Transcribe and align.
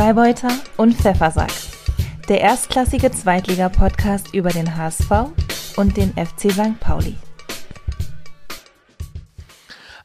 Freibeuter 0.00 0.48
und 0.78 0.94
Pfeffersack. 0.94 1.52
Der 2.26 2.40
erstklassige 2.40 3.12
Zweitliga-Podcast 3.12 4.32
über 4.32 4.48
den 4.48 4.74
HSV 4.74 5.10
und 5.76 5.94
den 5.94 6.14
FC 6.14 6.50
St. 6.50 6.80
Pauli. 6.80 7.16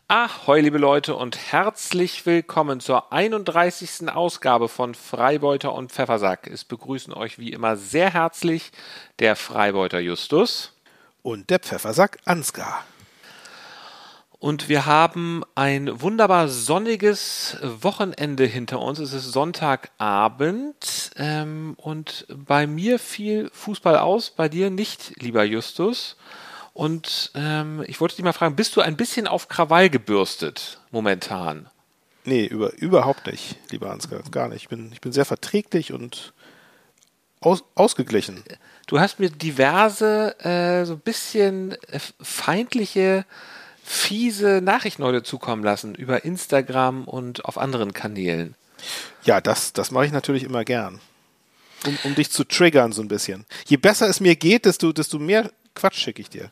Ahoi, 0.10 0.60
liebe 0.60 0.80
Leute, 0.80 1.16
und 1.16 1.38
herzlich 1.38 2.26
willkommen 2.26 2.82
zur 2.82 3.14
31. 3.14 4.10
Ausgabe 4.14 4.68
von 4.68 4.96
Freibeuter 4.96 5.74
und 5.74 5.94
Pfeffersack. 5.94 6.48
Es 6.48 6.66
begrüßen 6.66 7.14
euch 7.14 7.40
wie 7.40 7.54
immer 7.54 7.78
sehr 7.78 8.12
herzlich 8.12 8.74
der 9.20 9.38
Freibeuter 9.38 10.02
Justus 10.02 10.74
und 11.22 11.50
der 11.50 11.60
Pfeffersack 11.60 12.18
Ansgar. 12.26 12.84
Und 14.46 14.70
wir 14.70 14.86
haben 14.86 15.42
ein 15.56 16.02
wunderbar 16.02 16.50
sonniges 16.50 17.58
Wochenende 17.64 18.46
hinter 18.46 18.80
uns. 18.80 19.00
Es 19.00 19.12
ist 19.12 19.32
Sonntagabend 19.32 21.10
ähm, 21.16 21.74
und 21.78 22.28
bei 22.30 22.68
mir 22.68 23.00
fiel 23.00 23.50
Fußball 23.52 23.98
aus, 23.98 24.30
bei 24.30 24.48
dir 24.48 24.70
nicht, 24.70 25.20
lieber 25.20 25.44
Justus. 25.44 26.16
Und 26.74 27.32
ähm, 27.34 27.84
ich 27.88 28.00
wollte 28.00 28.18
dich 28.18 28.24
mal 28.24 28.34
fragen, 28.34 28.56
bist 28.56 28.76
du 28.76 28.82
ein 28.82 28.96
bisschen 28.96 29.26
auf 29.26 29.48
Krawall 29.48 29.90
gebürstet 29.90 30.80
momentan? 30.92 31.68
Nee, 32.24 32.46
über, 32.46 32.72
überhaupt 32.74 33.26
nicht, 33.26 33.58
lieber 33.72 33.90
Ansgar, 33.90 34.22
gar 34.30 34.50
nicht. 34.50 34.62
Ich 34.62 34.70
bin, 34.70 34.92
ich 34.92 35.02
bin 35.02 35.12
sehr 35.12 35.26
verträglich 35.26 35.92
und 35.92 36.34
aus, 37.40 37.64
ausgeglichen. 37.74 38.44
Du 38.86 39.00
hast 39.00 39.20
mir 39.20 39.32
diverse, 39.32 40.40
äh, 40.46 40.86
so 40.86 40.94
ein 40.94 41.00
bisschen 41.00 41.72
äh, 41.88 42.00
feindliche 42.22 43.26
fiese 43.86 44.62
Nachrichten 44.62 45.04
heute 45.04 45.22
zukommen 45.22 45.64
lassen 45.64 45.94
über 45.94 46.26
Instagram 46.26 47.04
und 47.04 47.46
auf 47.46 47.58
anderen 47.58 47.94
Kanälen. 47.94 48.56
Ja, 49.24 49.42
das, 49.42 49.74
das 49.74 49.92
mache 49.92 50.08
ich 50.08 50.12
natürlich 50.12 50.44
immer 50.44 50.66
gern. 50.66 51.00
Um, 51.86 51.98
um 52.04 52.16
dich 52.16 52.32
zu 52.32 52.44
triggern 52.44 52.92
so 52.92 53.04
ein 53.04 53.08
bisschen. 53.08 53.46
Je 53.68 53.78
besser 53.78 54.10
es 54.10 54.20
mir 54.20 54.36
geht, 54.36 54.66
desto, 54.66 54.92
desto 54.92 55.20
mehr 55.20 55.52
Quatsch 55.76 55.98
schicke 55.98 56.22
ich 56.22 56.30
dir. 56.30 56.50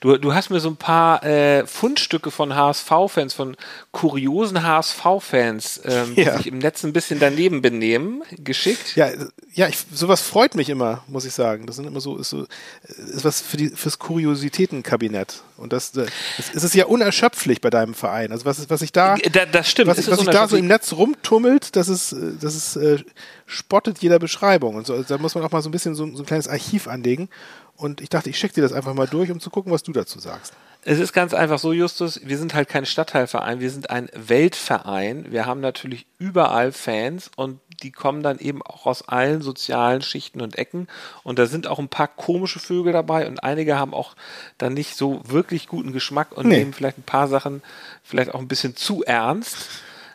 Du, 0.00 0.16
du 0.16 0.34
hast 0.34 0.50
mir 0.50 0.60
so 0.60 0.68
ein 0.68 0.76
paar 0.76 1.22
äh, 1.24 1.66
Fundstücke 1.66 2.30
von 2.30 2.54
HSV-Fans, 2.54 3.34
von 3.34 3.56
kuriosen 3.92 4.62
HSV-Fans, 4.62 5.82
ähm, 5.84 6.14
ja. 6.16 6.32
die 6.32 6.36
sich 6.38 6.46
im 6.46 6.58
Netz 6.58 6.84
ein 6.84 6.92
bisschen 6.92 7.18
daneben 7.18 7.62
benehmen, 7.62 8.22
geschickt. 8.30 8.96
Ja, 8.96 9.10
ja, 9.54 9.68
ich, 9.68 9.78
sowas 9.92 10.22
freut 10.22 10.54
mich 10.54 10.68
immer, 10.68 11.02
muss 11.06 11.24
ich 11.24 11.32
sagen. 11.32 11.66
Das 11.66 11.76
sind 11.76 11.86
immer 11.86 12.00
so, 12.00 12.16
ist 12.16 12.30
so, 12.30 12.46
ist 12.82 13.24
was 13.24 13.40
für 13.40 13.56
die, 13.56 13.68
fürs 13.68 13.98
Kuriositätenkabinett. 13.98 15.42
Und 15.58 15.72
das, 15.72 15.92
das, 15.92 16.08
das 16.54 16.64
ist 16.64 16.74
ja 16.74 16.86
unerschöpflich 16.86 17.60
bei 17.60 17.70
deinem 17.70 17.94
Verein. 17.94 18.32
Also 18.32 18.44
was, 18.44 18.70
was 18.70 18.80
ich 18.82 18.92
da, 18.92 19.16
da 19.16 19.44
das 19.44 19.68
stimmt, 19.68 19.88
was, 19.88 20.08
was 20.08 20.20
sich 20.20 20.28
da 20.28 20.46
so 20.48 20.56
im 20.56 20.66
Netz 20.66 20.92
rumtummelt, 20.92 21.74
das 21.76 21.88
ist, 21.88 22.14
das 22.40 22.54
ist, 22.54 22.76
äh, 22.76 23.02
spottet 23.46 23.98
jeder 23.98 24.18
Beschreibung. 24.18 24.76
Und 24.76 24.86
so, 24.86 24.94
also 24.94 25.04
da 25.04 25.18
muss 25.18 25.34
man 25.34 25.44
auch 25.44 25.50
mal 25.50 25.62
so 25.62 25.68
ein 25.68 25.72
bisschen 25.72 25.94
so, 25.94 26.06
so 26.14 26.22
ein 26.22 26.26
kleines 26.26 26.48
Archiv 26.48 26.86
anlegen. 26.88 27.28
Und 27.76 28.00
ich 28.00 28.08
dachte, 28.08 28.30
ich 28.30 28.38
schicke 28.38 28.54
dir 28.54 28.62
das 28.62 28.72
einfach 28.72 28.94
mal 28.94 29.06
durch, 29.06 29.30
um 29.30 29.40
zu 29.40 29.50
gucken, 29.50 29.72
was 29.72 29.82
du 29.82 29.92
dazu 29.92 30.18
sagst. 30.18 30.52
Es 30.84 30.98
ist 30.98 31.12
ganz 31.12 31.34
einfach 31.34 31.58
so, 31.58 31.72
Justus, 31.72 32.20
wir 32.24 32.38
sind 32.38 32.54
halt 32.54 32.68
kein 32.68 32.86
Stadtteilverein, 32.86 33.60
wir 33.60 33.70
sind 33.70 33.90
ein 33.90 34.08
Weltverein. 34.14 35.26
Wir 35.30 35.44
haben 35.44 35.60
natürlich 35.60 36.06
überall 36.18 36.72
Fans 36.72 37.30
und 37.36 37.60
die 37.82 37.90
kommen 37.92 38.22
dann 38.22 38.38
eben 38.38 38.62
auch 38.62 38.86
aus 38.86 39.06
allen 39.08 39.42
sozialen 39.42 40.02
Schichten 40.02 40.40
und 40.40 40.56
Ecken. 40.56 40.88
Und 41.24 41.38
da 41.38 41.46
sind 41.46 41.66
auch 41.66 41.78
ein 41.78 41.88
paar 41.88 42.08
komische 42.08 42.58
Vögel 42.58 42.92
dabei 42.92 43.26
und 43.26 43.42
einige 43.42 43.76
haben 43.76 43.92
auch 43.92 44.14
dann 44.56 44.74
nicht 44.74 44.96
so 44.96 45.20
wirklich 45.26 45.68
guten 45.68 45.92
Geschmack 45.92 46.32
und 46.32 46.46
nee. 46.46 46.58
nehmen 46.58 46.72
vielleicht 46.72 46.98
ein 46.98 47.02
paar 47.02 47.28
Sachen 47.28 47.62
vielleicht 48.02 48.34
auch 48.34 48.40
ein 48.40 48.48
bisschen 48.48 48.76
zu 48.76 49.04
ernst. 49.04 49.56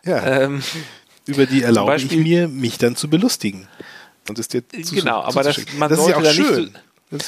Ja. 0.06 0.44
Ähm, 0.44 0.64
Über 1.26 1.46
die 1.46 1.62
erlaube 1.62 1.92
Beispiel, 1.92 2.20
ich 2.20 2.24
mir, 2.24 2.48
mich 2.48 2.78
dann 2.78 2.96
zu 2.96 3.10
belustigen. 3.10 3.68
Und 4.28 4.40
es 4.40 4.48
dir 4.48 4.68
zu, 4.68 4.96
Genau, 4.96 5.22
aber 5.22 5.44
das, 5.44 5.60
man 5.78 5.90
das 5.90 6.00
sollte 6.00 6.20
ist 6.20 6.26
ja 6.26 6.32
auch 6.32 6.36
schön. 6.36 6.64
Nicht 6.64 6.74
so, 6.74 6.80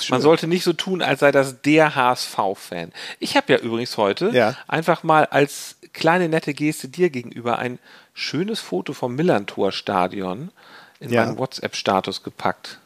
man 0.10 0.22
sollte 0.22 0.48
nicht 0.48 0.64
so 0.64 0.74
tun, 0.74 1.02
als 1.02 1.20
sei 1.20 1.32
das 1.32 1.62
der 1.62 1.96
HSV-Fan. 1.96 2.92
Ich 3.20 3.38
habe 3.38 3.54
ja 3.54 3.60
übrigens 3.60 3.98
heute 3.98 4.30
ja. 4.32 4.56
einfach 4.68 5.04
mal 5.04 5.26
als 5.26 5.78
kleine 5.94 6.30
nette 6.30 6.54
Geste 6.54 6.88
dir 6.88 7.10
gegenüber 7.10 7.60
ein 7.60 7.80
schönes 8.14 8.60
Foto 8.60 8.94
vom 8.94 9.16
Millantor-Stadion 9.16 10.52
in 11.00 11.10
ja. 11.10 11.26
meinen 11.26 11.38
WhatsApp-Status 11.38 12.24
gepackt. 12.24 12.80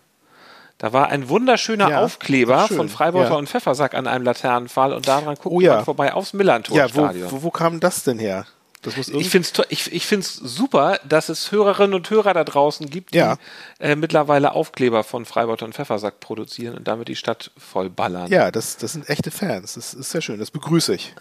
Da 0.77 0.93
war 0.93 1.09
ein 1.09 1.27
wunderschöner 1.27 1.89
ja, 1.89 2.01
Aufkleber 2.01 2.67
von 2.69 2.87
Freibeuter 2.87 3.31
ja. 3.31 3.35
und 3.35 3.49
Pfeffersack 3.49 3.93
an 3.95 4.07
einem 4.07 4.23
Laternenpfahl 4.23 4.93
und 4.93 5.07
daran 5.07 5.35
guckt 5.35 5.53
oh, 5.53 5.59
ja. 5.59 5.75
man 5.75 5.85
vorbei 5.85 6.13
aufs 6.13 6.33
Millantor-Stadion. 6.33 7.25
Ja, 7.25 7.31
wo, 7.31 7.37
wo, 7.37 7.43
wo 7.43 7.51
kam 7.51 7.79
das 7.81 8.03
denn 8.03 8.17
her? 8.17 8.45
Ich 8.85 9.29
finde 9.29 9.47
es 9.47 9.65
ich, 9.69 9.91
ich 9.91 10.05
find's 10.05 10.35
super, 10.35 10.99
dass 11.07 11.27
es 11.27 11.51
Hörerinnen 11.51 11.93
und 11.93 12.09
Hörer 12.09 12.33
da 12.33 12.45
draußen 12.45 12.89
gibt, 12.89 13.13
die 13.13 13.17
ja. 13.17 13.37
äh, 13.79 13.95
mittlerweile 13.95 14.53
Aufkleber 14.53 15.03
von 15.03 15.25
Freibeuter 15.25 15.65
und 15.65 15.75
Pfeffersack 15.75 16.21
produzieren 16.21 16.77
und 16.77 16.87
damit 16.87 17.09
die 17.09 17.17
Stadt 17.17 17.51
voll 17.57 17.89
ballern. 17.89 18.31
Ja, 18.31 18.51
das, 18.51 18.77
das 18.77 18.93
sind 18.93 19.09
echte 19.09 19.31
Fans. 19.31 19.73
Das 19.73 19.93
ist 19.93 20.11
sehr 20.11 20.21
schön. 20.21 20.39
Das 20.39 20.51
begrüße 20.51 20.95
ich. 20.95 21.13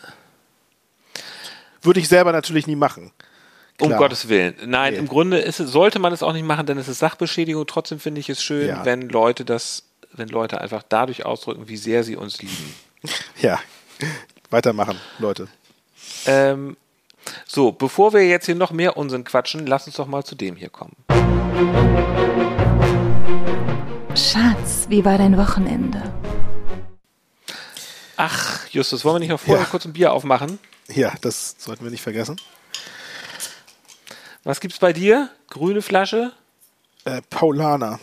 Würde 1.83 1.99
ich 1.99 2.09
selber 2.09 2.31
natürlich 2.31 2.69
nie 2.69 2.77
machen. 2.77 3.11
Klar. 3.77 3.93
Um 3.93 3.97
Gottes 3.97 4.29
Willen. 4.29 4.55
Nein, 4.67 4.93
nee. 4.93 4.99
im 4.99 5.09
Grunde 5.09 5.39
ist 5.39 5.59
sollte 5.59 5.99
man 5.99 6.13
es 6.13 6.23
auch 6.23 6.33
nicht 6.33 6.45
machen, 6.45 6.67
denn 6.67 6.79
es 6.79 6.89
ist 6.89 6.99
Sachbeschädigung. 6.99 7.67
Trotzdem 7.67 7.99
finde 7.99 8.21
ich 8.21 8.29
es 8.29 8.43
schön, 8.43 8.69
ja. 8.69 8.85
wenn 8.85 9.09
Leute 9.09 9.45
das, 9.45 9.85
wenn 10.13 10.29
Leute 10.29 10.61
einfach 10.61 10.83
dadurch 10.89 11.25
ausdrücken, 11.25 11.69
wie 11.69 11.77
sehr 11.77 12.05
sie 12.05 12.17
uns 12.17 12.41
lieben. 12.41 12.75
Ja, 13.41 13.61
weitermachen, 14.51 14.99
Leute. 15.21 15.47
Ähm, 16.27 16.77
so, 17.47 17.73
bevor 17.73 18.13
wir 18.13 18.27
jetzt 18.27 18.47
hier 18.47 18.55
noch 18.55 18.71
mehr 18.71 18.97
Unsinn 18.97 19.25
quatschen, 19.25 19.67
lass 19.67 19.87
uns 19.87 19.97
doch 19.97 20.07
mal 20.07 20.25
zu 20.25 20.35
dem 20.35 20.57
hier 20.57 20.71
kommen. 20.71 20.97
Schatz, 24.15 24.87
wie 24.89 25.05
war 25.05 25.19
dein 25.19 25.37
Wochenende? 25.37 26.03
Ach, 28.17 28.67
Justus, 28.71 29.05
wollen 29.05 29.17
wir 29.17 29.21
nicht 29.21 29.29
noch 29.31 29.41
vorher 29.41 29.65
ja. 29.65 29.71
kurz 29.71 29.85
ein 29.85 29.93
Bier 29.93 30.13
aufmachen? 30.13 30.59
Ja, 30.89 31.13
das 31.21 31.55
sollten 31.59 31.85
wir 31.85 31.91
nicht 31.91 32.03
vergessen. 32.03 32.41
Was 34.43 34.61
gibt's 34.61 34.79
bei 34.79 34.93
dir? 34.93 35.31
Grüne 35.49 35.83
Flasche? 35.83 36.33
Äh, 37.05 37.23
Paulaner. 37.31 38.01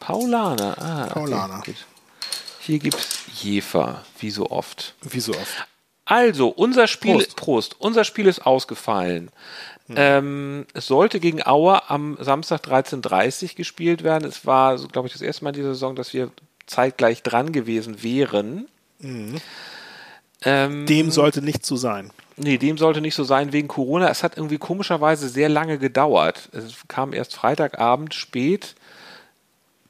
Paulaner, 0.00 0.76
ah. 0.82 1.06
Paulaner. 1.06 1.58
Okay, 1.58 1.74
Hier 2.60 2.78
gibt's 2.78 3.20
Jefer, 3.42 4.04
wie 4.18 4.30
so 4.30 4.50
oft. 4.50 4.94
Wie 5.02 5.20
so 5.20 5.32
oft. 5.32 5.66
Also, 6.04 6.48
unser 6.48 6.86
Spiel, 6.86 7.14
Prost, 7.14 7.36
Prost 7.36 7.76
unser 7.78 8.04
Spiel 8.04 8.26
ist 8.26 8.46
ausgefallen. 8.46 9.30
Hm. 9.86 9.94
Ähm, 9.98 10.66
es 10.74 10.86
sollte 10.86 11.20
gegen 11.20 11.42
Auer 11.46 11.84
am 11.88 12.16
Samstag 12.20 12.62
13.30 12.66 13.54
gespielt 13.54 14.02
werden. 14.02 14.28
Es 14.28 14.46
war, 14.46 14.76
glaube 14.88 15.08
ich, 15.08 15.12
das 15.12 15.22
erste 15.22 15.44
Mal 15.44 15.50
in 15.50 15.56
dieser 15.56 15.74
Saison, 15.74 15.96
dass 15.96 16.12
wir 16.12 16.30
zeitgleich 16.66 17.22
dran 17.22 17.52
gewesen 17.52 18.02
wären. 18.02 18.68
Mhm. 18.98 19.36
Ähm, 20.42 20.86
dem 20.86 21.10
sollte 21.10 21.42
nicht 21.42 21.64
so 21.64 21.76
sein. 21.76 22.10
Nee, 22.36 22.58
dem 22.58 22.78
sollte 22.78 23.00
nicht 23.00 23.14
so 23.14 23.24
sein 23.24 23.52
wegen 23.52 23.68
Corona. 23.68 24.08
Es 24.08 24.22
hat 24.22 24.36
irgendwie 24.36 24.58
komischerweise 24.58 25.28
sehr 25.28 25.48
lange 25.48 25.78
gedauert. 25.78 26.48
Es 26.52 26.74
kam 26.88 27.12
erst 27.12 27.34
Freitagabend 27.34 28.14
spät 28.14 28.74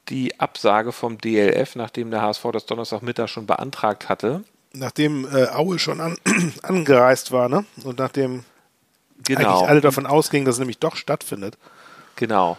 die 0.09 0.39
Absage 0.39 0.91
vom 0.91 1.17
DLF, 1.17 1.75
nachdem 1.75 2.11
der 2.11 2.21
HSV 2.21 2.45
das 2.53 2.65
Donnerstagmittag 2.67 3.27
schon 3.27 3.47
beantragt 3.47 4.07
hatte 4.07 4.43
nachdem 4.75 5.25
äh, 5.25 5.47
Aue 5.47 5.79
schon 5.79 6.01
an, 6.01 6.17
angereist 6.63 7.31
war, 7.31 7.49
ne? 7.49 7.65
Und 7.83 7.99
nachdem 7.99 8.43
genau. 9.23 9.49
eigentlich 9.49 9.69
alle 9.69 9.81
davon 9.81 10.05
ausgingen, 10.05 10.45
dass 10.45 10.55
es 10.55 10.59
nämlich 10.59 10.79
doch 10.79 10.95
stattfindet. 10.95 11.57
Genau. 12.15 12.57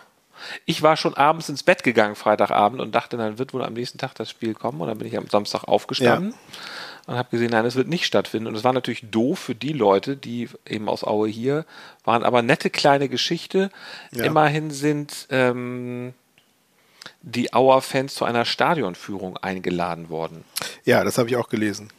Ich 0.66 0.82
war 0.82 0.96
schon 0.96 1.14
abends 1.14 1.48
ins 1.48 1.62
Bett 1.62 1.82
gegangen, 1.82 2.14
Freitagabend, 2.14 2.80
und 2.80 2.94
dachte, 2.94 3.16
dann 3.16 3.38
wird 3.38 3.54
wohl 3.54 3.64
am 3.64 3.72
nächsten 3.72 3.98
Tag 3.98 4.14
das 4.14 4.30
Spiel 4.30 4.54
kommen. 4.54 4.80
Und 4.80 4.88
dann 4.88 4.98
bin 4.98 5.08
ich 5.08 5.16
am 5.16 5.28
Samstag 5.28 5.64
aufgestanden 5.64 6.32
ja. 6.32 7.12
und 7.12 7.18
habe 7.18 7.30
gesehen, 7.30 7.50
nein, 7.50 7.64
es 7.64 7.74
wird 7.74 7.88
nicht 7.88 8.04
stattfinden. 8.04 8.46
Und 8.46 8.54
es 8.54 8.64
war 8.64 8.72
natürlich 8.72 9.10
doof 9.10 9.38
für 9.38 9.54
die 9.54 9.72
Leute, 9.72 10.16
die 10.16 10.48
eben 10.66 10.88
aus 10.88 11.04
Aue 11.04 11.28
hier 11.28 11.64
waren, 12.04 12.22
aber 12.22 12.42
nette 12.42 12.70
kleine 12.70 13.08
Geschichte. 13.08 13.70
Ja. 14.12 14.24
Immerhin 14.24 14.70
sind 14.70 15.26
ähm, 15.30 16.12
die 17.22 17.52
Auer-Fans 17.54 18.14
zu 18.14 18.24
einer 18.24 18.44
Stadionführung 18.44 19.36
eingeladen 19.38 20.10
worden. 20.10 20.44
Ja, 20.84 21.02
das 21.02 21.18
habe 21.18 21.28
ich 21.28 21.36
auch 21.36 21.48
gelesen. 21.48 21.90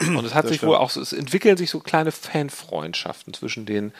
Und 0.00 0.24
es 0.24 0.34
hat 0.34 0.46
sich 0.48 0.62
wohl 0.62 0.76
auch, 0.76 0.94
es 0.96 1.12
entwickeln 1.12 1.56
sich 1.56 1.70
so 1.70 1.80
kleine 1.80 2.12
Fanfreundschaften 2.12 3.34
zwischen 3.34 3.66
den 3.66 3.92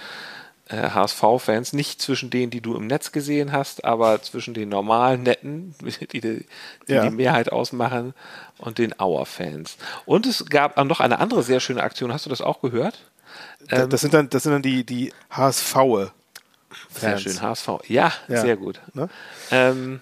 äh, 0.69 0.91
HSV-Fans, 0.91 1.73
nicht 1.73 2.00
zwischen 2.00 2.31
denen, 2.31 2.50
die 2.50 2.61
du 2.61 2.75
im 2.75 2.87
Netz 2.87 3.12
gesehen 3.12 3.53
hast, 3.53 3.85
aber 3.85 4.23
zwischen 4.23 4.55
den 4.55 4.69
normalen 4.69 5.23
Netten, 5.23 5.75
die 6.12 6.21
die, 6.21 6.47
ja. 6.87 7.05
die 7.05 7.15
Mehrheit 7.15 7.53
ausmachen, 7.53 8.15
und 8.59 8.79
den 8.79 8.99
Auer-Fans. 8.99 9.76
Und 10.06 10.26
es 10.26 10.47
gab 10.47 10.82
noch 10.85 11.00
eine 11.00 11.19
andere 11.19 11.43
sehr 11.43 11.61
schöne 11.61 11.82
Aktion. 11.82 12.12
Hast 12.12 12.25
du 12.25 12.31
das 12.31 12.41
auch 12.41 12.61
gehört? 12.61 12.99
Ähm, 13.69 13.91
das 13.91 14.00
sind 14.00 14.15
dann, 14.15 14.31
das 14.31 14.44
sind 14.44 14.53
dann 14.53 14.62
die, 14.62 14.85
die 14.85 15.12
HSV. 15.31 15.75
Sehr 16.91 17.19
schön, 17.19 17.41
HSV. 17.41 17.69
Ja, 17.88 18.12
ja. 18.29 18.41
sehr 18.41 18.56
gut. 18.56 18.81
Ne? 18.94 19.09
Ähm, 19.50 20.00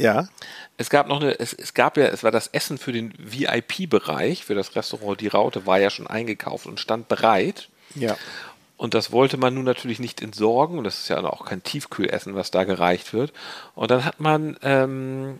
ja. 0.00 0.28
Es 0.76 0.90
gab 0.90 1.08
noch 1.08 1.20
eine, 1.20 1.38
es, 1.38 1.52
es 1.52 1.74
gab 1.74 1.96
ja, 1.96 2.06
es 2.06 2.22
war 2.22 2.30
das 2.30 2.48
Essen 2.48 2.78
für 2.78 2.92
den 2.92 3.12
VIP-Bereich, 3.18 4.44
für 4.44 4.54
das 4.54 4.74
Restaurant 4.76 5.20
Die 5.20 5.28
Raute 5.28 5.66
war 5.66 5.78
ja 5.78 5.90
schon 5.90 6.06
eingekauft 6.06 6.66
und 6.66 6.80
stand 6.80 7.08
bereit. 7.08 7.68
Ja. 7.94 8.16
Und 8.76 8.94
das 8.94 9.12
wollte 9.12 9.36
man 9.36 9.52
nun 9.52 9.64
natürlich 9.64 9.98
nicht 9.98 10.22
entsorgen. 10.22 10.78
Und 10.78 10.84
das 10.84 11.00
ist 11.00 11.08
ja 11.08 11.22
auch 11.22 11.44
kein 11.44 11.62
Tiefkühlessen, 11.62 12.34
was 12.34 12.50
da 12.50 12.64
gereicht 12.64 13.12
wird. 13.12 13.32
Und 13.74 13.90
dann 13.90 14.06
hat 14.06 14.20
man 14.20 14.56
ähm, 14.62 15.38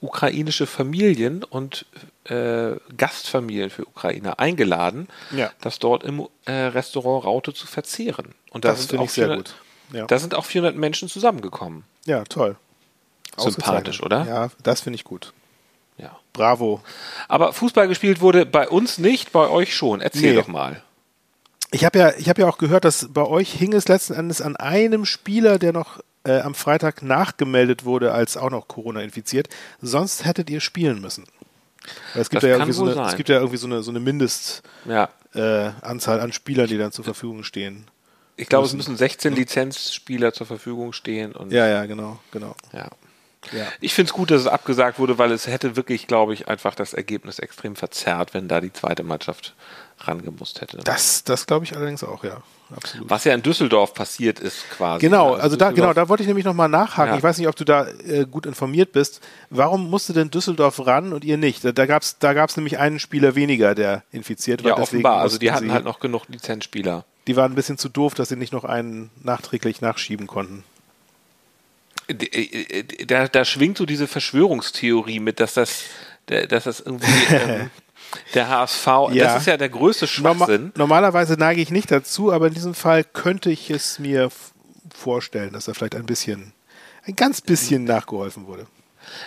ukrainische 0.00 0.66
Familien 0.66 1.42
und 1.42 1.86
äh, 2.24 2.76
Gastfamilien 2.96 3.70
für 3.70 3.86
Ukrainer 3.86 4.38
eingeladen, 4.38 5.08
ja. 5.32 5.50
das 5.62 5.78
dort 5.80 6.04
im 6.04 6.28
äh, 6.44 6.52
Restaurant 6.52 7.24
Raute 7.24 7.54
zu 7.54 7.66
verzehren. 7.66 8.34
Und 8.50 8.64
da 8.64 8.68
das 8.68 8.86
finde 8.86 9.06
ich 9.06 9.12
sehr 9.12 9.26
400, 9.26 9.48
gut. 9.48 9.56
Ja. 9.96 10.06
Da 10.06 10.18
sind 10.18 10.34
auch 10.34 10.44
400 10.44 10.76
Menschen 10.76 11.08
zusammengekommen. 11.08 11.84
Ja, 12.04 12.22
toll. 12.24 12.56
Sympathisch, 13.36 14.02
oder? 14.02 14.26
Ja, 14.26 14.48
das 14.62 14.80
finde 14.80 14.96
ich 14.96 15.04
gut. 15.04 15.32
Ja. 15.96 16.18
Bravo. 16.32 16.80
Aber 17.28 17.52
Fußball 17.52 17.88
gespielt 17.88 18.20
wurde 18.20 18.46
bei 18.46 18.68
uns 18.68 18.98
nicht, 18.98 19.32
bei 19.32 19.48
euch 19.48 19.74
schon. 19.74 20.00
Erzähl 20.00 20.32
nee. 20.32 20.36
doch 20.40 20.48
mal. 20.48 20.82
Ich 21.70 21.84
habe 21.84 21.98
ja, 21.98 22.12
ich 22.16 22.26
ja 22.26 22.46
auch 22.46 22.58
gehört, 22.58 22.84
dass 22.84 23.08
bei 23.12 23.24
euch 23.24 23.52
hing 23.52 23.72
es 23.72 23.88
letzten 23.88 24.14
Endes 24.14 24.40
an 24.40 24.56
einem 24.56 25.04
Spieler, 25.04 25.58
der 25.58 25.72
noch 25.72 26.00
äh, 26.24 26.40
am 26.40 26.54
Freitag 26.54 27.02
nachgemeldet 27.02 27.84
wurde, 27.84 28.12
als 28.12 28.36
auch 28.36 28.50
noch 28.50 28.68
Corona 28.68 29.00
infiziert. 29.00 29.48
Sonst 29.80 30.24
hättet 30.24 30.50
ihr 30.50 30.60
spielen 30.60 31.00
müssen. 31.00 31.24
Weil 32.12 32.22
es 32.22 32.30
gibt, 32.30 32.42
ja 32.42 32.50
irgendwie 32.50 32.72
so 32.72 32.84
eine, 32.84 33.06
es 33.06 33.16
gibt 33.16 33.28
ja 33.28 33.36
irgendwie 33.36 33.56
so 33.58 33.66
eine, 33.66 33.82
so 33.82 33.90
eine 33.90 34.00
Mindestanzahl 34.00 35.10
ja. 35.34 35.68
äh, 35.74 36.20
an 36.20 36.32
Spielern, 36.32 36.66
die 36.66 36.78
dann 36.78 36.92
zur 36.92 37.04
Verfügung 37.04 37.44
stehen. 37.44 37.86
Ich 38.36 38.48
glaube, 38.48 38.66
es 38.66 38.72
müssen 38.72 38.96
16 38.96 39.34
Lizenzspieler 39.34 40.32
zur 40.32 40.46
Verfügung 40.46 40.92
stehen. 40.92 41.32
Und 41.32 41.52
ja, 41.52 41.68
ja, 41.68 41.86
genau, 41.86 42.18
genau. 42.32 42.56
Ja. 42.72 42.88
Ja. 43.52 43.66
Ich 43.80 43.94
finde 43.94 44.08
es 44.08 44.12
gut, 44.12 44.30
dass 44.30 44.42
es 44.42 44.46
abgesagt 44.46 44.98
wurde, 44.98 45.18
weil 45.18 45.32
es 45.32 45.46
hätte 45.46 45.76
wirklich, 45.76 46.06
glaube 46.06 46.34
ich, 46.34 46.48
einfach 46.48 46.74
das 46.74 46.94
Ergebnis 46.94 47.38
extrem 47.38 47.76
verzerrt, 47.76 48.34
wenn 48.34 48.48
da 48.48 48.60
die 48.60 48.72
zweite 48.72 49.02
Mannschaft 49.02 49.54
rangemusst 50.00 50.60
hätte. 50.60 50.78
Das, 50.78 51.24
das 51.24 51.46
glaube 51.46 51.64
ich 51.64 51.76
allerdings 51.76 52.02
auch, 52.04 52.24
ja. 52.24 52.42
Absolut. 52.74 53.10
Was 53.10 53.24
ja 53.24 53.34
in 53.34 53.42
Düsseldorf 53.42 53.94
passiert 53.94 54.40
ist 54.40 54.68
quasi. 54.70 55.00
Genau, 55.00 55.32
also, 55.32 55.42
also 55.42 55.56
da, 55.56 55.70
genau, 55.70 55.92
da 55.92 56.08
wollte 56.08 56.22
ich 56.22 56.26
nämlich 56.26 56.46
nochmal 56.46 56.68
nachhaken. 56.68 57.12
Ja. 57.12 57.18
Ich 57.18 57.22
weiß 57.22 57.38
nicht, 57.38 57.46
ob 57.46 57.56
du 57.56 57.64
da 57.64 57.86
äh, 57.86 58.26
gut 58.28 58.46
informiert 58.46 58.92
bist. 58.92 59.20
Warum 59.50 59.90
musste 59.90 60.12
denn 60.12 60.30
Düsseldorf 60.30 60.84
ran 60.86 61.12
und 61.12 61.24
ihr 61.24 61.36
nicht? 61.36 61.64
Da, 61.64 61.72
da 61.72 61.86
gab 61.86 62.02
es 62.02 62.18
da 62.18 62.32
gab's 62.32 62.56
nämlich 62.56 62.78
einen 62.78 62.98
Spieler 62.98 63.34
weniger, 63.34 63.74
der 63.74 64.02
infiziert 64.10 64.64
war. 64.64 64.70
Ja, 64.72 64.78
offenbar. 64.78 65.20
Also 65.20 65.38
die 65.38 65.52
hatten 65.52 65.72
halt 65.72 65.84
noch 65.84 66.00
genug 66.00 66.22
Lizenzspieler. 66.28 67.04
Die 67.26 67.36
waren 67.36 67.52
ein 67.52 67.54
bisschen 67.54 67.78
zu 67.78 67.88
doof, 67.88 68.14
dass 68.14 68.28
sie 68.28 68.36
nicht 68.36 68.52
noch 68.52 68.64
einen 68.64 69.10
nachträglich 69.22 69.80
nachschieben 69.80 70.26
konnten. 70.26 70.64
Äh, 72.08 72.12
äh, 72.12 73.06
da, 73.06 73.28
da 73.28 73.44
schwingt 73.44 73.78
so 73.78 73.86
diese 73.86 74.06
Verschwörungstheorie 74.06 75.20
mit, 75.20 75.40
dass 75.40 75.54
das, 75.54 75.84
dass 76.26 76.64
das 76.64 76.80
irgendwie 76.80 77.06
ähm, 77.30 77.70
der 78.34 78.48
HSV, 78.48 78.86
ja. 78.86 79.24
das 79.24 79.42
ist 79.42 79.46
ja 79.46 79.56
der 79.56 79.68
größte 79.68 80.06
Schwachsinn. 80.06 80.72
Norma 80.74 81.00
normalerweise 81.00 81.34
neige 81.34 81.60
ich 81.60 81.70
nicht 81.70 81.90
dazu, 81.90 82.32
aber 82.32 82.48
in 82.48 82.54
diesem 82.54 82.74
Fall 82.74 83.04
könnte 83.04 83.50
ich 83.50 83.70
es 83.70 83.98
mir 83.98 84.30
vorstellen, 84.94 85.52
dass 85.52 85.64
da 85.64 85.74
vielleicht 85.74 85.96
ein 85.96 86.06
bisschen, 86.06 86.52
ein 87.04 87.16
ganz 87.16 87.40
bisschen 87.40 87.84
nachgeholfen 87.84 88.46
wurde. 88.46 88.66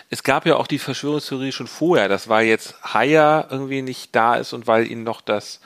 Es 0.10 0.24
gab 0.24 0.46
ja 0.46 0.56
auch 0.56 0.68
die 0.68 0.80
Verschwörungstheorie 0.80 1.52
schon 1.52 1.68
vorher, 1.68 2.08
dass 2.08 2.30
weil 2.30 2.48
jetzt 2.48 2.76
Haier 2.82 3.48
irgendwie 3.52 3.82
nicht 3.82 4.16
da 4.16 4.36
ist 4.36 4.54
und 4.54 4.68
weil 4.68 4.90
ihnen 4.90 5.04
noch 5.04 5.22
das 5.22 5.60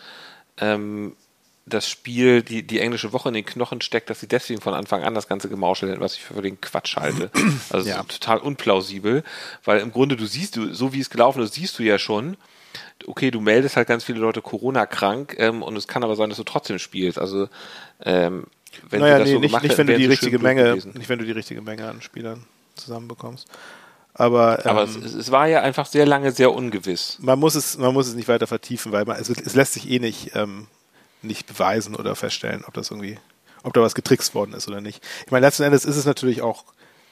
ähm, 0.57 1.15
das 1.65 1.87
Spiel, 1.87 2.41
die, 2.41 2.63
die 2.63 2.79
englische 2.79 3.13
Woche 3.13 3.29
in 3.29 3.35
den 3.35 3.45
Knochen 3.45 3.81
steckt, 3.81 4.09
dass 4.09 4.19
sie 4.19 4.27
deswegen 4.27 4.61
von 4.61 4.73
Anfang 4.73 5.03
an 5.03 5.13
das 5.13 5.27
Ganze 5.27 5.47
gemauschelt 5.47 5.91
hätten, 5.91 6.01
was 6.01 6.15
ich 6.15 6.23
für 6.23 6.41
den 6.41 6.59
Quatsch 6.59 6.95
halte. 6.95 7.29
Also 7.69 7.89
ja. 7.89 8.03
total 8.03 8.39
unplausibel, 8.39 9.23
weil 9.63 9.79
im 9.79 9.91
Grunde 9.91 10.17
du 10.17 10.25
siehst, 10.25 10.57
du, 10.57 10.73
so 10.73 10.93
wie 10.93 10.99
es 10.99 11.09
gelaufen 11.09 11.41
ist, 11.41 11.53
siehst 11.53 11.77
du 11.79 11.83
ja 11.83 11.97
schon, 11.97 12.35
okay, 13.05 13.31
du 13.31 13.39
meldest 13.39 13.77
halt 13.77 13.87
ganz 13.87 14.03
viele 14.03 14.19
Leute 14.19 14.41
Corona 14.41 14.85
krank 14.85 15.35
ähm, 15.37 15.61
und 15.61 15.77
es 15.77 15.87
kann 15.87 16.03
aber 16.03 16.15
sein, 16.15 16.29
dass 16.29 16.37
du 16.37 16.43
trotzdem 16.43 16.79
spielst. 16.79 17.17
Also 17.17 17.47
ähm, 18.03 18.45
wenn 18.89 19.01
naja, 19.01 19.15
du 19.15 19.19
das 19.19 19.27
nee, 19.29 19.35
so 19.35 19.39
nicht, 19.39 19.63
nicht 19.63 19.77
wenn 19.77 19.87
du 19.87 19.97
die 19.97 20.05
richtige 20.05 20.39
Menge, 20.39 20.75
nicht 20.75 21.09
wenn 21.09 21.19
du 21.19 21.25
die 21.25 21.31
richtige 21.31 21.61
Menge 21.61 21.87
an 21.87 22.01
Spielern 22.01 22.45
zusammenbekommst. 22.75 23.47
Aber, 24.13 24.65
ähm, 24.65 24.71
aber 24.71 24.83
es, 24.83 24.95
es, 24.95 25.31
war 25.31 25.47
ja 25.47 25.61
einfach 25.61 25.85
sehr 25.85 26.05
lange 26.05 26.31
sehr 26.31 26.53
ungewiss. 26.53 27.17
Man 27.21 27.39
muss 27.39 27.55
es, 27.55 27.77
man 27.77 27.93
muss 27.93 28.07
es 28.07 28.15
nicht 28.15 28.27
weiter 28.27 28.47
vertiefen, 28.47 28.91
weil 28.91 29.05
man, 29.05 29.17
es, 29.19 29.29
es 29.29 29.55
lässt 29.55 29.73
sich 29.73 29.89
eh 29.89 29.99
nicht 29.99 30.35
ähm, 30.35 30.67
nicht 31.21 31.47
beweisen 31.47 31.95
oder 31.95 32.15
feststellen, 32.15 32.63
ob 32.67 32.73
das 32.73 32.91
irgendwie, 32.91 33.17
ob 33.63 33.73
da 33.73 33.81
was 33.81 33.95
getrickst 33.95 34.35
worden 34.35 34.53
ist 34.53 34.67
oder 34.67 34.81
nicht. 34.81 35.03
Ich 35.25 35.31
meine, 35.31 35.45
letzten 35.45 35.63
Endes 35.63 35.85
ist 35.85 35.97
es 35.97 36.05
natürlich 36.05 36.41
auch 36.41 36.63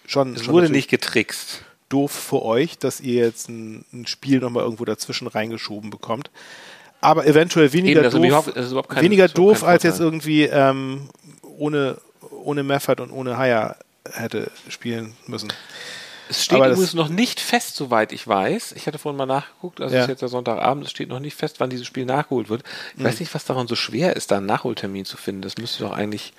schon. 0.05 0.35
Es 0.35 0.43
schon 0.43 0.53
wurde 0.53 0.69
nicht 0.69 0.89
getrickst. 0.89 1.63
Doof 1.89 2.11
für 2.11 2.43
euch, 2.43 2.77
dass 2.77 2.99
ihr 3.01 3.23
jetzt 3.23 3.49
ein, 3.49 3.83
ein 3.91 4.05
Spiel 4.05 4.39
nochmal 4.39 4.63
irgendwo 4.63 4.85
dazwischen 4.85 5.27
reingeschoben 5.27 5.89
bekommt. 5.89 6.29
Aber 7.01 7.25
eventuell 7.25 7.71
weniger 7.73 8.03
Eben, 8.05 8.29
doof, 8.29 8.87
kein, 8.87 9.03
weniger 9.03 9.27
doof 9.27 9.63
als 9.63 9.83
jetzt 9.83 9.99
irgendwie 9.99 10.43
ähm, 10.43 11.09
ohne, 11.41 11.97
ohne 12.43 12.63
Meffert 12.63 12.99
und 12.99 13.11
ohne 13.11 13.37
Haya 13.37 13.77
hätte 14.11 14.51
spielen 14.67 15.13
müssen. 15.27 15.51
Es 16.29 16.45
steht 16.45 16.57
Aber 16.57 16.69
übrigens 16.69 16.93
noch 16.93 17.09
nicht 17.09 17.39
fest, 17.39 17.75
soweit 17.75 18.11
ich 18.11 18.27
weiß. 18.27 18.73
Ich 18.73 18.85
hatte 18.85 18.99
vorhin 18.99 19.17
mal 19.17 19.25
nachgeguckt, 19.25 19.81
also 19.81 19.95
ja. 19.95 20.01
es 20.01 20.05
ist 20.05 20.09
jetzt 20.09 20.21
der 20.21 20.29
Sonntagabend, 20.29 20.85
es 20.85 20.91
steht 20.91 21.09
noch 21.09 21.19
nicht 21.19 21.35
fest, 21.35 21.59
wann 21.59 21.71
dieses 21.71 21.87
Spiel 21.87 22.05
nachgeholt 22.05 22.49
wird. 22.49 22.63
Ich 22.93 22.99
mhm. 22.99 23.05
weiß 23.05 23.19
nicht, 23.19 23.33
was 23.33 23.45
daran 23.45 23.67
so 23.67 23.75
schwer 23.75 24.15
ist, 24.15 24.29
da 24.29 24.37
einen 24.37 24.45
Nachholtermin 24.45 25.05
zu 25.05 25.17
finden. 25.17 25.41
Das 25.41 25.57
müsste 25.57 25.83
doch 25.83 25.91
eigentlich. 25.91 26.33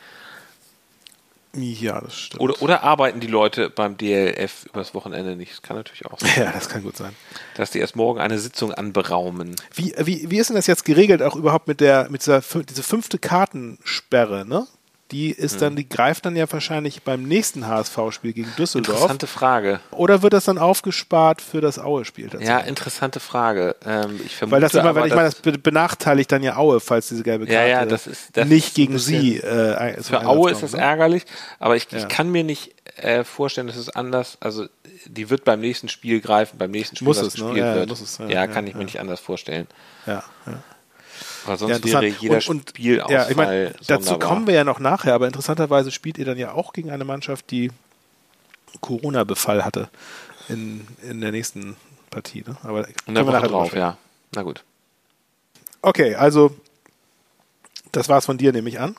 Ja, 1.53 2.01
das 2.01 2.15
stimmt. 2.15 2.41
Oder, 2.41 2.63
oder 2.63 2.85
arbeiten 2.85 3.19
die 3.19 3.27
Leute 3.27 3.69
beim 3.69 3.97
DLF 3.97 4.67
übers 4.67 4.95
Wochenende 4.95 5.35
nicht? 5.35 5.51
Das 5.51 5.63
kann 5.63 5.77
natürlich 5.77 6.07
auch 6.07 6.21
sein. 6.21 6.31
Ja, 6.37 6.53
das 6.53 6.69
kann 6.69 6.85
gut 6.85 6.97
sein. 6.97 7.17
Dass 7.57 7.73
die 7.73 7.81
erst 7.81 7.97
morgen 7.97 8.21
eine 8.21 8.39
Sitzung 8.39 8.73
anberaumen. 8.73 9.57
Wie, 9.75 9.93
wie, 9.99 10.31
wie 10.31 10.39
ist 10.39 10.51
denn 10.51 10.57
das 10.57 10.69
jetzt 10.69 10.85
geregelt, 10.85 11.21
auch 11.21 11.35
überhaupt 11.35 11.67
mit 11.67 11.81
der, 11.81 12.09
mit 12.09 12.21
dieser, 12.21 12.41
diese 12.41 12.85
fünfte 12.85 13.19
Kartensperre, 13.19 14.47
ne? 14.47 14.69
Die 15.11 15.31
ist 15.31 15.55
hm. 15.55 15.61
dann, 15.61 15.77
die 15.77 15.89
greift 15.89 16.27
dann 16.27 16.37
ja 16.37 16.51
wahrscheinlich 16.51 17.03
beim 17.03 17.23
nächsten 17.23 17.67
HSV-Spiel 17.67 18.33
gegen 18.33 18.53
Düsseldorf. 18.57 18.97
Interessante 18.97 19.27
Frage. 19.27 19.81
Oder 19.91 20.23
wird 20.23 20.33
das 20.33 20.45
dann 20.45 20.59
aufgespart 20.59 21.43
für 21.43 21.61
das 21.61 21.79
Aue-Spiel? 21.79 22.31
Ja, 22.41 22.59
interessante 22.59 23.21
Frage. 23.21 23.77
Ähm, 23.85 24.21
ich 24.25 24.37
vermute, 24.37 24.55
Weil 24.55 24.61
das 24.61 24.75
immer, 24.75 24.95
weil 24.95 25.09
ich 25.09 25.15
meine, 25.15 25.31
das 25.31 25.41
benachteiligt 25.41 26.31
dann 26.31 26.43
ja 26.43 26.57
Aue, 26.57 26.81
falls 26.81 27.09
diese 27.09 27.23
gelbe 27.23 27.47
Karte 27.47 27.61
ja, 27.61 27.67
ja, 27.67 27.87
das 27.87 28.07
ist, 28.07 28.37
das 28.37 28.47
nicht 28.49 28.75
gegen 28.75 28.99
sie. 28.99 29.39
Äh, 29.39 30.03
für 30.03 30.27
Aue 30.27 30.51
ist 30.51 30.63
das 30.63 30.73
ne? 30.73 30.81
ärgerlich, 30.81 31.25
aber 31.59 31.77
ich, 31.77 31.91
ja. 31.91 31.99
ich 31.99 32.09
kann 32.09 32.31
mir 32.31 32.45
nicht 32.45 32.75
äh, 32.97 33.25
vorstellen, 33.25 33.67
dass 33.67 33.77
es 33.77 33.89
anders, 33.89 34.39
also 34.41 34.67
die 35.07 35.31
wird 35.31 35.45
beim 35.45 35.61
nächsten 35.61 35.89
Spiel 35.89 36.21
greifen, 36.21 36.59
beim 36.59 36.71
nächsten 36.71 36.97
Spiel, 36.97 37.09
muss 37.09 37.19
es, 37.19 37.37
ne? 37.39 37.59
ja, 37.59 37.75
wird. 37.75 37.91
Es, 37.91 38.19
ja, 38.19 38.29
ja 38.29 38.47
kann 38.47 38.67
ich 38.67 38.75
mir 38.75 38.85
nicht 38.85 39.01
anders 39.01 39.21
vorstellen. 39.21 39.67
Ja. 40.07 40.23
Weil 41.47 41.59
sonst 41.59 41.85
ja, 41.85 42.01
wäre 42.01 42.07
jeder 42.07 42.37
und, 42.49 42.49
und, 42.49 42.79
ja, 42.79 43.29
ich 43.29 43.37
mein, 43.37 43.75
Dazu 43.87 44.19
kommen 44.19 44.47
wir 44.47 44.55
ja 44.55 44.65
noch 44.65 44.81
nachher, 44.81 45.15
aber 45.15 45.27
interessanterweise 45.27 45.91
spielt 45.91 46.19
ihr 46.19 46.25
dann 46.25 46.39
ja 46.39 46.53
auch 46.53 46.73
gegen 46.73 46.91
eine 46.91 47.05
Mannschaft, 47.05 47.51
die 47.51 47.71
Corona-Befall 48.81 49.65
hatte 49.65 49.89
in, 50.49 50.87
in 51.03 51.21
der 51.21 51.33
nächsten 51.33 51.77
Partie. 52.11 52.45
Ne? 52.47 52.57
Aber 52.63 52.87
und 53.07 53.15
da 53.15 53.27
wir 53.27 53.41
drauf, 53.41 53.75
ja. 53.75 53.97
Na 54.35 54.43
gut. 54.43 54.65
Okay, 55.83 56.15
also 56.15 56.55
das 57.93 58.09
war's 58.09 58.27
von 58.27 58.39
dir, 58.39 58.53
nehme 58.53 58.69
ich 58.69 58.79
an. 58.81 58.97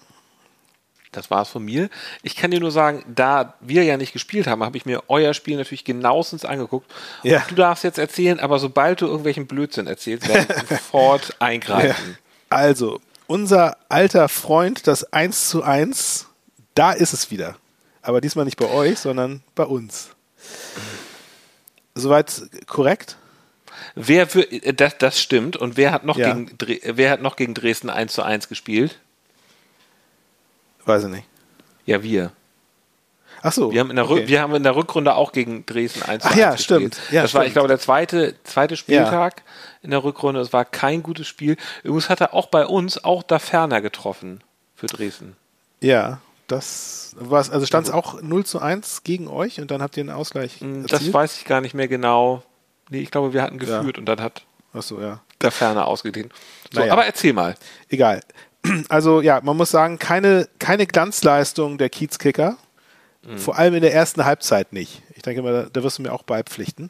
Das 1.12 1.30
war's 1.30 1.50
von 1.50 1.64
mir. 1.64 1.90
Ich 2.24 2.38
kann 2.38 2.52
dir 2.52 2.62
nur 2.62 2.72
sagen, 2.72 3.04
da 3.14 3.56
wir 3.60 3.84
ja 3.84 3.98
nicht 3.98 4.14
gespielt 4.14 4.48
haben, 4.48 4.64
habe 4.64 4.78
ich 4.78 4.86
mir 4.86 5.04
euer 5.10 5.34
Spiel 5.34 5.58
natürlich 5.58 5.84
genauestens 5.84 6.46
angeguckt. 6.46 6.90
Ja. 7.24 7.44
Du 7.50 7.56
darfst 7.56 7.84
jetzt 7.84 7.98
erzählen, 7.98 8.40
aber 8.40 8.60
sobald 8.60 9.02
du 9.02 9.08
irgendwelchen 9.08 9.46
Blödsinn 9.46 9.88
erzählst, 9.88 10.30
werde 10.30 10.54
ich 10.54 10.70
sofort 10.70 11.36
eingreifen. 11.40 12.12
Ja. 12.12 12.31
Also, 12.52 13.00
unser 13.28 13.78
alter 13.88 14.28
Freund, 14.28 14.86
das 14.86 15.14
1 15.14 15.50
zu 15.50 15.64
1, 15.64 16.28
da 16.76 16.92
ist 16.92 17.14
es 17.14 17.32
wieder. 17.32 17.56
Aber 18.02 18.20
diesmal 18.20 18.44
nicht 18.44 18.58
bei 18.58 18.70
euch, 18.70 19.00
sondern 19.00 19.42
bei 19.56 19.64
uns. 19.64 20.10
Soweit 21.96 22.50
korrekt? 22.68 23.16
Wer 23.96 24.28
für, 24.28 24.44
das, 24.74 24.98
das 24.98 25.22
stimmt. 25.22 25.56
Und 25.56 25.78
wer 25.78 25.92
hat 25.94 26.04
noch 26.04 26.18
ja. 26.18 26.34
gegen 26.34 26.58
wer 26.84 27.10
hat 27.10 27.22
noch 27.22 27.38
gegen 27.38 27.54
Dresden 27.54 27.90
1 27.90 28.12
zu 28.12 28.22
1 28.22 28.50
gespielt? 28.50 29.00
Weiß 30.84 31.06
ich 31.06 31.10
nicht. 31.10 31.28
Ja, 31.86 32.04
wir. 32.04 32.34
Ach 33.42 33.52
so. 33.52 33.72
Wir 33.72 33.80
haben 33.80 33.90
in 33.90 33.96
der, 33.96 34.10
okay. 34.10 34.28
wir 34.28 34.42
haben 34.42 34.54
in 34.56 34.64
der 34.64 34.76
Rückrunde 34.76 35.16
auch 35.16 35.32
gegen 35.32 35.66
Dresden 35.66 36.04
1 36.04 36.24
Ach 36.26 36.36
ja, 36.36 36.52
gespielt. 36.52 36.64
stimmt. 36.64 37.02
Ja, 37.12 37.22
das 37.24 37.32
stimmt. 37.32 37.40
war, 37.40 37.48
ich 37.48 37.54
glaube, 37.54 37.68
der 37.68 37.80
zweite, 37.80 38.36
zweite 38.44 38.78
Spieltag 38.78 39.38
ja. 39.38 39.44
in 39.84 39.92
der 39.92 40.04
Rückrunde. 40.04 40.42
Es 40.42 40.54
war 40.54 40.66
kein 40.66 41.04
gutes 41.04 41.28
Spiel. 41.28 41.58
Übrigens 41.84 42.10
hat 42.10 42.22
er 42.22 42.34
auch 42.34 42.48
bei 42.48 42.66
uns 42.66 43.04
auch 43.04 43.24
da 43.24 43.40
ferner 43.40 43.82
getroffen 43.82 44.44
für 44.76 44.88
Dresden. 44.88 45.36
Ja, 45.82 46.20
das 46.48 47.16
war 47.18 47.40
also 47.40 47.66
stand 47.66 47.88
es 47.88 47.94
auch 47.94 48.22
0 48.22 48.46
zu 48.46 48.60
1 48.60 49.04
gegen 49.04 49.28
euch 49.28 49.60
und 49.62 49.72
dann 49.72 49.82
habt 49.82 49.98
ihr 49.98 50.02
einen 50.02 50.10
Ausgleich. 50.10 50.60
Hm, 50.60 50.84
das 50.84 50.94
erzielt? 50.94 51.14
weiß 51.14 51.38
ich 51.38 51.46
gar 51.46 51.62
nicht 51.62 51.74
mehr 51.74 51.88
genau. 51.88 52.44
Nee, 52.90 53.00
ich 53.00 53.12
glaube, 53.12 53.34
wir 53.34 53.42
hatten 53.42 53.58
geführt 53.58 53.96
ja. 53.96 54.00
und 54.00 54.06
dann 54.06 54.20
hat 54.20 54.44
Ach 54.74 54.82
so, 54.82 55.02
ja. 55.02 55.22
der 55.42 55.52
Ferner 55.52 55.88
ausgedehnt. 55.88 56.34
So, 56.72 56.80
naja. 56.80 56.94
aber 56.94 57.06
erzähl 57.06 57.34
mal. 57.34 57.56
Egal. 57.90 58.22
Also 58.90 59.22
ja, 59.22 59.42
man 59.42 59.58
muss 59.58 59.72
sagen, 59.72 59.98
keine, 59.98 60.48
keine 60.60 60.86
Glanzleistung 60.86 61.80
der 61.80 61.90
Kiezkicker. 61.90 62.58
Mhm. 63.26 63.38
Vor 63.38 63.58
allem 63.58 63.76
in 63.76 63.82
der 63.82 63.94
ersten 63.94 64.26
Halbzeit 64.26 64.74
nicht. 64.74 65.02
Ich 65.16 65.22
denke 65.22 65.42
mal, 65.42 65.70
da 65.72 65.84
wirst 65.84 66.00
du 66.00 66.04
mir 66.04 66.14
auch 66.14 66.24
beipflichten. 66.24 66.90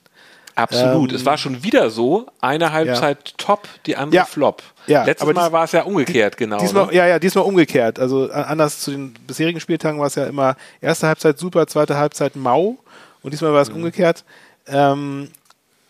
Absolut. 0.56 1.12
Ähm, 1.12 1.16
es 1.16 1.26
war 1.26 1.38
schon 1.38 1.64
wieder 1.64 1.90
so, 1.90 2.28
eine 2.42 2.72
Halbzeit 2.72 3.30
ja. 3.30 3.34
top, 3.38 3.68
die 3.86 3.96
andere 3.96 4.18
ja. 4.18 4.26
flop. 4.26 4.64
Ja, 4.88 5.04
Letztes 5.04 5.28
aber 5.28 5.34
Mal 5.34 5.52
war 5.52 5.64
es 5.64 5.72
ja 5.72 5.84
umgekehrt, 5.84 6.38
genau. 6.38 6.58
Diesmal, 6.60 6.88
ne? 6.88 6.94
Ja, 6.94 7.08
ja, 7.08 7.20
diesmal 7.20 7.46
umgekehrt. 7.46 8.00
Also 8.00 8.30
anders 8.32 8.80
zu 8.82 8.92
den 8.92 9.14
bisherigen 9.14 9.60
Spieltagen 9.60 10.00
war 10.00 10.08
es 10.08 10.16
ja 10.16 10.26
immer 10.26 10.56
erste 10.82 11.08
Halbzeit 11.08 11.40
super, 11.40 11.68
zweite 11.68 11.98
Halbzeit 11.98 12.36
mau 12.36 12.78
und 13.22 13.32
diesmal 13.32 13.54
war 13.54 13.62
es 13.62 13.70
mhm. 13.70 13.78
umgekehrt. 13.78 14.24
Ähm, 14.68 15.30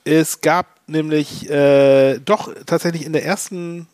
es 0.04 0.42
gab 0.42 0.68
nämlich 0.88 1.50
äh, 1.50 2.20
doch 2.20 2.54
tatsächlich 2.66 3.06
in 3.06 3.14
der 3.14 3.26
ersten 3.26 3.88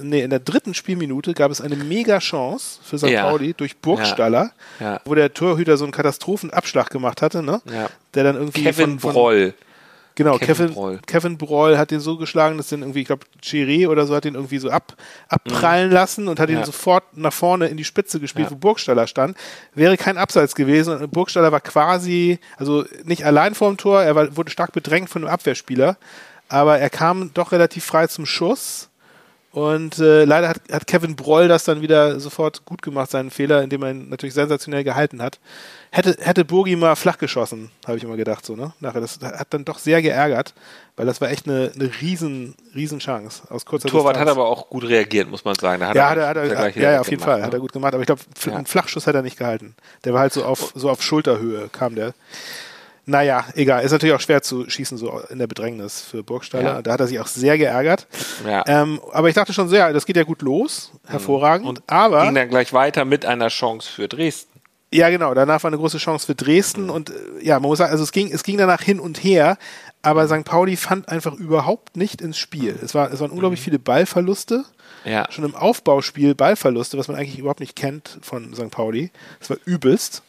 nee, 0.00 0.22
in 0.22 0.30
der 0.30 0.38
dritten 0.38 0.74
Spielminute 0.74 1.34
gab 1.34 1.50
es 1.50 1.60
eine 1.60 1.76
mega 1.76 2.18
Chance 2.18 2.80
für 2.82 2.98
St. 2.98 3.08
Ja. 3.08 3.24
Pauli 3.24 3.54
durch 3.54 3.76
Burgstaller, 3.78 4.52
ja. 4.80 4.92
Ja. 4.92 5.00
wo 5.04 5.14
der 5.14 5.32
Torhüter 5.34 5.76
so 5.76 5.84
einen 5.84 5.92
Katastrophenabschlag 5.92 6.90
gemacht 6.90 7.22
hatte, 7.22 7.42
ne? 7.42 7.60
Der 8.14 8.24
dann 8.24 8.36
irgendwie 8.36 8.62
Kevin 8.62 8.98
von, 8.98 9.00
von 9.00 9.12
Broll. 9.12 9.54
Genau, 10.14 10.36
Kevin, 10.36 10.56
Kevin 10.56 10.74
Broll. 10.74 11.00
Kevin 11.06 11.38
Broll 11.38 11.78
hat 11.78 11.90
den 11.90 12.00
so 12.00 12.18
geschlagen, 12.18 12.58
dass 12.58 12.68
den 12.68 12.82
irgendwie, 12.82 13.00
ich 13.00 13.06
glaube, 13.06 13.24
Chiré 13.42 13.88
oder 13.88 14.06
so 14.06 14.14
hat 14.14 14.24
den 14.24 14.34
irgendwie 14.34 14.58
so 14.58 14.70
ab, 14.70 14.94
abprallen 15.28 15.88
mhm. 15.88 15.94
lassen 15.94 16.28
und 16.28 16.38
hat 16.38 16.50
ihn 16.50 16.62
sofort 16.64 17.16
nach 17.16 17.32
vorne 17.32 17.68
in 17.68 17.78
die 17.78 17.84
Spitze 17.84 18.20
gespielt, 18.20 18.50
wo 18.50 18.56
Burgstaller 18.56 19.06
stand. 19.06 19.36
Wäre 19.74 19.96
kein 19.96 20.18
Abseits 20.18 20.54
gewesen 20.54 20.98
und 20.98 21.10
Burgstaller 21.10 21.50
war 21.50 21.60
quasi, 21.60 22.38
also 22.58 22.84
nicht 23.04 23.24
allein 23.24 23.54
vorm 23.54 23.78
Tor, 23.78 24.02
er 24.02 24.14
war, 24.14 24.36
wurde 24.36 24.50
stark 24.50 24.72
bedrängt 24.72 25.08
von 25.08 25.22
einem 25.22 25.32
Abwehrspieler, 25.32 25.96
aber 26.48 26.78
er 26.78 26.90
kam 26.90 27.32
doch 27.32 27.52
relativ 27.52 27.84
frei 27.84 28.06
zum 28.06 28.26
Schuss 28.26 28.90
und 29.52 29.98
äh, 29.98 30.24
leider 30.24 30.48
hat, 30.48 30.60
hat 30.72 30.86
Kevin 30.86 31.14
Broll 31.14 31.46
das 31.46 31.64
dann 31.64 31.82
wieder 31.82 32.18
sofort 32.18 32.64
gut 32.64 32.80
gemacht, 32.80 33.10
seinen 33.10 33.30
Fehler, 33.30 33.62
indem 33.62 33.82
er 33.82 33.90
ihn 33.90 34.08
natürlich 34.08 34.32
sensationell 34.32 34.82
gehalten 34.82 35.20
hat. 35.20 35.38
Hätte, 35.90 36.16
hätte 36.20 36.46
Bogi 36.46 36.74
mal 36.74 36.96
flach 36.96 37.18
geschossen, 37.18 37.70
habe 37.86 37.98
ich 37.98 38.04
immer 38.04 38.16
gedacht, 38.16 38.46
so, 38.46 38.56
ne? 38.56 38.72
Nachher, 38.80 39.02
das 39.02 39.18
hat 39.20 39.48
dann 39.52 39.66
doch 39.66 39.78
sehr 39.78 40.00
geärgert, 40.00 40.54
weil 40.96 41.04
das 41.04 41.20
war 41.20 41.30
echt 41.30 41.46
eine, 41.46 41.70
eine 41.74 41.90
riesen, 42.00 42.54
riesen 42.74 42.98
Chance 42.98 43.42
aus 43.50 43.66
kurzer 43.66 43.90
Torwart 43.90 44.16
Distanz. 44.16 44.30
hat 44.30 44.38
aber 44.38 44.48
auch 44.48 44.70
gut 44.70 44.84
reagiert, 44.88 45.30
muss 45.30 45.44
man 45.44 45.54
sagen. 45.54 45.86
Hat 45.86 45.96
ja, 45.96 46.14
er, 46.14 46.28
hat 46.28 46.36
er, 46.38 46.58
hat 46.58 46.74
er, 46.74 46.82
ja, 46.82 46.92
ja, 46.92 47.00
auf 47.00 47.10
jeden 47.10 47.20
gemacht, 47.20 47.32
Fall, 47.32 47.40
ne? 47.40 47.46
hat 47.46 47.52
er 47.52 47.60
gut 47.60 47.72
gemacht, 47.74 47.92
aber 47.92 48.02
ich 48.02 48.06
glaube, 48.06 48.22
ja. 48.46 48.54
einen 48.54 48.64
Flachschuss 48.64 49.06
hat 49.06 49.14
er 49.14 49.22
nicht 49.22 49.36
gehalten. 49.36 49.74
Der 50.04 50.14
war 50.14 50.20
halt 50.20 50.32
so 50.32 50.46
auf, 50.46 50.72
so 50.74 50.88
auf 50.88 51.02
Schulterhöhe 51.02 51.68
kam 51.70 51.94
der. 51.94 52.14
Naja, 53.04 53.44
egal. 53.54 53.82
Ist 53.82 53.90
natürlich 53.90 54.14
auch 54.14 54.20
schwer 54.20 54.42
zu 54.42 54.68
schießen, 54.70 54.96
so 54.96 55.20
in 55.28 55.38
der 55.38 55.48
Bedrängnis 55.48 56.02
für 56.02 56.22
Burgstaller. 56.22 56.74
Ja. 56.74 56.82
Da 56.82 56.92
hat 56.92 57.00
er 57.00 57.08
sich 57.08 57.18
auch 57.18 57.26
sehr 57.26 57.58
geärgert. 57.58 58.06
Ja. 58.46 58.62
Ähm, 58.66 59.00
aber 59.12 59.28
ich 59.28 59.34
dachte 59.34 59.52
schon 59.52 59.68
sehr, 59.68 59.92
das 59.92 60.06
geht 60.06 60.16
ja 60.16 60.22
gut 60.22 60.42
los. 60.42 60.92
Hervorragend. 61.06 61.66
Und 61.66 61.82
aber. 61.88 62.24
Ging 62.24 62.34
dann 62.34 62.48
gleich 62.48 62.72
weiter 62.72 63.04
mit 63.04 63.26
einer 63.26 63.48
Chance 63.48 63.90
für 63.90 64.06
Dresden. 64.06 64.52
Ja, 64.92 65.08
genau. 65.08 65.34
Danach 65.34 65.64
war 65.64 65.68
eine 65.68 65.78
große 65.78 65.98
Chance 65.98 66.26
für 66.26 66.34
Dresden. 66.34 66.84
Mhm. 66.84 66.90
Und 66.90 67.10
äh, 67.10 67.14
ja, 67.42 67.58
man 67.58 67.68
muss 67.68 67.78
sagen, 67.78 67.90
also 67.90 68.04
es 68.04 68.12
ging, 68.12 68.30
es 68.32 68.44
ging 68.44 68.56
danach 68.56 68.82
hin 68.82 69.00
und 69.00 69.24
her. 69.24 69.58
Aber 70.02 70.28
St. 70.28 70.44
Pauli 70.44 70.76
fand 70.76 71.08
einfach 71.08 71.34
überhaupt 71.34 71.96
nicht 71.96 72.20
ins 72.20 72.38
Spiel. 72.38 72.78
Es, 72.82 72.94
war, 72.94 73.12
es 73.12 73.20
waren 73.20 73.30
unglaublich 73.30 73.60
mhm. 73.60 73.64
viele 73.64 73.78
Ballverluste. 73.78 74.64
Ja. 75.04 75.26
Schon 75.30 75.44
im 75.44 75.56
Aufbauspiel 75.56 76.34
Ballverluste, 76.36 76.98
was 76.98 77.08
man 77.08 77.16
eigentlich 77.16 77.38
überhaupt 77.38 77.60
nicht 77.60 77.74
kennt 77.74 78.18
von 78.22 78.54
St. 78.54 78.70
Pauli. 78.70 79.10
Das 79.40 79.50
war 79.50 79.56
übelst. 79.64 80.22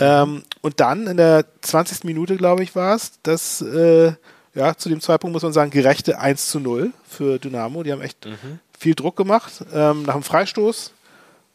Ähm, 0.00 0.42
und 0.60 0.80
dann 0.80 1.06
in 1.06 1.16
der 1.16 1.44
20. 1.62 2.04
Minute, 2.04 2.36
glaube 2.36 2.62
ich, 2.62 2.74
war 2.74 2.96
es, 2.96 3.12
dass 3.22 3.60
äh, 3.62 4.12
ja, 4.54 4.76
zu 4.76 4.88
dem 4.88 5.00
Zeitpunkt 5.00 5.32
muss 5.32 5.42
man 5.42 5.52
sagen, 5.52 5.70
gerechte 5.70 6.18
1 6.18 6.48
zu 6.48 6.60
0 6.60 6.92
für 7.08 7.38
Dynamo. 7.38 7.82
Die 7.82 7.92
haben 7.92 8.02
echt 8.02 8.26
mhm. 8.26 8.60
viel 8.78 8.94
Druck 8.94 9.16
gemacht. 9.16 9.64
Ähm, 9.72 10.04
nach 10.04 10.14
dem 10.14 10.22
Freistoß. 10.22 10.92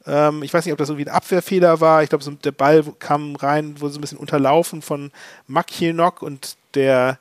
Ähm, 0.06 0.44
ich 0.44 0.54
weiß 0.54 0.66
nicht, 0.66 0.74
ob 0.74 0.78
das 0.78 0.90
irgendwie 0.90 1.10
ein 1.10 1.16
Abwehrfehler 1.16 1.82
war. 1.82 2.04
Ich 2.04 2.10
glaube, 2.10 2.24
so, 2.24 2.32
der 2.32 2.52
Ball 2.52 2.84
kam 3.00 3.36
rein, 3.36 3.80
wurde 3.80 3.94
so 3.94 4.00
ein 4.00 4.02
bisschen 4.02 4.18
unterlaufen 4.18 4.82
von 4.82 5.12
Makienok 5.48 6.22
und 6.22 6.58
der 6.74 7.20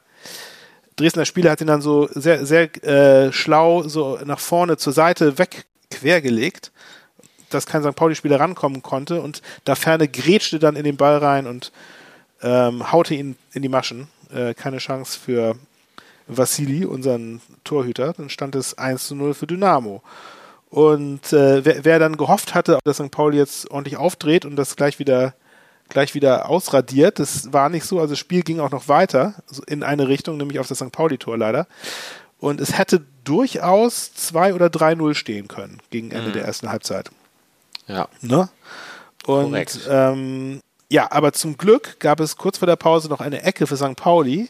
Dresdner 0.96 1.24
Spieler 1.24 1.52
hat 1.52 1.60
ihn 1.60 1.68
dann 1.68 1.80
so 1.80 2.08
sehr, 2.10 2.44
sehr 2.44 2.84
äh, 2.84 3.32
schlau 3.32 3.84
so 3.84 4.18
nach 4.24 4.40
vorne 4.40 4.76
zur 4.76 4.92
Seite 4.92 5.38
weg 5.38 5.66
quergelegt 5.90 6.72
dass 7.48 7.66
kein 7.66 7.82
St. 7.82 7.94
Pauli-Spieler 7.94 8.40
rankommen 8.40 8.82
konnte 8.82 9.20
und 9.20 9.42
da 9.64 9.74
Ferne 9.74 10.08
grätschte 10.08 10.58
dann 10.58 10.76
in 10.76 10.84
den 10.84 10.96
Ball 10.96 11.18
rein 11.18 11.46
und 11.46 11.72
ähm, 12.42 12.92
haute 12.92 13.14
ihn 13.14 13.36
in 13.52 13.62
die 13.62 13.68
Maschen. 13.68 14.08
Äh, 14.32 14.54
keine 14.54 14.78
Chance 14.78 15.18
für 15.18 15.56
Vassili, 16.26 16.84
unseren 16.84 17.40
Torhüter. 17.64 18.12
Dann 18.12 18.30
stand 18.30 18.54
es 18.54 18.76
1 18.76 19.08
zu 19.08 19.14
0 19.14 19.34
für 19.34 19.46
Dynamo. 19.46 20.02
Und 20.70 21.32
äh, 21.32 21.64
wer, 21.64 21.84
wer, 21.84 21.98
dann 21.98 22.16
gehofft 22.16 22.54
hatte, 22.54 22.78
dass 22.84 22.98
St. 22.98 23.10
Pauli 23.10 23.38
jetzt 23.38 23.70
ordentlich 23.70 23.96
aufdreht 23.96 24.44
und 24.44 24.56
das 24.56 24.76
gleich 24.76 24.98
wieder 24.98 25.34
gleich 25.88 26.14
wieder 26.14 26.48
ausradiert, 26.48 27.18
das 27.18 27.52
war 27.52 27.68
nicht 27.68 27.84
so. 27.84 27.98
Also 27.98 28.12
das 28.12 28.18
Spiel 28.18 28.42
ging 28.42 28.60
auch 28.60 28.70
noch 28.70 28.88
weiter 28.88 29.34
in 29.66 29.82
eine 29.82 30.08
Richtung, 30.08 30.36
nämlich 30.36 30.58
auf 30.58 30.68
das 30.68 30.78
St. 30.78 30.92
Pauli-Tor 30.92 31.38
leider. 31.38 31.66
Und 32.38 32.60
es 32.60 32.78
hätte 32.78 33.04
durchaus 33.24 34.14
2 34.14 34.54
oder 34.54 34.66
3-0 34.66 35.14
stehen 35.14 35.48
können 35.48 35.80
gegen 35.90 36.10
Ende 36.10 36.28
mhm. 36.28 36.32
der 36.34 36.44
ersten 36.44 36.70
Halbzeit. 36.70 37.10
Ja. 37.88 38.08
Ne? 38.20 38.48
Und 39.26 39.80
ähm, 39.88 40.60
ja, 40.88 41.10
aber 41.10 41.32
zum 41.32 41.58
Glück 41.58 41.98
gab 42.00 42.20
es 42.20 42.36
kurz 42.36 42.58
vor 42.58 42.66
der 42.66 42.76
Pause 42.76 43.08
noch 43.08 43.20
eine 43.20 43.42
Ecke 43.42 43.66
für 43.66 43.76
St. 43.76 43.96
Pauli. 43.96 44.48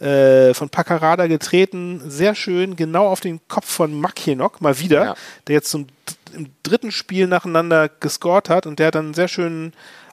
Äh, 0.00 0.54
von 0.54 0.68
Paccarada 0.68 1.28
getreten, 1.28 2.02
sehr 2.10 2.34
schön, 2.34 2.74
genau 2.74 3.06
auf 3.06 3.20
den 3.20 3.40
Kopf 3.46 3.70
von 3.70 3.98
Makienok, 3.98 4.60
mal 4.60 4.80
wieder, 4.80 5.04
ja. 5.04 5.14
der 5.46 5.54
jetzt 5.54 5.70
zum 5.70 5.86
im 6.34 6.50
dritten 6.62 6.90
Spiel 6.90 7.26
nacheinander 7.26 7.88
gescored 7.88 8.48
hat 8.48 8.66
und 8.66 8.78
der 8.78 8.88
hat 8.88 8.96
dann 8.96 9.06
einen 9.06 9.14
sehr 9.14 9.28
schönen 9.28 9.72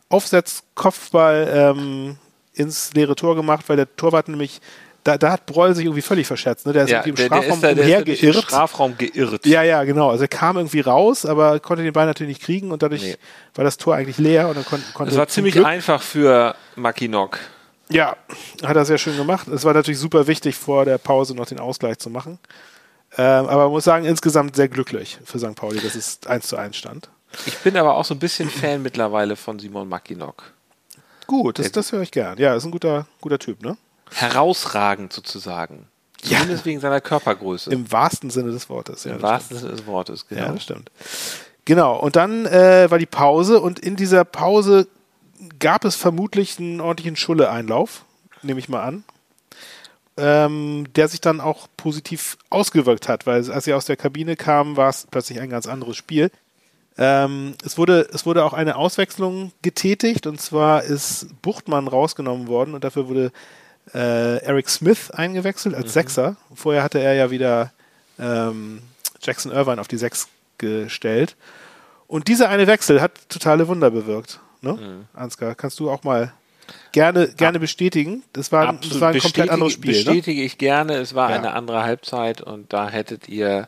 Aufsetzkopfball 0.10 1.50
ähm, 1.52 2.18
ins 2.54 2.94
leere 2.94 3.16
Tor 3.16 3.36
gemacht, 3.36 3.68
weil 3.68 3.78
der 3.78 3.96
Torwart 3.96 4.28
nämlich 4.28 4.62
da, 5.04 5.18
da 5.18 5.32
hat 5.32 5.46
Broll 5.46 5.74
sich 5.74 5.86
irgendwie 5.86 6.02
völlig 6.02 6.28
verschätzt. 6.28 6.66
Ne? 6.66 6.74
Der 6.74 6.84
ist 6.84 6.92
ja, 6.92 7.00
irgendwie 7.00 7.10
im 7.10 7.16
der, 7.16 7.26
Strafraum 7.26 7.62
der 7.62 7.76
da, 7.76 7.84
der 7.84 8.08
ist 8.08 8.24
Im 8.24 8.34
Strafraum 8.34 8.98
geirrt. 8.98 9.46
Ja, 9.46 9.64
ja, 9.64 9.84
genau. 9.84 10.10
Also 10.10 10.24
er 10.24 10.28
kam 10.28 10.58
irgendwie 10.58 10.82
raus, 10.82 11.26
aber 11.26 11.60
konnte 11.60 11.84
den 11.84 11.94
Ball 11.94 12.06
natürlich 12.06 12.38
nicht 12.38 12.44
kriegen 12.44 12.72
und 12.72 12.84
dadurch 12.84 13.02
nee. 13.02 13.18
war 13.56 13.64
das 13.64 13.78
Tor 13.78 13.96
eigentlich 13.96 14.18
leer 14.18 14.48
und 14.48 14.58
dann 14.58 14.66
kon 14.66 14.82
konnte. 14.94 15.12
Es 15.12 15.18
war 15.18 15.28
ziemlich 15.28 15.54
Glück 15.54 15.66
einfach 15.66 16.02
für 16.02 16.56
Mackinock. 16.76 17.40
Ja, 17.90 18.16
hat 18.64 18.78
er 18.78 18.86
sehr 18.86 18.98
schön 18.98 19.18
gemacht. 19.18 19.48
Es 19.48 19.66
war 19.66 19.74
natürlich 19.74 20.00
super 20.00 20.28
wichtig, 20.28 20.56
vor 20.56 20.86
der 20.86 20.98
Pause 20.98 21.36
noch 21.36 21.46
den 21.46 21.60
Ausgleich 21.60 21.98
zu 21.98 22.10
machen. 22.10 22.40
Ähm, 23.18 23.48
aber 23.48 23.64
man 23.64 23.72
muss 23.72 23.84
sagen, 23.84 24.06
insgesamt 24.06 24.56
sehr 24.56 24.70
glücklich 24.70 25.18
für 25.26 25.40
St. 25.40 25.56
Pauli, 25.56 25.82
dass 25.82 25.96
es 25.96 26.20
1 26.26 26.48
zu 26.48 26.56
1 26.56 26.78
stand. 26.78 27.10
Ich 27.46 27.58
bin 27.58 27.76
aber 27.76 27.96
auch 27.96 28.06
so 28.06 28.14
ein 28.14 28.20
bisschen 28.20 28.50
Fan 28.50 28.82
mittlerweile 28.82 29.36
von 29.36 29.60
Simon 29.60 29.90
Mackinock. 29.90 30.54
Gut, 31.28 31.60
das, 31.60 31.72
das 31.72 31.92
höre 31.92 32.02
ich 32.02 32.12
gern. 32.12 32.38
Ja, 32.38 32.56
ist 32.56 32.66
ein 32.66 32.72
guter, 32.72 33.06
guter 33.20 33.40
Typ, 33.40 33.62
ne? 33.62 33.78
Herausragend 34.14 35.14
sozusagen. 35.14 35.88
Zumindest 36.22 36.62
ja. 36.62 36.66
wegen 36.66 36.80
seiner 36.80 37.02
Körpergröße. 37.02 37.72
Im 37.72 37.92
wahrsten 37.92 38.30
Sinne 38.30 38.52
des 38.52 38.70
Wortes. 38.70 39.06
Ja, 39.06 39.16
Im 39.16 39.22
wahrsten 39.22 39.58
Sinne 39.58 39.72
des 39.72 39.88
Wortes, 39.88 40.28
genau. 40.28 40.42
Ja, 40.42 40.52
das 40.52 40.64
stimmt. 40.64 40.92
Genau, 41.66 41.98
und 41.98 42.16
dann 42.16 42.46
äh, 42.46 42.90
war 42.90 43.00
die 43.00 43.06
Pause 43.06 43.60
und 43.60 43.80
in 43.80 43.96
dieser 43.96 44.26
Pause 44.26 44.88
gab 45.60 45.86
es 45.86 45.96
vermutlich 45.96 46.60
einen 46.60 46.82
ordentlichen 46.82 47.16
Schulle-Einlauf, 47.16 48.06
nehme 48.42 48.60
ich 48.60 48.70
mal 48.70 48.84
an, 48.84 49.04
ähm, 50.18 50.88
der 50.96 51.08
sich 51.08 51.22
dann 51.22 51.40
auch 51.40 51.68
positiv 51.78 52.38
ausgewirkt 52.50 53.08
hat, 53.08 53.26
weil 53.26 53.50
als 53.52 53.66
sie 53.66 53.74
aus 53.74 53.86
der 53.86 53.98
Kabine 53.98 54.36
kamen, 54.36 54.78
war 54.78 54.90
es 54.90 55.08
plötzlich 55.10 55.40
ein 55.40 55.50
ganz 55.50 55.68
anderes 55.68 55.98
Spiel. 55.98 56.32
Ähm, 56.98 57.56
es, 57.64 57.78
wurde, 57.78 58.10
es 58.14 58.26
wurde 58.26 58.44
auch 58.44 58.54
eine 58.54 58.76
Auswechslung 58.76 59.52
getätigt 59.62 60.28
und 60.28 60.42
zwar 60.42 60.84
ist 60.84 61.28
Buchtmann 61.42 61.88
rausgenommen 61.88 62.48
worden 62.48 62.74
und 62.74 62.84
dafür 62.84 63.08
wurde 63.08 63.32
äh, 63.94 64.38
Eric 64.38 64.70
Smith 64.70 65.12
eingewechselt 65.12 65.76
als 65.76 65.86
mhm. 65.86 65.90
Sechser. 65.90 66.36
Vorher 66.54 66.84
hatte 66.84 67.00
er 67.00 67.14
ja 67.14 67.32
wieder 67.32 67.72
ähm, 68.20 68.82
Jackson 69.22 69.52
Irvine 69.52 69.80
auf 69.82 69.88
die 69.88 69.98
Sechs 69.98 70.28
gestellt. 70.58 71.36
Und 72.08 72.28
dieser 72.28 72.50
eine 72.50 72.68
Wechsel 72.68 73.02
hat 73.02 73.30
totale 73.30 73.68
Wunder 73.68 73.90
bewirkt. 73.92 74.40
Ne? 74.62 74.74
Mhm. 74.74 75.06
Ansgar, 75.14 75.56
kannst 75.56 75.80
du 75.80 75.90
auch 75.90 76.04
mal 76.04 76.34
gerne, 76.92 77.30
gerne 77.30 77.58
Ab 77.58 77.62
bestätigen? 77.62 78.24
Das 78.34 78.52
war, 78.52 78.74
das 78.74 79.00
war 79.00 79.10
ein 79.10 79.20
komplett 79.20 79.50
anderes 79.50 79.74
Spiel. 79.74 79.92
Ne? 79.92 79.98
Bestätige 79.98 80.42
ne? 80.42 80.46
ich 80.46 80.58
gerne. 80.58 80.96
Es 80.96 81.16
war 81.16 81.30
ja. 81.32 81.38
eine 81.38 81.54
andere 81.54 81.84
Halbzeit 81.84 82.42
und 82.42 82.72
da 82.74 82.90
hättet 82.90 83.30
ihr 83.30 83.68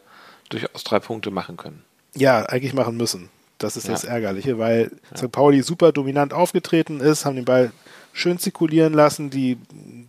durchaus 0.49 0.83
drei 0.83 0.99
Punkte 0.99 1.31
machen 1.31 1.57
können. 1.57 1.83
Ja, 2.15 2.45
eigentlich 2.45 2.73
machen 2.73 2.97
müssen. 2.97 3.29
Das 3.57 3.77
ist 3.77 3.87
ja. 3.87 3.93
das 3.93 4.03
Ärgerliche, 4.03 4.59
weil 4.59 4.91
ja. 5.11 5.17
St. 5.17 5.31
Pauli 5.31 5.63
super 5.63 5.91
dominant 5.91 6.33
aufgetreten 6.33 6.99
ist, 6.99 7.25
haben 7.25 7.35
den 7.35 7.45
Ball 7.45 7.71
schön 8.13 8.39
zirkulieren 8.39 8.93
lassen. 8.93 9.29
Die 9.29 9.57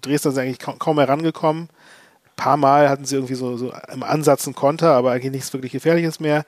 Dresdner 0.01 0.31
sind 0.33 0.45
eigentlich 0.45 0.59
kaum, 0.59 0.97
mehr 0.97 1.09
rangekommen. 1.09 1.65
Ein 1.65 2.37
paar 2.37 2.57
Mal 2.57 2.89
hatten 2.89 3.05
sie 3.05 3.17
irgendwie 3.17 3.35
so, 3.35 3.57
so 3.57 3.73
im 3.93 4.03
Ansatz 4.03 4.47
einen 4.47 4.55
Konter, 4.55 4.93
aber 4.93 5.13
eigentlich 5.13 5.33
nichts 5.33 5.53
wirklich 5.53 5.73
Gefährliches 5.73 6.21
mehr. 6.21 6.45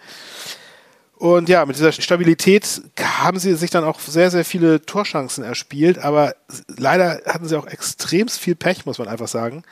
Und 1.17 1.49
ja, 1.49 1.65
mit 1.65 1.77
dieser 1.77 1.93
Stabilität 1.93 2.83
haben 3.01 3.39
sie 3.39 3.55
sich 3.55 3.71
dann 3.71 3.85
auch 3.85 4.01
sehr, 4.01 4.31
sehr 4.31 4.45
viele 4.45 4.83
Torchancen 4.83 5.45
erspielt, 5.45 5.99
aber 5.99 6.35
leider 6.77 7.23
hatten 7.27 7.49
sie 7.49 7.57
auch 7.57 7.67
extrem 7.67 8.29
viel 8.29 8.55
Pech, 8.55 8.85
muss 8.85 8.99
man 8.99 9.09
einfach 9.09 9.29
sagen. 9.29 9.63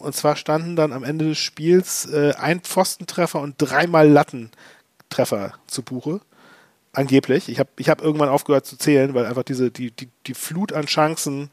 Und 0.00 0.16
zwar 0.16 0.34
standen 0.34 0.74
dann 0.74 0.92
am 0.92 1.04
Ende 1.04 1.26
des 1.26 1.38
Spiels 1.38 2.06
äh, 2.06 2.34
ein 2.36 2.60
Pfostentreffer 2.60 3.40
und 3.40 3.54
dreimal 3.58 4.08
Lattentreffer 4.08 5.54
zu 5.68 5.82
Buche. 5.82 6.20
Angeblich. 6.92 7.48
Ich 7.48 7.58
habe 7.58 7.70
ich 7.76 7.88
hab 7.88 8.02
irgendwann 8.02 8.28
aufgehört 8.28 8.66
zu 8.66 8.76
zählen, 8.76 9.14
weil 9.14 9.26
einfach 9.26 9.42
diese, 9.42 9.70
die, 9.70 9.90
die, 9.90 10.08
die 10.26 10.34
Flut 10.34 10.72
an 10.72 10.86
Chancen 10.86 11.50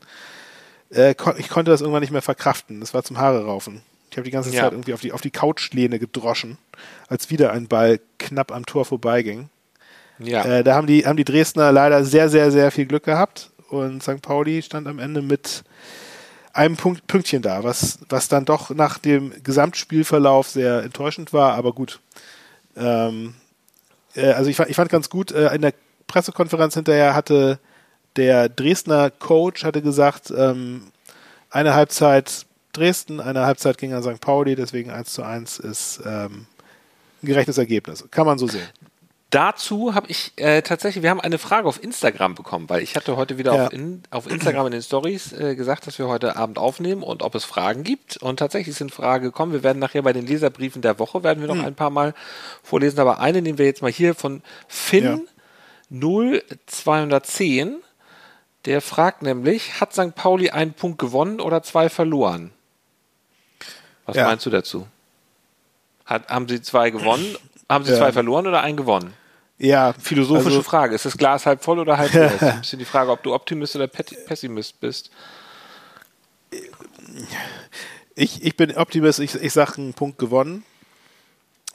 äh, 0.89 1.13
kon 1.13 1.35
ich 1.37 1.49
konnte 1.49 1.71
das 1.71 1.81
irgendwann 1.81 2.01
nicht 2.01 2.11
mehr 2.11 2.21
verkraften. 2.21 2.79
Das 2.79 2.93
war 2.93 3.03
zum 3.03 3.17
Haare 3.17 3.45
raufen. 3.45 3.81
Ich 4.09 4.17
habe 4.17 4.25
die 4.25 4.31
ganze 4.31 4.51
ja. 4.51 4.61
Zeit 4.61 4.71
irgendwie 4.71 4.93
auf 4.93 5.01
die, 5.01 5.11
auf 5.11 5.21
die 5.21 5.31
Couchlehne 5.31 5.99
gedroschen, 5.99 6.57
als 7.07 7.29
wieder 7.29 7.51
ein 7.51 7.67
Ball 7.67 7.99
knapp 8.17 8.51
am 8.51 8.65
Tor 8.65 8.85
vorbeiging. 8.85 9.49
Ja. 10.19 10.45
Äh, 10.45 10.63
da 10.63 10.75
haben 10.75 10.87
die, 10.87 11.05
haben 11.05 11.17
die 11.17 11.25
Dresdner 11.25 11.71
leider 11.71 12.05
sehr, 12.05 12.29
sehr, 12.29 12.51
sehr 12.51 12.71
viel 12.71 12.85
Glück 12.85 13.03
gehabt 13.03 13.51
und 13.69 14.01
St. 14.01 14.21
Pauli 14.21 14.61
stand 14.61 14.87
am 14.87 14.99
Ende 14.99 15.21
mit 15.21 15.63
einem 16.53 16.77
Punkt, 16.77 17.05
Pünktchen 17.07 17.41
da, 17.41 17.65
was, 17.65 17.99
was 18.07 18.29
dann 18.29 18.45
doch 18.45 18.69
nach 18.69 18.97
dem 18.97 19.33
Gesamtspielverlauf 19.43 20.47
sehr 20.47 20.83
enttäuschend 20.83 21.33
war, 21.33 21.53
aber 21.53 21.73
gut. 21.73 21.99
Ähm, 22.77 23.33
äh, 24.15 24.31
also 24.31 24.49
ich, 24.49 24.59
ich 24.59 24.75
fand 24.75 24.89
ganz 24.89 25.09
gut, 25.09 25.31
äh, 25.31 25.53
in 25.53 25.61
der 25.61 25.73
Pressekonferenz 26.07 26.73
hinterher 26.73 27.15
hatte 27.15 27.59
der 28.15 28.49
Dresdner 28.49 29.09
Coach 29.11 29.63
hatte 29.63 29.81
gesagt, 29.81 30.31
ähm, 30.35 30.91
eine 31.49 31.73
Halbzeit 31.73 32.45
Dresden, 32.73 33.19
eine 33.19 33.45
Halbzeit 33.45 33.77
ging 33.77 33.93
an 33.93 34.03
St. 34.03 34.19
Pauli, 34.19 34.55
deswegen 34.55 34.89
1 34.91 35.13
zu 35.13 35.23
1 35.23 35.59
ist 35.59 36.01
ähm, 36.05 36.45
ein 37.23 37.27
gerechtes 37.27 37.57
Ergebnis. 37.57 38.05
Kann 38.11 38.25
man 38.25 38.37
so 38.37 38.47
sehen. 38.47 38.67
Dazu 39.35 39.93
habe 39.93 40.07
ich 40.09 40.31
äh, 40.37 40.61
tatsächlich, 40.61 41.03
wir 41.03 41.09
haben 41.09 41.19
eine 41.19 41.37
Frage 41.37 41.67
auf 41.67 41.83
Instagram 41.83 42.35
bekommen, 42.35 42.69
weil 42.69 42.81
ich 42.81 42.95
hatte 42.95 43.17
heute 43.17 43.37
wieder 43.37 43.53
ja. 43.53 43.65
auf, 43.65 43.73
in, 43.73 44.01
auf, 44.09 44.31
Instagram 44.31 44.67
in 44.67 44.71
den 44.71 44.81
Stories 44.81 45.33
äh, 45.33 45.57
gesagt, 45.57 45.85
dass 45.87 45.99
wir 45.99 46.07
heute 46.07 46.37
Abend 46.37 46.57
aufnehmen 46.57 47.03
und 47.03 47.21
ob 47.21 47.35
es 47.35 47.43
Fragen 47.43 47.83
gibt. 47.83 48.15
Und 48.15 48.39
tatsächlich 48.39 48.77
sind 48.77 48.93
Fragen 48.93 49.25
gekommen. 49.25 49.51
Wir 49.51 49.61
werden 49.61 49.79
nachher 49.79 50.03
bei 50.03 50.13
den 50.13 50.25
Leserbriefen 50.25 50.81
der 50.81 50.99
Woche, 50.99 51.21
werden 51.25 51.41
wir 51.41 51.49
noch 51.49 51.55
mhm. 51.55 51.65
ein 51.65 51.75
paar 51.75 51.89
Mal 51.89 52.13
vorlesen. 52.63 52.97
Aber 52.97 53.19
eine 53.19 53.41
nehmen 53.41 53.57
wir 53.57 53.65
jetzt 53.65 53.81
mal 53.81 53.91
hier 53.91 54.15
von 54.15 54.41
Finn 54.69 55.27
ja. 55.89 55.99
0210. 55.99 57.81
Der 58.63 58.79
fragt 58.79 59.21
nämlich, 59.21 59.81
hat 59.81 59.91
St. 59.91 60.15
Pauli 60.15 60.51
einen 60.51 60.71
Punkt 60.71 60.97
gewonnen 60.97 61.41
oder 61.41 61.61
zwei 61.61 61.89
verloren? 61.89 62.51
Was 64.05 64.15
ja. 64.15 64.27
meinst 64.27 64.45
du 64.45 64.49
dazu? 64.49 64.87
Hat, 66.05 66.29
haben 66.29 66.47
sie 66.47 66.61
zwei 66.61 66.89
gewonnen? 66.89 67.35
Haben 67.67 67.83
sie 67.83 67.93
zwei 67.97 68.13
verloren 68.13 68.47
oder 68.47 68.61
einen 68.61 68.77
gewonnen? 68.77 69.13
Ja. 69.57 69.93
Philosophische 69.93 70.57
also, 70.57 70.63
Frage. 70.63 70.95
Ist 70.95 71.05
das 71.05 71.17
Glas 71.17 71.45
halb 71.45 71.63
voll 71.63 71.79
oder 71.79 71.97
halb 71.97 72.13
leer? 72.13 72.33
ist 72.35 72.43
ein 72.43 72.59
bisschen 72.59 72.79
die 72.79 72.85
Frage, 72.85 73.11
ob 73.11 73.23
du 73.23 73.33
Optimist 73.33 73.75
oder 73.75 73.87
Pessimist 73.87 74.79
bist. 74.79 75.11
Ich, 78.15 78.43
ich 78.43 78.57
bin 78.57 78.75
Optimist, 78.75 79.19
ich, 79.19 79.35
ich 79.35 79.53
sage 79.53 79.77
einen 79.77 79.93
Punkt 79.93 80.17
gewonnen. 80.17 80.63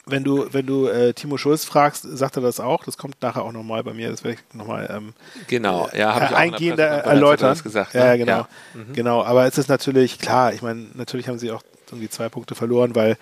Wenn 0.07 0.23
du, 0.23 0.51
wenn 0.51 0.65
du 0.65 0.87
äh, 0.87 1.13
Timo 1.13 1.37
Schulz 1.37 1.63
fragst, 1.63 2.03
sagt 2.03 2.35
er 2.35 2.41
das 2.41 2.59
auch. 2.59 2.83
Das 2.83 2.97
kommt 2.97 3.21
nachher 3.21 3.43
auch 3.43 3.51
nochmal 3.51 3.83
bei 3.83 3.93
mir. 3.93 4.09
Das 4.09 4.23
werde 4.23 4.39
ich 4.39 4.55
nochmal 4.55 4.89
ähm, 4.91 5.13
genau, 5.47 5.89
ja, 5.93 6.17
ich 6.17 6.31
auch 6.31 6.35
eingehender 6.35 6.85
erläutern. 6.85 7.57
Gesagt, 7.61 7.93
ne? 7.93 7.99
Ja, 7.99 8.15
genau, 8.15 8.31
ja. 8.31 8.47
Mhm. 8.73 8.93
genau. 8.93 9.23
Aber 9.23 9.45
es 9.45 9.59
ist 9.59 9.69
natürlich 9.69 10.17
klar. 10.17 10.53
Ich 10.53 10.63
meine, 10.63 10.87
natürlich 10.95 11.27
haben 11.27 11.37
sie 11.37 11.51
auch 11.51 11.61
irgendwie 11.87 12.09
zwei 12.09 12.29
Punkte 12.29 12.55
verloren, 12.55 12.95
weil 12.95 13.15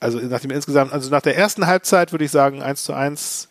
also 0.00 0.18
nach 0.18 0.40
dem 0.40 0.50
insgesamt, 0.50 0.92
also 0.92 1.10
nach 1.10 1.22
der 1.22 1.36
ersten 1.36 1.66
Halbzeit 1.66 2.12
würde 2.12 2.24
ich 2.24 2.30
sagen 2.30 2.62
1 2.62 2.84
zu 2.84 2.94
1 2.94 3.48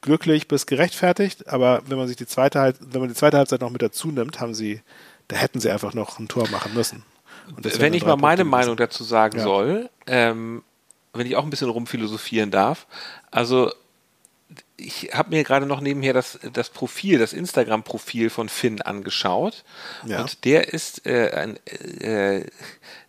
glücklich 0.00 0.48
bis 0.48 0.66
gerechtfertigt, 0.66 1.48
aber 1.48 1.82
wenn 1.86 1.98
man 1.98 2.08
sich 2.08 2.16
die 2.16 2.26
zweite 2.26 2.74
wenn 2.80 3.00
man 3.00 3.08
die 3.08 3.14
zweite 3.14 3.36
Halbzeit 3.36 3.60
noch 3.60 3.70
mit 3.70 3.82
dazu 3.82 4.08
nimmt, 4.08 4.40
haben 4.40 4.54
sie, 4.54 4.80
da 5.28 5.36
hätten 5.36 5.60
sie 5.60 5.70
einfach 5.70 5.94
noch 5.94 6.18
ein 6.18 6.28
Tor 6.28 6.48
machen 6.48 6.74
müssen. 6.74 7.04
Wenn 7.56 7.94
ich 7.94 8.04
mal 8.04 8.16
meine 8.16 8.42
Punkte 8.42 8.44
Meinung 8.44 8.76
dazu 8.76 9.04
sagen 9.04 9.38
ja. 9.38 9.44
soll, 9.44 9.90
ähm, 10.06 10.62
wenn 11.12 11.26
ich 11.26 11.36
auch 11.36 11.44
ein 11.44 11.50
bisschen 11.50 11.68
rumphilosophieren 11.68 12.50
darf, 12.50 12.86
also 13.30 13.72
ich 14.76 15.10
habe 15.12 15.30
mir 15.30 15.44
gerade 15.44 15.66
noch 15.66 15.80
nebenher 15.80 16.12
das, 16.12 16.38
das 16.52 16.70
Profil, 16.70 17.18
das 17.18 17.32
Instagram-Profil 17.32 18.30
von 18.30 18.48
Finn 18.48 18.80
angeschaut. 18.80 19.64
Ja. 20.06 20.20
Und 20.20 20.44
der 20.44 20.72
ist 20.72 21.06
äh, 21.06 21.30
ein, 21.30 21.56
äh, 22.00 22.46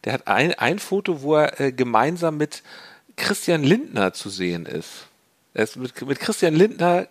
der 0.04 0.14
hat 0.14 0.28
ein, 0.28 0.54
ein 0.56 0.80
Foto, 0.80 1.22
wo 1.22 1.36
er 1.36 1.60
äh, 1.60 1.72
gemeinsam 1.72 2.38
mit 2.38 2.62
Christian 3.16 3.64
Lindner 3.64 4.14
zu 4.14 4.30
sehen 4.30 4.66
ist. 4.66 5.08
Ist 5.54 5.78
mit, 5.78 6.00
mit 6.08 6.20
Christian 6.20 6.54
Lindner 6.54 7.08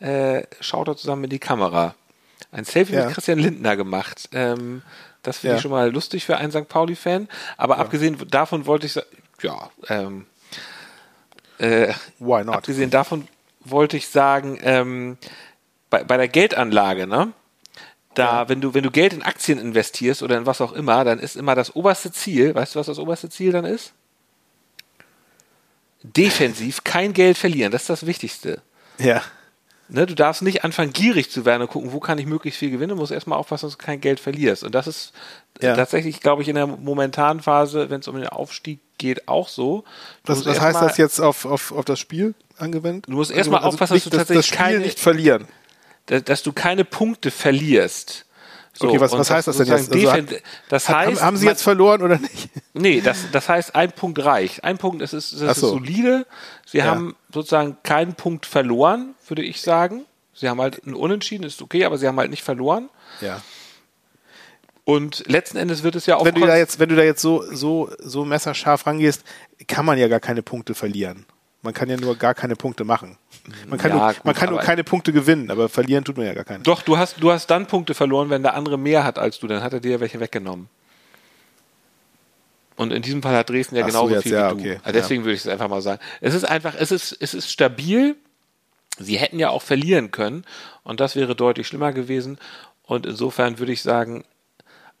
äh, 0.00 0.42
schaut 0.60 0.88
er 0.88 0.96
zusammen 0.96 1.24
in 1.24 1.30
die 1.30 1.38
Kamera. 1.38 1.94
Ein 2.52 2.64
Selfie 2.64 2.94
ja. 2.94 3.06
mit 3.06 3.14
Christian 3.14 3.38
Lindner 3.38 3.76
gemacht. 3.76 4.28
Ähm, 4.32 4.82
das 5.22 5.38
finde 5.38 5.52
ja. 5.52 5.56
ich 5.56 5.62
schon 5.62 5.70
mal 5.70 5.90
lustig 5.90 6.24
für 6.24 6.36
einen 6.36 6.52
St. 6.52 6.68
Pauli-Fan. 6.68 7.28
Aber 7.56 7.76
ja. 7.76 7.80
abgesehen 7.80 8.16
davon 8.30 8.66
wollte 8.66 8.86
ich 8.86 8.92
sagen, 8.92 9.08
ja, 9.42 9.70
ähm, 9.88 10.26
äh, 11.58 11.92
Why 12.18 12.44
not? 12.44 12.56
abgesehen 12.56 12.90
davon 12.90 13.26
wollte 13.60 13.96
ich 13.96 14.08
sagen, 14.08 14.58
ähm, 14.62 15.18
bei, 15.90 16.04
bei 16.04 16.16
der 16.16 16.28
Geldanlage, 16.28 17.06
ne? 17.06 17.32
Da, 18.14 18.48
wenn 18.48 18.60
du, 18.60 18.74
wenn 18.74 18.82
du 18.82 18.90
Geld 18.90 19.12
in 19.12 19.22
Aktien 19.22 19.60
investierst 19.60 20.24
oder 20.24 20.38
in 20.38 20.46
was 20.46 20.60
auch 20.60 20.72
immer, 20.72 21.04
dann 21.04 21.20
ist 21.20 21.36
immer 21.36 21.54
das 21.54 21.76
oberste 21.76 22.10
Ziel, 22.10 22.52
weißt 22.52 22.74
du, 22.74 22.80
was 22.80 22.86
das 22.86 22.98
oberste 22.98 23.28
Ziel 23.28 23.52
dann 23.52 23.64
ist? 23.64 23.92
Defensiv 26.16 26.84
kein 26.84 27.12
Geld 27.12 27.38
verlieren, 27.38 27.72
das 27.72 27.82
ist 27.82 27.90
das 27.90 28.06
Wichtigste. 28.06 28.62
Ja. 28.98 29.22
Ne, 29.90 30.04
du 30.04 30.14
darfst 30.14 30.42
nicht 30.42 30.64
anfangen, 30.64 30.92
gierig 30.92 31.30
zu 31.30 31.46
werden 31.46 31.62
und 31.62 31.68
gucken, 31.68 31.92
wo 31.92 32.00
kann 32.00 32.18
ich 32.18 32.26
möglichst 32.26 32.58
viel 32.58 32.70
gewinnen. 32.70 32.90
Du 32.90 32.96
musst 32.96 33.10
erstmal 33.10 33.38
aufpassen, 33.38 33.66
dass 33.66 33.78
du 33.78 33.82
kein 33.82 34.02
Geld 34.02 34.20
verlierst. 34.20 34.62
Und 34.62 34.74
das 34.74 34.86
ist 34.86 35.12
ja. 35.62 35.74
tatsächlich, 35.74 36.20
glaube 36.20 36.42
ich, 36.42 36.48
in 36.48 36.56
der 36.56 36.66
momentanen 36.66 37.42
Phase, 37.42 37.88
wenn 37.88 38.00
es 38.00 38.08
um 38.08 38.16
den 38.16 38.28
Aufstieg 38.28 38.80
geht, 38.98 39.28
auch 39.28 39.48
so. 39.48 39.84
Was, 40.24 40.44
was 40.44 40.60
heißt 40.60 40.82
das 40.82 40.98
jetzt 40.98 41.20
auf, 41.20 41.46
auf, 41.46 41.72
auf 41.72 41.86
das 41.86 41.98
Spiel 41.98 42.34
angewendet? 42.58 43.06
Du 43.08 43.12
musst 43.12 43.30
erstmal 43.30 43.60
also 43.60 43.70
aufpassen, 43.70 43.94
dass 43.94 44.04
du 44.04 44.10
tatsächlich 44.10 44.46
das 44.46 44.46
Spiel 44.46 44.58
keine, 44.58 44.78
nicht 44.80 45.00
verlieren. 45.00 45.48
Dass 46.04 46.42
du 46.42 46.52
keine 46.52 46.84
Punkte 46.84 47.30
verlierst. 47.30 48.26
So, 48.78 48.88
okay, 48.88 49.00
was, 49.00 49.10
was 49.10 49.28
heißt 49.28 49.48
das 49.48 49.56
denn 49.56 49.66
jetzt? 49.66 49.92
Also 49.92 50.12
hat, 50.12 50.24
das 50.68 50.88
heißt, 50.88 51.20
haben, 51.20 51.36
Sie 51.36 51.46
jetzt 51.46 51.62
verloren 51.62 52.00
oder 52.00 52.18
nicht? 52.18 52.48
Nee, 52.74 53.00
das, 53.00 53.26
das 53.32 53.48
heißt, 53.48 53.74
ein 53.74 53.90
Punkt 53.90 54.24
reicht. 54.24 54.62
Ein 54.62 54.78
Punkt, 54.78 55.02
das 55.02 55.12
ist, 55.12 55.32
das 55.40 55.58
so. 55.58 55.66
ist 55.66 55.72
solide. 55.72 56.26
Sie 56.64 56.78
ja. 56.78 56.84
haben 56.84 57.16
sozusagen 57.34 57.76
keinen 57.82 58.14
Punkt 58.14 58.46
verloren, 58.46 59.16
würde 59.26 59.42
ich 59.42 59.60
sagen. 59.60 60.04
Sie 60.32 60.48
haben 60.48 60.60
halt 60.60 60.86
ein 60.86 60.94
Unentschieden, 60.94 61.42
ist 61.42 61.60
okay, 61.60 61.84
aber 61.84 61.98
sie 61.98 62.06
haben 62.06 62.18
halt 62.18 62.30
nicht 62.30 62.44
verloren. 62.44 62.88
Ja. 63.20 63.42
Und 64.84 65.24
letzten 65.26 65.56
Endes 65.58 65.82
wird 65.82 65.96
es 65.96 66.06
ja 66.06 66.16
auch. 66.16 66.24
Wenn 66.24 66.36
du 66.36 66.46
da 66.46 66.56
jetzt, 66.56 66.78
wenn 66.78 66.88
du 66.88 66.94
da 66.94 67.02
jetzt 67.02 67.20
so, 67.20 67.42
so, 67.52 67.90
so 67.98 68.24
messerscharf 68.24 68.86
rangehst, 68.86 69.24
kann 69.66 69.84
man 69.84 69.98
ja 69.98 70.06
gar 70.06 70.20
keine 70.20 70.42
Punkte 70.42 70.74
verlieren. 70.74 71.26
Man 71.62 71.74
kann 71.74 71.90
ja 71.90 71.96
nur 71.96 72.16
gar 72.16 72.34
keine 72.34 72.54
Punkte 72.54 72.84
machen. 72.84 73.18
Man 73.66 73.78
kann, 73.78 73.90
ja, 73.90 73.96
nur, 73.96 74.14
gut, 74.14 74.24
man 74.24 74.34
kann 74.34 74.50
nur 74.50 74.60
keine 74.60 74.84
Punkte 74.84 75.12
gewinnen, 75.12 75.50
aber 75.50 75.68
verlieren 75.68 76.04
tut 76.04 76.16
man 76.16 76.26
ja 76.26 76.34
gar 76.34 76.44
keine. 76.44 76.62
Doch, 76.62 76.82
du 76.82 76.98
hast, 76.98 77.16
du 77.20 77.32
hast 77.32 77.48
dann 77.48 77.66
Punkte 77.66 77.94
verloren, 77.94 78.30
wenn 78.30 78.42
der 78.42 78.54
andere 78.54 78.78
mehr 78.78 79.02
hat 79.02 79.18
als 79.18 79.40
du, 79.40 79.48
dann 79.48 79.62
hat 79.62 79.72
er 79.72 79.80
dir 79.80 79.98
welche 79.98 80.20
weggenommen. 80.20 80.68
Und 82.76 82.92
in 82.92 83.02
diesem 83.02 83.22
Fall 83.22 83.34
hat 83.34 83.50
Dresden 83.50 83.74
ja 83.74 83.84
genauso 83.84 84.08
so 84.08 84.14
jetzt, 84.14 84.22
viel 84.22 84.32
ja, 84.32 84.52
wie 84.52 84.54
du. 84.54 84.60
Okay. 84.60 84.80
Also 84.84 84.92
deswegen 84.92 85.22
ja. 85.22 85.26
würde 85.26 85.34
ich 85.34 85.40
es 85.40 85.48
einfach 85.48 85.68
mal 85.68 85.82
sagen. 85.82 86.00
Es 86.20 86.32
ist 86.32 86.44
einfach, 86.44 86.76
es 86.78 86.92
ist, 86.92 87.16
es 87.18 87.34
ist 87.34 87.50
stabil. 87.50 88.14
Sie 89.00 89.18
hätten 89.18 89.40
ja 89.40 89.50
auch 89.50 89.62
verlieren 89.62 90.12
können 90.12 90.44
und 90.84 91.00
das 91.00 91.16
wäre 91.16 91.34
deutlich 91.34 91.66
schlimmer 91.66 91.92
gewesen. 91.92 92.38
Und 92.84 93.04
insofern 93.04 93.58
würde 93.58 93.72
ich 93.72 93.82
sagen, 93.82 94.24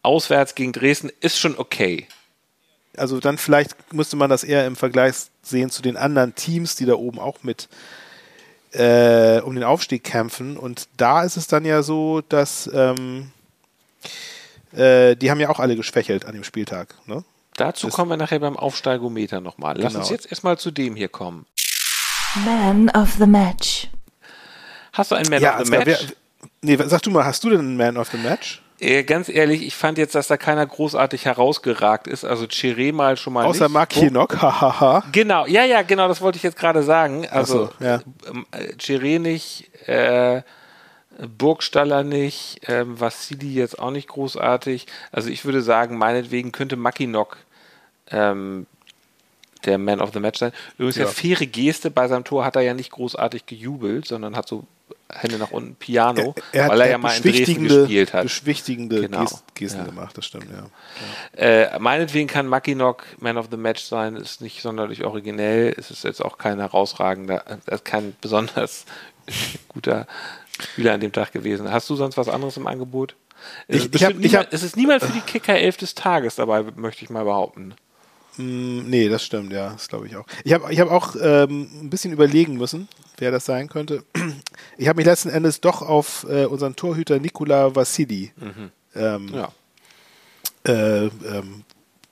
auswärts 0.02 0.56
gegen 0.56 0.72
Dresden 0.72 1.10
ist 1.20 1.38
schon 1.38 1.56
okay 1.56 2.08
also 2.98 3.20
dann 3.20 3.38
vielleicht 3.38 3.92
müsste 3.92 4.16
man 4.16 4.30
das 4.30 4.44
eher 4.44 4.66
im 4.66 4.76
Vergleich 4.76 5.14
sehen 5.42 5.70
zu 5.70 5.82
den 5.82 5.96
anderen 5.96 6.34
Teams, 6.34 6.76
die 6.76 6.86
da 6.86 6.94
oben 6.94 7.18
auch 7.18 7.42
mit 7.42 7.68
äh, 8.72 9.40
um 9.40 9.54
den 9.54 9.64
Aufstieg 9.64 10.04
kämpfen. 10.04 10.56
Und 10.56 10.88
da 10.96 11.22
ist 11.22 11.36
es 11.36 11.46
dann 11.46 11.64
ja 11.64 11.82
so, 11.82 12.20
dass 12.28 12.70
ähm, 12.72 13.30
äh, 14.72 15.16
die 15.16 15.30
haben 15.30 15.40
ja 15.40 15.48
auch 15.48 15.60
alle 15.60 15.76
geschwächelt 15.76 16.24
an 16.24 16.34
dem 16.34 16.44
Spieltag. 16.44 16.94
Ne? 17.06 17.24
Dazu 17.56 17.86
das 17.86 17.96
kommen 17.96 18.10
wir 18.10 18.16
nachher 18.16 18.38
beim 18.38 18.56
Aufsteigometer 18.56 19.40
nochmal. 19.40 19.76
Lass 19.78 19.92
genau. 19.92 20.00
uns 20.00 20.10
jetzt 20.10 20.30
erstmal 20.30 20.58
zu 20.58 20.70
dem 20.70 20.94
hier 20.94 21.08
kommen. 21.08 21.46
Man 22.44 22.90
of 22.90 23.14
the 23.18 23.26
Match. 23.26 23.88
Hast 24.92 25.10
du 25.10 25.14
einen 25.14 25.30
Man 25.30 25.40
ja, 25.40 25.58
of 25.58 25.66
the 25.66 25.70
Match? 25.70 25.86
Wer, 25.86 25.98
nee, 26.60 26.78
sag 26.86 27.02
du 27.02 27.10
mal, 27.10 27.24
hast 27.24 27.42
du 27.42 27.50
denn 27.50 27.60
einen 27.60 27.76
Man 27.76 27.96
of 27.96 28.10
the 28.10 28.18
Match? 28.18 28.62
Äh, 28.80 29.02
ganz 29.02 29.28
ehrlich, 29.28 29.66
ich 29.66 29.74
fand 29.74 29.98
jetzt, 29.98 30.14
dass 30.14 30.28
da 30.28 30.36
keiner 30.36 30.64
großartig 30.64 31.24
herausgeragt 31.24 32.06
ist. 32.06 32.24
Also 32.24 32.44
Chiré 32.44 32.92
mal 32.92 33.16
schon 33.16 33.32
mal 33.32 33.44
Außer 33.44 33.68
Hinnock, 33.90 34.40
hahaha. 34.40 35.04
genau, 35.10 35.46
ja, 35.46 35.64
ja, 35.64 35.82
genau, 35.82 36.06
das 36.06 36.20
wollte 36.20 36.36
ich 36.36 36.42
jetzt 36.42 36.58
gerade 36.58 36.82
sagen. 36.82 37.26
Also 37.28 37.70
so, 37.78 37.84
ja. 37.84 37.96
äh, 38.52 38.74
Chiré 38.78 39.18
nicht, 39.18 39.70
äh, 39.88 40.42
Burgstaller 41.36 42.04
nicht, 42.04 42.60
ähm, 42.68 43.00
Vassili 43.00 43.52
jetzt 43.52 43.78
auch 43.80 43.90
nicht 43.90 44.08
großartig. 44.08 44.86
Also 45.10 45.28
ich 45.30 45.44
würde 45.44 45.62
sagen, 45.62 45.98
meinetwegen 45.98 46.52
könnte 46.52 46.76
Mackinock 46.76 47.38
ähm, 48.10 48.66
der 49.64 49.78
Man 49.78 50.00
of 50.00 50.12
the 50.12 50.20
Match 50.20 50.38
sein. 50.38 50.52
Übrigens 50.76 50.96
ja. 50.96 51.04
ja 51.04 51.10
faire 51.10 51.46
Geste, 51.46 51.90
bei 51.90 52.06
seinem 52.06 52.22
Tor 52.22 52.44
hat 52.44 52.54
er 52.54 52.62
ja 52.62 52.74
nicht 52.74 52.92
großartig 52.92 53.46
gejubelt, 53.46 54.06
sondern 54.06 54.36
hat 54.36 54.46
so 54.46 54.64
Hände 55.10 55.38
nach 55.38 55.52
unten 55.52 55.74
Piano, 55.74 56.34
er, 56.52 56.64
er 56.64 56.68
weil 56.68 56.80
er 56.82 56.90
ja 56.90 56.98
mal 56.98 57.16
in 57.16 57.22
Dresden 57.22 57.66
gespielt 57.66 58.12
hat. 58.12 58.24
Beschwichtigende 58.24 59.00
genau. 59.00 59.26
Gesten 59.54 59.80
ja. 59.80 59.84
gemacht, 59.86 60.16
das 60.18 60.26
stimmt, 60.26 60.48
ja. 60.50 60.66
ja. 61.36 61.42
Äh, 61.42 61.78
meinetwegen 61.78 62.28
kann 62.28 62.46
Mackinock 62.46 63.04
Man 63.18 63.38
of 63.38 63.48
the 63.50 63.56
Match 63.56 63.82
sein, 63.84 64.16
ist 64.16 64.42
nicht 64.42 64.60
sonderlich 64.60 65.04
originell, 65.04 65.74
es 65.78 65.90
ist 65.90 66.04
jetzt 66.04 66.22
auch 66.22 66.36
kein 66.36 66.58
herausragender, 66.58 67.42
äh, 67.66 67.78
kein 67.82 68.14
besonders 68.20 68.84
guter 69.68 70.06
Spieler 70.60 70.92
an 70.92 71.00
dem 71.00 71.12
Tag 71.12 71.32
gewesen. 71.32 71.70
Hast 71.70 71.88
du 71.88 71.96
sonst 71.96 72.18
was 72.18 72.28
anderes 72.28 72.58
im 72.58 72.66
Angebot? 72.66 73.14
Es, 73.66 73.86
ich, 73.86 73.94
ich 73.94 74.04
hab, 74.04 74.14
niemand, 74.14 74.46
hab, 74.46 74.52
es 74.52 74.62
ist 74.62 74.76
niemand 74.76 75.02
für 75.02 75.12
die 75.12 75.20
Kicker 75.20 75.56
11 75.56 75.76
des 75.78 75.94
Tages 75.94 76.34
dabei, 76.36 76.64
möchte 76.76 77.04
ich 77.04 77.10
mal 77.10 77.24
behaupten. 77.24 77.74
Mm, 78.36 78.88
nee, 78.88 79.08
das 79.08 79.24
stimmt, 79.24 79.52
ja, 79.52 79.70
das 79.70 79.88
glaube 79.88 80.06
ich 80.06 80.16
auch. 80.16 80.26
Ich 80.44 80.52
habe 80.52 80.72
ich 80.72 80.80
hab 80.80 80.90
auch 80.90 81.16
ähm, 81.20 81.68
ein 81.82 81.90
bisschen 81.90 82.12
überlegen 82.12 82.56
müssen, 82.56 82.88
wer 83.20 83.30
das 83.30 83.44
sein 83.44 83.68
könnte. 83.68 84.04
Ich 84.76 84.88
habe 84.88 84.98
mich 84.98 85.06
letzten 85.06 85.30
Endes 85.30 85.60
doch 85.60 85.82
auf 85.82 86.24
äh, 86.28 86.44
unseren 86.44 86.76
Torhüter 86.76 87.18
Nikola 87.18 87.74
Vassili 87.74 88.32
mhm. 88.36 88.70
ähm, 88.94 89.28
ja. 89.34 89.52
äh, 90.66 91.06
ähm, 91.06 91.64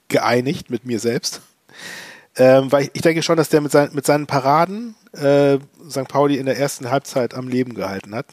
geeinigt 0.09 0.71
mit 0.71 0.85
mir 0.85 0.99
selbst. 0.99 1.43
Ähm, 2.37 2.71
weil 2.71 2.85
ich, 2.85 2.91
ich, 2.95 3.03
denke 3.03 3.23
schon, 3.23 3.37
dass 3.37 3.49
der 3.49 3.61
mit, 3.61 3.73
sein, 3.73 3.91
mit 3.93 4.05
seinen 4.05 4.27
Paraden 4.27 4.95
äh, 5.13 5.59
St. 5.89 6.09
Pauli 6.09 6.37
in 6.37 6.47
der 6.47 6.59
ersten 6.59 6.91
Halbzeit 6.91 7.35
am 7.35 7.49
Leben 7.49 7.75
gehalten 7.75 8.15
hat. 8.15 8.27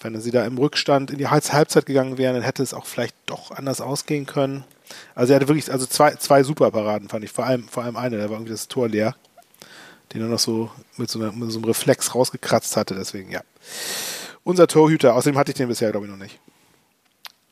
Wenn 0.00 0.20
sie 0.20 0.32
da 0.32 0.44
im 0.44 0.58
Rückstand 0.58 1.10
in 1.10 1.18
die 1.18 1.28
Halbzeit 1.28 1.86
gegangen 1.86 2.18
wären, 2.18 2.34
dann 2.34 2.42
hätte 2.42 2.62
es 2.62 2.74
auch 2.74 2.86
vielleicht 2.86 3.16
doch 3.26 3.52
anders 3.52 3.80
ausgehen 3.80 4.26
können. 4.26 4.64
Also 5.14 5.32
er 5.32 5.36
hatte 5.36 5.48
wirklich, 5.48 5.70
also 5.70 5.86
zwei, 5.86 6.14
zwei 6.16 6.42
super 6.42 6.70
Paraden 6.70 7.08
fand 7.08 7.24
ich, 7.24 7.30
vor 7.30 7.46
allem, 7.46 7.68
vor 7.68 7.84
allem 7.84 7.96
eine, 7.96 8.18
da 8.18 8.24
war 8.24 8.32
irgendwie 8.32 8.52
das 8.52 8.68
Tor 8.68 8.88
leer, 8.88 9.14
den 10.12 10.22
er 10.22 10.28
noch 10.28 10.38
so 10.38 10.70
mit 10.96 11.10
so, 11.10 11.18
einer, 11.18 11.32
mit 11.32 11.50
so 11.50 11.58
einem 11.58 11.64
Reflex 11.64 12.14
rausgekratzt 12.14 12.76
hatte, 12.76 12.94
deswegen 12.94 13.30
ja. 13.30 13.42
Unser 14.44 14.66
Torhüter, 14.66 15.14
außerdem 15.14 15.38
hatte 15.38 15.52
ich 15.52 15.56
den 15.56 15.68
bisher, 15.68 15.90
glaube 15.90 16.06
ich, 16.06 16.12
noch 16.12 16.18
nicht. 16.18 16.38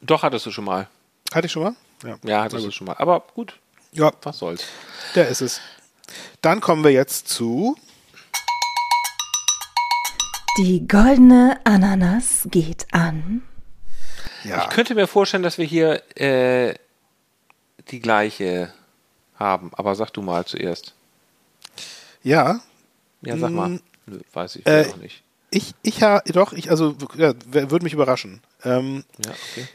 Doch, 0.03 0.23
hattest 0.23 0.47
du 0.47 0.51
schon 0.51 0.65
mal. 0.65 0.89
Hatte 1.33 1.47
ich 1.47 1.53
schon 1.53 1.63
mal? 1.63 1.75
Ja, 2.05 2.17
ja 2.25 2.43
hattest 2.43 2.67
du 2.67 2.71
schon 2.71 2.87
mal. 2.87 2.97
Aber 2.99 3.25
gut. 3.35 3.59
Ja. 3.93 4.13
Was 4.23 4.39
soll's. 4.39 4.65
Der 5.15 5.29
ist 5.29 5.41
es. 5.41 5.61
Dann 6.41 6.61
kommen 6.61 6.85
wir 6.85 6.91
jetzt 6.91 7.29
zu. 7.29 7.77
Die 10.59 10.87
goldene 10.87 11.59
Ananas 11.65 12.47
geht 12.51 12.87
an. 12.93 13.43
Ja. 14.45 14.65
Ich 14.65 14.71
könnte 14.71 14.95
mir 14.95 15.07
vorstellen, 15.07 15.43
dass 15.43 15.57
wir 15.57 15.65
hier 15.65 16.03
äh, 16.17 16.75
die 17.91 18.01
gleiche 18.01 18.73
haben, 19.37 19.71
aber 19.75 19.95
sag 19.95 20.11
du 20.11 20.21
mal 20.21 20.45
zuerst. 20.45 20.95
Ja. 22.23 22.61
Ja, 23.23 23.37
sag 23.39 23.51
mal. 23.53 23.69
Mm, 23.69 23.81
Nö, 24.07 24.21
weiß 24.33 24.57
ich 24.57 24.67
äh, 24.67 24.87
noch 24.87 24.97
nicht. 24.97 25.23
Ich, 25.51 25.75
ich 25.83 25.99
ja, 25.99 26.21
doch, 26.27 26.53
ich, 26.53 26.71
also, 26.71 26.97
ja, 27.17 27.35
würde 27.53 27.85
mich 27.85 27.93
überraschen. 27.93 28.41
Ähm, 28.65 29.05
ja, 29.25 29.33
okay. 29.33 29.69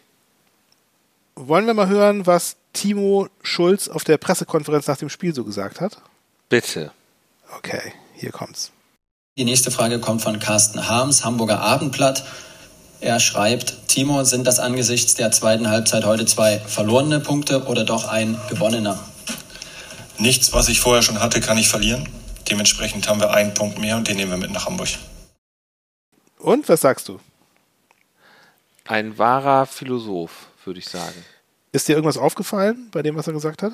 Wollen 1.35 1.67
wir 1.67 1.75
mal 1.75 1.87
hören, 1.87 2.25
was 2.25 2.57
Timo 2.73 3.27
Schulz 3.43 3.87
auf 3.87 4.03
der 4.03 4.17
Pressekonferenz 4.17 4.87
nach 4.87 4.97
dem 4.97 5.09
Spiel 5.09 5.35
so 5.35 5.43
gesagt 5.43 5.79
hat? 5.81 6.01
Bitte. 6.49 6.91
Okay, 7.57 7.93
hier 8.15 8.31
kommt's. 8.31 8.71
Die 9.37 9.45
nächste 9.45 9.69
Frage 9.69 9.99
kommt 9.99 10.23
von 10.23 10.39
Carsten 10.39 10.89
Harms, 10.89 11.23
Hamburger 11.23 11.59
Abendblatt. 11.59 12.25
Er 12.99 13.19
schreibt, 13.19 13.87
Timo, 13.87 14.23
sind 14.23 14.47
das 14.47 14.57
angesichts 14.57 15.13
der 15.13 15.31
zweiten 15.31 15.69
Halbzeit 15.69 16.05
heute 16.05 16.25
zwei 16.25 16.57
verlorene 16.59 17.19
Punkte 17.19 17.65
oder 17.65 17.83
doch 17.85 18.07
ein 18.07 18.39
gewonnener? 18.49 18.97
Nichts, 20.17 20.53
was 20.53 20.69
ich 20.69 20.79
vorher 20.79 21.03
schon 21.03 21.19
hatte, 21.19 21.39
kann 21.39 21.59
ich 21.59 21.69
verlieren. 21.69 22.09
Dementsprechend 22.49 23.07
haben 23.07 23.19
wir 23.19 23.31
einen 23.31 23.53
Punkt 23.53 23.79
mehr 23.79 23.97
und 23.97 24.07
den 24.07 24.17
nehmen 24.17 24.31
wir 24.31 24.37
mit 24.37 24.51
nach 24.51 24.65
Hamburg. 24.65 24.89
Und 26.39 26.67
was 26.69 26.81
sagst 26.81 27.07
du? 27.07 27.19
Ein 28.85 29.17
wahrer 29.17 29.65
Philosoph, 29.65 30.47
würde 30.63 30.79
ich 30.79 30.87
sagen. 30.87 31.25
Ist 31.71 31.87
dir 31.87 31.93
irgendwas 31.93 32.17
aufgefallen 32.17 32.89
bei 32.91 33.01
dem, 33.01 33.15
was 33.15 33.27
er 33.27 33.33
gesagt 33.33 33.63
hat? 33.63 33.73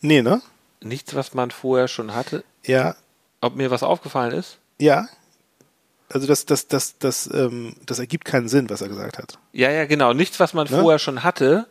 Nee, 0.00 0.22
ne? 0.22 0.42
Nichts, 0.80 1.14
was 1.14 1.34
man 1.34 1.50
vorher 1.50 1.88
schon 1.88 2.14
hatte? 2.14 2.44
Ja. 2.64 2.96
Ob 3.40 3.54
mir 3.56 3.70
was 3.70 3.82
aufgefallen 3.82 4.32
ist? 4.32 4.58
Ja 4.78 5.08
also 6.12 6.26
das, 6.26 6.46
das, 6.46 6.68
das, 6.68 6.98
das, 6.98 7.28
ähm, 7.32 7.74
das 7.84 7.98
ergibt 7.98 8.24
keinen 8.24 8.48
Sinn, 8.48 8.70
was 8.70 8.80
er 8.80 8.88
gesagt 8.88 9.18
hat. 9.18 9.38
Ja, 9.52 9.70
ja, 9.70 9.84
genau. 9.86 10.12
Nichts, 10.12 10.40
was 10.40 10.54
man 10.54 10.66
ne? 10.68 10.80
vorher 10.80 10.98
schon 10.98 11.22
hatte, 11.22 11.66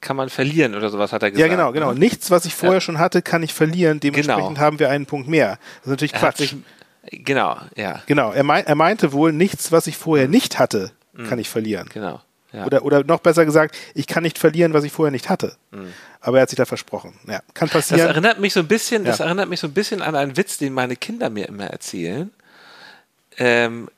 kann 0.00 0.16
man 0.16 0.28
verlieren 0.30 0.74
oder 0.74 0.90
sowas, 0.90 1.12
hat 1.12 1.22
er 1.22 1.30
gesagt. 1.30 1.50
Ja, 1.50 1.54
genau, 1.54 1.72
genau. 1.72 1.92
Ne? 1.92 1.98
Nichts, 1.98 2.30
was 2.30 2.44
ich 2.44 2.54
vorher 2.54 2.76
ja. 2.76 2.80
schon 2.80 2.98
hatte, 2.98 3.22
kann 3.22 3.42
ich 3.42 3.52
verlieren. 3.52 4.00
Dementsprechend 4.00 4.48
genau. 4.48 4.60
haben 4.60 4.78
wir 4.78 4.90
einen 4.90 5.06
Punkt 5.06 5.28
mehr. 5.28 5.58
Das 5.78 5.86
ist 5.86 5.90
natürlich 5.90 6.12
Quatsch. 6.12 6.38
Sich, 6.38 6.56
genau, 7.10 7.58
ja. 7.76 8.02
Genau. 8.06 8.32
Er, 8.32 8.44
mein, 8.44 8.66
er 8.66 8.74
meinte 8.74 9.12
wohl, 9.12 9.32
nichts, 9.32 9.72
was 9.72 9.86
ich 9.86 9.96
vorher 9.96 10.28
nicht 10.28 10.58
hatte, 10.58 10.92
mhm. 11.12 11.28
kann 11.28 11.38
ich 11.38 11.48
verlieren. 11.48 11.88
Genau. 11.92 12.20
Ja. 12.52 12.64
Oder, 12.64 12.84
oder 12.84 13.04
noch 13.04 13.20
besser 13.20 13.44
gesagt, 13.44 13.76
ich 13.94 14.08
kann 14.08 14.24
nicht 14.24 14.36
verlieren, 14.36 14.72
was 14.72 14.82
ich 14.82 14.90
vorher 14.90 15.12
nicht 15.12 15.28
hatte. 15.28 15.54
Mhm. 15.70 15.92
Aber 16.20 16.38
er 16.38 16.42
hat 16.42 16.50
sich 16.50 16.56
da 16.56 16.64
versprochen. 16.64 17.14
Ja, 17.28 17.40
kann 17.54 17.68
passieren. 17.68 18.00
Das 18.00 18.10
erinnert 18.10 18.40
mich 18.40 18.52
so 18.52 18.60
ein 18.60 18.66
bisschen, 18.66 19.04
ja. 19.04 19.10
das 19.10 19.20
erinnert 19.20 19.48
mich 19.48 19.60
so 19.60 19.68
ein 19.68 19.72
bisschen 19.72 20.02
an 20.02 20.16
einen 20.16 20.36
Witz, 20.36 20.58
den 20.58 20.72
meine 20.72 20.96
Kinder 20.96 21.30
mir 21.30 21.46
immer 21.46 21.66
erzählen 21.66 22.30
ähm, 23.40 23.88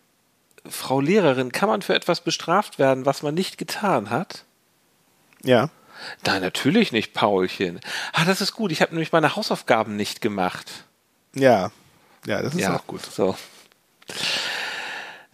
Frau 0.69 1.01
Lehrerin, 1.01 1.53
kann 1.53 1.69
man 1.69 1.83
für 1.83 1.95
etwas 1.95 2.21
bestraft 2.21 2.79
werden, 2.79 3.05
was 3.05 3.23
man 3.23 3.35
nicht 3.35 3.59
getan 3.59 4.09
hat? 4.09 4.45
Ja. 5.43 5.69
Nein, 6.27 6.43
natürlich 6.43 6.93
nicht, 6.93 7.15
Paulchen. 7.15 7.81
Ah, 8.13 8.25
das 8.25 8.41
ist 8.41 8.53
gut. 8.53 8.73
Ich 8.73 8.83
habe 8.83 8.93
nämlich 8.93 9.13
meine 9.13 9.37
Hausaufgaben 9.37 9.97
nicht 9.97 10.21
gemacht. 10.21 10.85
Ja. 11.35 11.71
Ja, 12.27 12.43
das 12.43 12.55
ist 12.55 12.61
ja, 12.61 12.77
auch 12.77 12.87
gut. 12.87 13.03
So. 13.05 13.37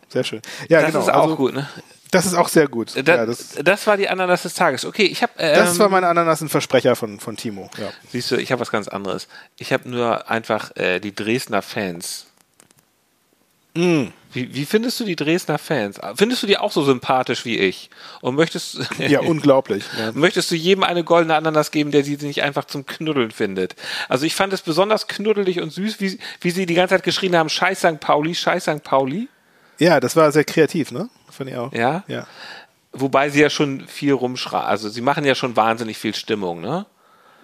Sehr 0.09 0.25
schön. 0.25 0.43
Ja, 0.69 0.81
das 0.81 0.93
genau. 0.93 1.05
ist 1.05 1.11
auch 1.11 1.23
also, 1.25 1.37
gut, 1.37 1.55
ne? 1.55 1.69
Das 2.11 2.25
ist 2.25 2.35
auch 2.35 2.49
sehr 2.49 2.69
gut. 2.69 2.95
Da, 3.07 3.17
ja, 3.17 3.27
das, 3.27 3.57
das, 3.63 3.87
war 3.87 3.99
die 3.99 4.09
Ananas 4.09 4.43
des 4.43 4.55
Tages. 4.55 4.87
Okay, 4.87 5.05
ich 5.05 5.23
habe. 5.23 5.33
Ähm, 5.37 5.57
das 5.57 5.79
war 5.79 5.91
meine 5.91 6.09
Ananas 6.09 6.41
ein 6.41 6.49
Versprecher 6.49 6.97
von, 6.97 7.21
von 7.21 7.37
Timo. 7.37 7.71
Ja. 7.77 7.91
Siehst 8.11 8.31
du, 8.31 8.37
ich 8.37 8.51
habe 8.51 8.61
was 8.61 8.71
ganz 8.71 8.89
anderes. 8.89 9.29
Ich 9.59 9.75
habe 9.75 9.87
nur 9.91 10.31
einfach 10.31 10.75
äh, 10.77 11.01
die 11.01 11.15
Dresdner 11.15 11.61
Fans 11.61 12.29
Mm. 13.79 14.09
Wie, 14.33 14.55
wie, 14.55 14.67
findest 14.67 15.01
du 15.01 15.05
die 15.05 15.17
Dresdner 15.17 15.59
Fans? 15.59 15.99
Findest 16.17 16.43
du 16.43 16.47
die 16.47 16.59
auch 16.59 16.71
so 16.71 16.83
sympathisch 16.83 17.45
wie 17.45 17.59
ich? 17.59 17.89
Und 18.21 18.35
möchtest 18.35 18.79
ja 18.99 19.21
unglaublich. 19.21 19.85
Ja. 19.99 20.13
Möchtest 20.13 20.51
du 20.51 20.55
jedem 20.55 20.85
eine 20.85 21.03
goldene 21.03 21.35
Ananas 21.35 21.71
geben, 21.71 21.91
der 21.91 22.05
sie 22.05 22.17
nicht 22.17 22.43
einfach 22.43 22.67
zum 22.67 22.85
Knuddeln 22.85 23.31
findet? 23.31 23.75
Also 24.09 24.27
ich 24.27 24.35
fand 24.35 24.53
es 24.53 24.61
besonders 24.61 25.09
knuddelig 25.09 25.61
und 25.61 25.73
süß, 25.73 26.01
wie, 26.01 26.19
wie 26.41 26.51
sie 26.51 26.67
die 26.67 26.75
ganze 26.75 26.95
Zeit 26.95 27.05
geschrien 27.05 27.37
haben: 27.37 27.49
Scheiß 27.49 27.79
St. 27.79 28.01
Pauli, 28.01 28.35
Scheiß 28.35 28.65
St. 28.65 28.83
Pauli. 28.83 29.29
Ja, 29.79 30.01
das 30.01 30.15
war 30.17 30.31
sehr 30.33 30.45
kreativ, 30.45 30.91
ne? 30.91 31.09
Fand 31.31 31.51
ich 31.51 31.57
auch. 31.57 31.73
Ja. 31.73 32.05
Ja. 32.07 32.27
Wobei 32.93 33.31
sie 33.31 33.41
ja 33.41 33.51
schon 33.51 33.87
viel 33.87 34.13
rumschreien. 34.13 34.65
Also 34.65 34.89
sie 34.89 35.01
machen 35.01 35.25
ja 35.25 35.35
schon 35.35 35.57
wahnsinnig 35.57 35.99
viel 35.99 36.15
Stimmung, 36.15 36.61
ne? 36.61 36.87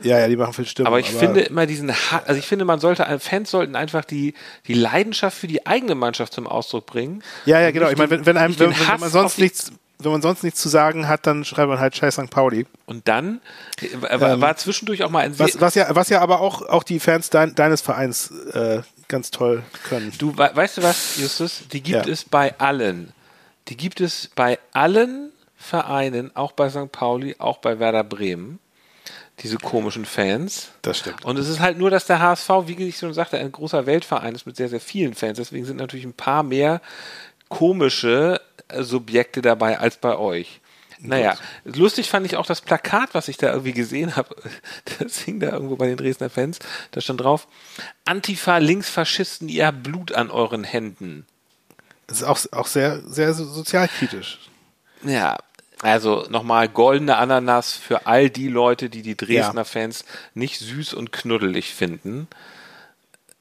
Ja, 0.02 0.18
ja, 0.18 0.28
die 0.28 0.36
machen 0.36 0.52
viel 0.52 0.66
Stimmung. 0.66 0.88
Aber 0.88 0.98
ich 0.98 1.10
aber 1.10 1.18
finde 1.18 1.40
immer 1.42 1.66
diesen, 1.66 1.92
also 2.26 2.38
ich 2.38 2.46
finde, 2.46 2.64
man 2.64 2.80
sollte, 2.80 3.18
Fans 3.20 3.50
sollten 3.50 3.76
einfach 3.76 4.04
die, 4.04 4.34
die 4.66 4.74
Leidenschaft 4.74 5.36
für 5.36 5.46
die 5.46 5.66
eigene 5.66 5.94
Mannschaft 5.94 6.32
zum 6.32 6.46
Ausdruck 6.46 6.86
bringen. 6.86 7.22
Ja, 7.46 7.60
ja, 7.60 7.70
genau. 7.70 7.88
Ich 7.88 7.96
meine, 7.96 8.10
wenn, 8.10 8.26
wenn, 8.26 8.36
einem, 8.36 8.58
wenn, 8.58 8.70
wenn 8.70 9.00
man 9.00 9.10
sonst 9.10 9.38
nichts, 9.38 9.72
wenn 9.98 10.12
man 10.12 10.22
sonst 10.22 10.42
nichts 10.42 10.60
zu 10.60 10.68
sagen 10.68 11.08
hat, 11.08 11.26
dann 11.26 11.44
schreibt 11.44 11.68
man 11.68 11.78
halt 11.78 11.96
Scheiß 11.96 12.14
St. 12.14 12.30
Pauli. 12.30 12.66
Und 12.86 13.08
dann 13.08 13.40
äh, 13.80 14.20
war, 14.20 14.40
war 14.40 14.56
zwischendurch 14.56 15.04
auch 15.04 15.10
mal 15.10 15.20
ein 15.20 15.38
was, 15.38 15.60
was 15.60 15.74
ja, 15.74 15.86
was 15.94 16.08
ja 16.08 16.20
aber 16.20 16.40
auch, 16.40 16.62
auch 16.62 16.82
die 16.82 17.00
Fans 17.00 17.30
dein, 17.30 17.54
deines 17.54 17.80
Vereins 17.80 18.30
äh, 18.52 18.82
ganz 19.08 19.30
toll 19.30 19.62
können. 19.88 20.12
Du 20.18 20.36
weißt 20.36 20.78
du 20.78 20.82
was, 20.82 21.18
Justus? 21.18 21.62
Die 21.72 21.82
gibt 21.82 22.06
ja. 22.06 22.12
es 22.12 22.24
bei 22.24 22.58
allen. 22.58 23.12
Die 23.68 23.76
gibt 23.76 24.00
es 24.00 24.30
bei 24.34 24.58
allen 24.72 25.30
Vereinen, 25.56 26.34
auch 26.36 26.52
bei 26.52 26.68
St. 26.68 26.92
Pauli, 26.92 27.36
auch 27.38 27.58
bei 27.58 27.78
Werder 27.78 28.04
Bremen 28.04 28.58
diese 29.40 29.58
komischen 29.58 30.04
Fans. 30.04 30.70
Das 30.82 30.98
stimmt. 30.98 31.24
Und 31.24 31.38
es 31.38 31.48
ist 31.48 31.60
halt 31.60 31.78
nur, 31.78 31.90
dass 31.90 32.06
der 32.06 32.20
HSV, 32.20 32.48
wie 32.66 32.88
ich 32.88 32.98
schon 32.98 33.14
sagte, 33.14 33.38
ein 33.38 33.52
großer 33.52 33.86
Weltverein 33.86 34.34
ist 34.34 34.46
mit 34.46 34.56
sehr, 34.56 34.68
sehr 34.68 34.80
vielen 34.80 35.14
Fans. 35.14 35.38
Deswegen 35.38 35.64
sind 35.64 35.76
natürlich 35.76 36.04
ein 36.04 36.12
paar 36.12 36.42
mehr 36.42 36.80
komische 37.48 38.40
äh, 38.68 38.82
Subjekte 38.82 39.42
dabei 39.42 39.78
als 39.78 39.96
bei 39.96 40.16
euch. 40.16 40.60
Naja, 41.00 41.36
lustig 41.64 42.08
fand 42.08 42.24
ich 42.24 42.36
auch 42.36 42.46
das 42.46 42.62
Plakat, 42.62 43.10
was 43.12 43.28
ich 43.28 43.36
da 43.36 43.50
irgendwie 43.50 43.72
gesehen 43.72 44.16
habe. 44.16 44.34
Das 44.98 45.18
hing 45.18 45.40
da 45.40 45.50
irgendwo 45.50 45.76
bei 45.76 45.86
den 45.86 45.96
Dresdner 45.96 46.30
Fans. 46.30 46.58
Da 46.92 47.00
stand 47.00 47.20
drauf: 47.20 47.46
Antifa, 48.04 48.58
Linksfaschisten, 48.58 49.48
ihr 49.48 49.66
habt 49.66 49.82
Blut 49.82 50.12
an 50.12 50.30
euren 50.30 50.64
Händen. 50.64 51.26
Das 52.06 52.18
ist 52.18 52.24
auch, 52.24 52.38
auch 52.52 52.66
sehr, 52.66 53.00
sehr 53.06 53.34
sozialkritisch. 53.34 54.38
Ja, 55.02 55.38
also 55.84 56.26
nochmal 56.30 56.68
goldene 56.68 57.16
Ananas 57.16 57.74
für 57.74 58.06
all 58.06 58.30
die 58.30 58.48
Leute, 58.48 58.88
die 58.88 59.02
die 59.02 59.16
Dresdner 59.16 59.60
ja. 59.60 59.64
Fans 59.64 60.06
nicht 60.32 60.58
süß 60.58 60.94
und 60.94 61.12
knuddelig 61.12 61.74
finden. 61.74 62.26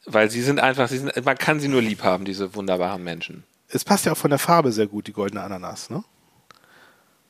Weil 0.06 0.29
sie 0.29 0.41
sind 0.41 0.60
einfach, 0.60 0.89
sie 0.89 0.97
sind, 0.97 1.25
man 1.25 1.38
kann 1.38 1.62
sie 1.62 1.69
nur 1.69 1.82
lieb 1.82 2.03
haben, 2.03 2.25
diese 2.25 2.53
wunderbaren 2.53 3.01
Menschen. 3.01 3.45
Es 3.69 3.86
passt 3.86 4.06
ja 4.06 4.12
auch 4.12 4.17
von 4.17 4.29
der 4.29 4.39
Farbe 4.39 4.73
sehr 4.73 4.88
gut, 4.88 5.08
die 5.08 5.13
goldene 5.13 5.41
Ananas, 5.41 5.89
ne? 5.89 6.03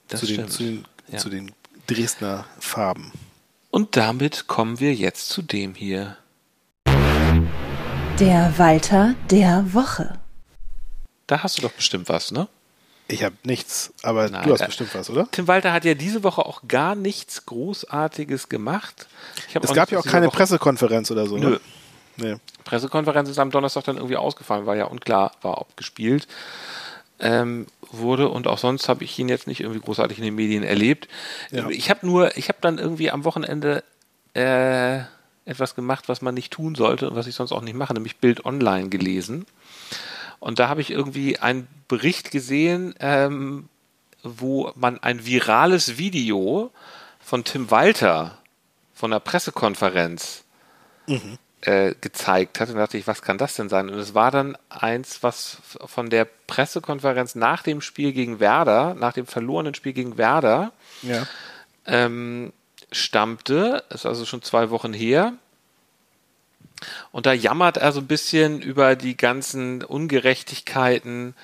Das 0.08 0.22
zu, 0.22 0.26
stimmt. 0.26 0.48
Den, 0.48 0.50
zu, 0.50 0.64
den, 0.64 0.86
ja. 1.10 1.18
zu 1.20 1.30
den 1.30 1.52
Dresdner 1.86 2.46
Farben. 2.60 3.12
Und 3.70 3.96
damit 3.96 4.48
kommen 4.48 4.80
wir 4.80 4.96
jetzt 4.96 5.30
zu 5.30 5.44
dem 5.44 5.76
hier. 5.76 6.18
Der 8.20 8.54
Walter 8.58 9.14
der 9.30 9.76
Woche. 9.76 10.20
Da 11.28 11.44
hast 11.44 11.60
du 11.60 11.62
doch 11.62 11.72
bestimmt 11.72 12.10
was, 12.10 12.32
ne? 12.32 12.48
Ich 13.14 13.24
habe 13.24 13.36
nichts, 13.44 13.94
aber 14.02 14.30
Nein, 14.30 14.48
du 14.48 14.54
hast 14.54 14.62
äh, 14.62 14.66
bestimmt 14.66 14.96
was, 14.96 15.10
oder? 15.10 15.28
Tim 15.32 15.48
Walter 15.48 15.72
hat 15.72 15.86
ja 15.86 15.94
diese 15.94 16.24
Woche 16.24 16.46
auch 16.46 16.62
gar 16.68 16.96
nichts 16.96 17.46
Großartiges 17.46 18.50
gemacht. 18.50 19.08
es 19.54 19.74
gab 19.74 19.92
ja 19.92 20.00
auch 20.00 20.06
keine 20.06 20.28
Woche... 20.28 20.38
Pressekonferenz 20.38 21.12
oder 21.12 21.28
so. 21.28 21.38
Ne? 21.38 21.50
Nö. 21.50 21.60
Nee. 22.16 22.36
Pressekonferenz 22.64 23.30
ist 23.30 23.40
am 23.40 23.52
Donnerstag 23.52 23.84
dann 23.86 23.98
irgendwie 23.98 24.18
ausgefallen, 24.18 24.66
weil 24.66 24.78
ja 24.78 24.86
unklar 24.86 25.32
war, 25.42 25.60
ob 25.60 25.76
gespielt 25.78 26.28
ähm, 27.20 27.68
wurde. 27.92 28.30
Und 28.30 28.48
auch 28.48 28.58
sonst 28.58 28.90
habe 28.90 29.04
ich 29.04 29.18
ihn 29.18 29.30
jetzt 29.30 29.48
nicht 29.48 29.62
irgendwie 29.62 29.80
großartig 29.80 30.18
in 30.18 30.24
den 30.24 30.36
Medien 30.36 30.64
erlebt. 30.64 31.08
Ja. 31.52 31.70
Ich 31.70 31.90
habe 31.90 32.06
nur, 32.06 32.38
ich 32.38 32.50
habe 32.50 32.60
dann 32.62 32.78
irgendwie 32.78 33.12
am 33.12 33.26
Wochenende 33.26 33.84
äh, 34.34 35.00
etwas 35.46 35.76
gemacht, 35.76 36.08
was 36.08 36.22
man 36.22 36.34
nicht 36.34 36.52
tun 36.52 36.76
sollte 36.76 37.10
und 37.10 37.16
was 37.16 37.28
ich 37.28 37.36
sonst 37.36 37.52
auch 37.52 37.62
nicht 37.62 37.76
mache, 37.76 37.94
nämlich 37.94 38.18
Bild 38.18 38.46
Online 38.46 38.90
gelesen. 38.90 39.46
Und 40.44 40.60
da 40.60 40.68
habe 40.68 40.82
ich 40.82 40.92
irgendwie 40.92 41.40
einen 41.40 41.70
Bericht 41.88 42.30
gesehen, 42.30 42.94
ähm, 43.00 43.70
wo 44.24 44.74
man 44.76 45.02
ein 45.02 45.26
virales 45.26 45.98
Video 45.98 46.70
von 47.22 47.46
Tim 47.46 47.72
Walter 47.72 48.40
von 48.94 49.12
der 49.12 49.22
Pressekonferenz 49.22 50.44
mhm. 51.08 51.38
äh, 51.62 51.96
gezeigt 52.02 52.60
hat. 52.60 52.70
Und 52.70 52.76
dachte 52.76 52.98
ich, 52.98 53.08
was 53.08 53.22
kann 53.22 53.38
das 53.38 53.56
denn 53.56 53.70
sein? 53.70 53.90
Und 53.90 53.98
es 53.98 54.16
war 54.16 54.32
dann 54.32 54.58
eins, 54.68 55.24
was 55.24 55.60
von 55.86 56.10
der 56.10 56.26
Pressekonferenz 56.26 57.36
nach 57.36 57.64
dem 57.64 57.80
Spiel 57.80 58.12
gegen 58.12 58.42
Werder, 58.42 58.96
nach 58.96 59.14
dem 59.14 59.26
verlorenen 59.26 59.76
Spiel 59.76 59.94
gegen 59.94 60.18
Werder, 60.18 60.74
ja. 61.04 61.26
ähm, 61.86 62.52
stammte. 62.92 63.86
Ist 63.90 64.06
also 64.06 64.26
schon 64.26 64.42
zwei 64.42 64.72
Wochen 64.72 64.92
her. 64.92 65.36
Und 67.12 67.26
da 67.26 67.34
jammert 67.34 67.78
er 67.78 67.92
so 67.92 68.00
ein 68.00 68.08
bisschen 68.08 68.62
über 68.62 68.96
die 68.96 69.18
ganzen 69.18 69.84
Ungerechtigkeiten, 69.84 71.36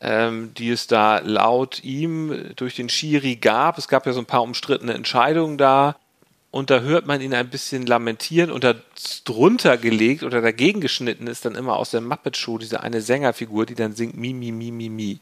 ähm, 0.00 0.52
die 0.54 0.70
es 0.70 0.86
da 0.86 1.18
laut 1.18 1.84
ihm 1.84 2.52
durch 2.56 2.74
den 2.76 2.88
Schiri 2.88 3.36
gab. 3.36 3.78
Es 3.78 3.88
gab 3.88 4.06
ja 4.06 4.12
so 4.12 4.20
ein 4.20 4.26
paar 4.26 4.42
umstrittene 4.42 4.94
Entscheidungen 4.94 5.58
da. 5.58 5.96
Und 6.50 6.70
da 6.70 6.80
hört 6.80 7.06
man 7.06 7.20
ihn 7.20 7.32
ein 7.32 7.48
bisschen 7.48 7.86
lamentieren 7.86 8.50
und 8.50 8.64
da 8.64 8.74
drunter 9.24 9.76
gelegt 9.78 10.24
oder 10.24 10.40
dagegen 10.40 10.80
geschnitten 10.80 11.28
ist 11.28 11.44
dann 11.44 11.54
immer 11.54 11.76
aus 11.76 11.92
der 11.92 12.00
Muppet 12.00 12.36
Show 12.36 12.58
diese 12.58 12.82
eine 12.82 13.02
Sängerfigur, 13.02 13.66
die 13.66 13.76
dann 13.76 13.94
singt 13.94 14.16
Mi, 14.16 14.32
Mi, 14.32 14.50
Mi, 14.50 14.72
Mi, 14.72 14.88
Mi. 14.88 15.20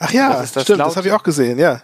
Ach 0.00 0.10
ja, 0.10 0.30
das, 0.30 0.52
das 0.52 0.64
stimmt, 0.64 0.80
laut? 0.80 0.88
das 0.88 0.96
habe 0.96 1.06
ich 1.06 1.14
auch 1.14 1.22
gesehen, 1.22 1.60
ja. 1.60 1.80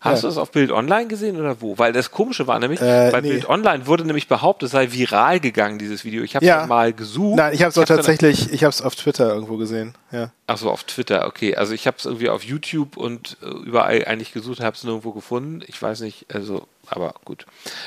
Hast 0.00 0.22
ja. 0.22 0.22
du 0.22 0.26
das 0.28 0.38
auf 0.38 0.50
Bild 0.50 0.72
Online 0.72 1.08
gesehen 1.08 1.38
oder 1.38 1.60
wo? 1.60 1.76
Weil 1.76 1.92
das 1.92 2.10
Komische 2.10 2.46
war 2.46 2.58
nämlich, 2.58 2.80
äh, 2.80 3.10
bei 3.12 3.20
nee. 3.20 3.32
Bild 3.32 3.48
Online 3.50 3.86
wurde 3.86 4.06
nämlich 4.06 4.28
behauptet, 4.28 4.68
es 4.68 4.72
sei 4.72 4.90
viral 4.92 5.40
gegangen, 5.40 5.78
dieses 5.78 6.06
Video. 6.06 6.22
Ich 6.22 6.34
habe 6.34 6.44
es 6.44 6.48
ja. 6.48 6.66
mal 6.66 6.94
gesucht. 6.94 7.36
Nein, 7.36 7.52
ich 7.52 7.60
habe 7.60 7.68
es 7.68 7.76
auch 7.76 7.84
tatsächlich, 7.84 8.50
ich 8.50 8.64
habe 8.64 8.70
es 8.70 8.80
auf 8.80 8.96
Twitter 8.96 9.28
irgendwo 9.28 9.58
gesehen. 9.58 9.94
Ja. 10.10 10.30
Ach 10.46 10.56
so, 10.56 10.70
auf 10.70 10.84
Twitter, 10.84 11.26
okay. 11.26 11.54
Also 11.54 11.74
ich 11.74 11.86
habe 11.86 11.98
es 11.98 12.06
irgendwie 12.06 12.30
auf 12.30 12.42
YouTube 12.42 12.96
und 12.96 13.36
äh, 13.42 13.46
überall 13.46 14.06
eigentlich 14.06 14.32
gesucht, 14.32 14.60
habe 14.60 14.74
es 14.74 14.84
nirgendwo 14.84 15.12
gefunden. 15.12 15.60
Ich 15.66 15.80
weiß 15.80 16.00
nicht, 16.00 16.34
also, 16.34 16.66
aber 16.86 17.14
gut. 17.26 17.44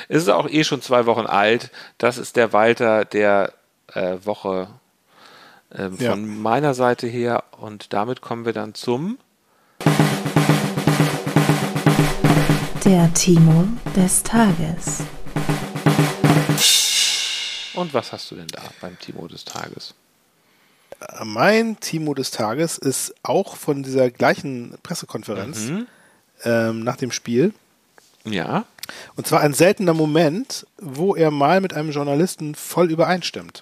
Es 0.08 0.22
ist 0.22 0.30
auch 0.30 0.48
eh 0.48 0.64
schon 0.64 0.84
zwei 0.84 1.08
Wochen 1.08 1.26
alt. 1.26 1.72
Das 1.98 2.20
ist 2.20 2.36
der 2.36 2.54
Walter 2.54 3.06
der 3.06 3.54
äh, 3.92 4.18
Woche 4.24 4.68
äh, 5.72 5.90
von 5.90 5.98
ja. 6.00 6.16
meiner 6.16 6.76
Seite 6.76 7.08
her. 7.08 7.44
Und 7.60 7.92
damit 7.92 8.22
kommen 8.22 8.46
wir 8.46 8.54
dann 8.54 8.76
zum 8.76 9.18
Der 12.86 13.14
Timo 13.14 13.66
des 13.96 14.24
Tages. 14.24 15.04
Und 17.76 17.94
was 17.94 18.12
hast 18.12 18.30
du 18.30 18.36
denn 18.36 18.48
da 18.48 18.62
beim 18.82 19.00
Timo 19.00 19.26
des 19.30 19.46
Tages? 19.46 19.94
Mein 21.24 21.80
Timo 21.80 22.14
des 22.14 22.32
Tages 22.32 22.78
ist 22.78 23.16
auch 23.24 23.56
von 23.56 23.84
dieser 23.84 24.12
gleichen 24.12 24.76
Pressekonferenz 24.84 25.60
mhm. 25.60 25.88
ähm, 26.44 26.84
nach 26.84 26.98
dem 26.98 27.12
Spiel. 27.12 27.54
Ja. 28.26 28.66
Und 29.16 29.28
zwar 29.28 29.40
ein 29.40 29.54
seltener 29.54 29.94
Moment, 29.94 30.68
wo 30.78 31.16
er 31.16 31.32
mal 31.32 31.62
mit 31.62 31.74
einem 31.74 31.92
Journalisten 31.92 32.54
voll 32.54 32.92
übereinstimmt. 32.92 33.62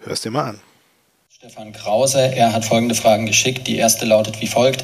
Hörst 0.00 0.26
dir 0.26 0.30
mal 0.30 0.50
an. 0.50 0.60
Stefan 1.44 1.74
Krause, 1.74 2.32
er 2.34 2.54
hat 2.54 2.64
folgende 2.64 2.94
Fragen 2.94 3.26
geschickt. 3.26 3.66
Die 3.66 3.76
erste 3.76 4.06
lautet 4.06 4.40
wie 4.40 4.46
folgt. 4.46 4.82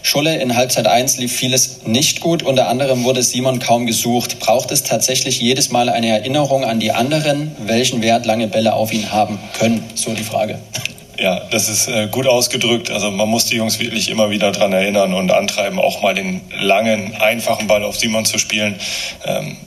Schulle, 0.00 0.38
in 0.38 0.56
Halbzeit 0.56 0.86
1 0.86 1.18
lief 1.18 1.36
vieles 1.36 1.82
nicht 1.84 2.20
gut. 2.20 2.42
Unter 2.42 2.68
anderem 2.68 3.04
wurde 3.04 3.22
Simon 3.22 3.58
kaum 3.58 3.84
gesucht. 3.84 4.40
Braucht 4.40 4.70
es 4.70 4.84
tatsächlich 4.84 5.38
jedes 5.38 5.70
Mal 5.70 5.90
eine 5.90 6.08
Erinnerung 6.08 6.64
an 6.64 6.80
die 6.80 6.92
anderen, 6.92 7.54
welchen 7.58 8.00
Wert 8.00 8.24
lange 8.24 8.48
Bälle 8.48 8.72
auf 8.72 8.90
ihn 8.90 9.12
haben 9.12 9.38
können? 9.58 9.84
So 9.96 10.14
die 10.14 10.22
Frage. 10.22 10.58
Ja, 11.18 11.42
das 11.50 11.68
ist 11.68 11.88
äh, 11.88 12.06
gut 12.06 12.26
ausgedrückt. 12.26 12.90
Also 12.90 13.10
man 13.10 13.28
muss 13.28 13.44
die 13.44 13.56
Jungs 13.56 13.78
wirklich 13.78 14.08
immer 14.08 14.30
wieder 14.30 14.50
daran 14.50 14.72
erinnern 14.72 15.12
und 15.12 15.30
antreiben, 15.30 15.78
auch 15.78 16.00
mal 16.00 16.14
den 16.14 16.40
langen, 16.58 17.16
einfachen 17.16 17.66
Ball 17.66 17.84
auf 17.84 17.98
Simon 17.98 18.24
zu 18.24 18.38
spielen. 18.38 18.76
Ähm, 19.26 19.58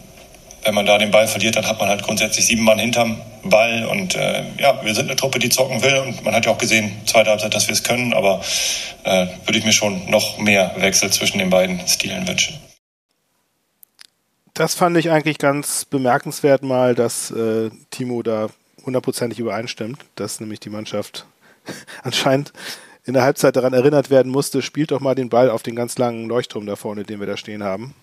wenn 0.63 0.75
man 0.75 0.85
da 0.85 0.97
den 0.97 1.11
Ball 1.11 1.27
verliert, 1.27 1.55
dann 1.55 1.67
hat 1.67 1.79
man 1.79 1.89
halt 1.89 2.03
grundsätzlich 2.03 2.45
sieben 2.45 2.63
Mann 2.63 2.79
hinterm 2.79 3.21
Ball. 3.43 3.85
Und 3.85 4.15
äh, 4.15 4.43
ja, 4.59 4.83
wir 4.83 4.93
sind 4.93 5.07
eine 5.07 5.15
Truppe, 5.15 5.39
die 5.39 5.49
zocken 5.49 5.81
will. 5.81 5.97
Und 5.99 6.23
man 6.23 6.35
hat 6.35 6.45
ja 6.45 6.51
auch 6.51 6.57
gesehen, 6.57 6.91
zweite 7.05 7.31
Halbzeit, 7.31 7.53
dass 7.53 7.67
wir 7.67 7.73
es 7.73 7.83
können. 7.83 8.13
Aber 8.13 8.41
äh, 9.03 9.27
würde 9.45 9.57
ich 9.57 9.65
mir 9.65 9.73
schon 9.73 10.09
noch 10.09 10.37
mehr 10.37 10.73
Wechsel 10.77 11.11
zwischen 11.11 11.39
den 11.39 11.49
beiden 11.49 11.85
Stilen 11.87 12.27
wünschen. 12.27 12.59
Das 14.53 14.75
fand 14.75 14.97
ich 14.97 15.09
eigentlich 15.09 15.37
ganz 15.37 15.85
bemerkenswert 15.85 16.61
mal, 16.61 16.93
dass 16.93 17.31
äh, 17.31 17.69
Timo 17.89 18.21
da 18.21 18.49
hundertprozentig 18.85 19.39
übereinstimmt, 19.39 19.99
dass 20.15 20.39
nämlich 20.39 20.59
die 20.59 20.69
Mannschaft 20.69 21.25
anscheinend 22.03 22.51
in 23.03 23.13
der 23.13 23.23
Halbzeit 23.23 23.55
daran 23.55 23.73
erinnert 23.73 24.09
werden 24.09 24.31
musste, 24.31 24.61
spielt 24.61 24.91
doch 24.91 24.99
mal 24.99 25.15
den 25.15 25.29
Ball 25.29 25.49
auf 25.49 25.63
den 25.63 25.75
ganz 25.75 25.97
langen 25.97 26.27
Leuchtturm 26.27 26.65
da 26.65 26.75
vorne, 26.75 27.03
den 27.03 27.19
wir 27.19 27.27
da 27.27 27.37
stehen 27.37 27.63
haben. 27.63 27.95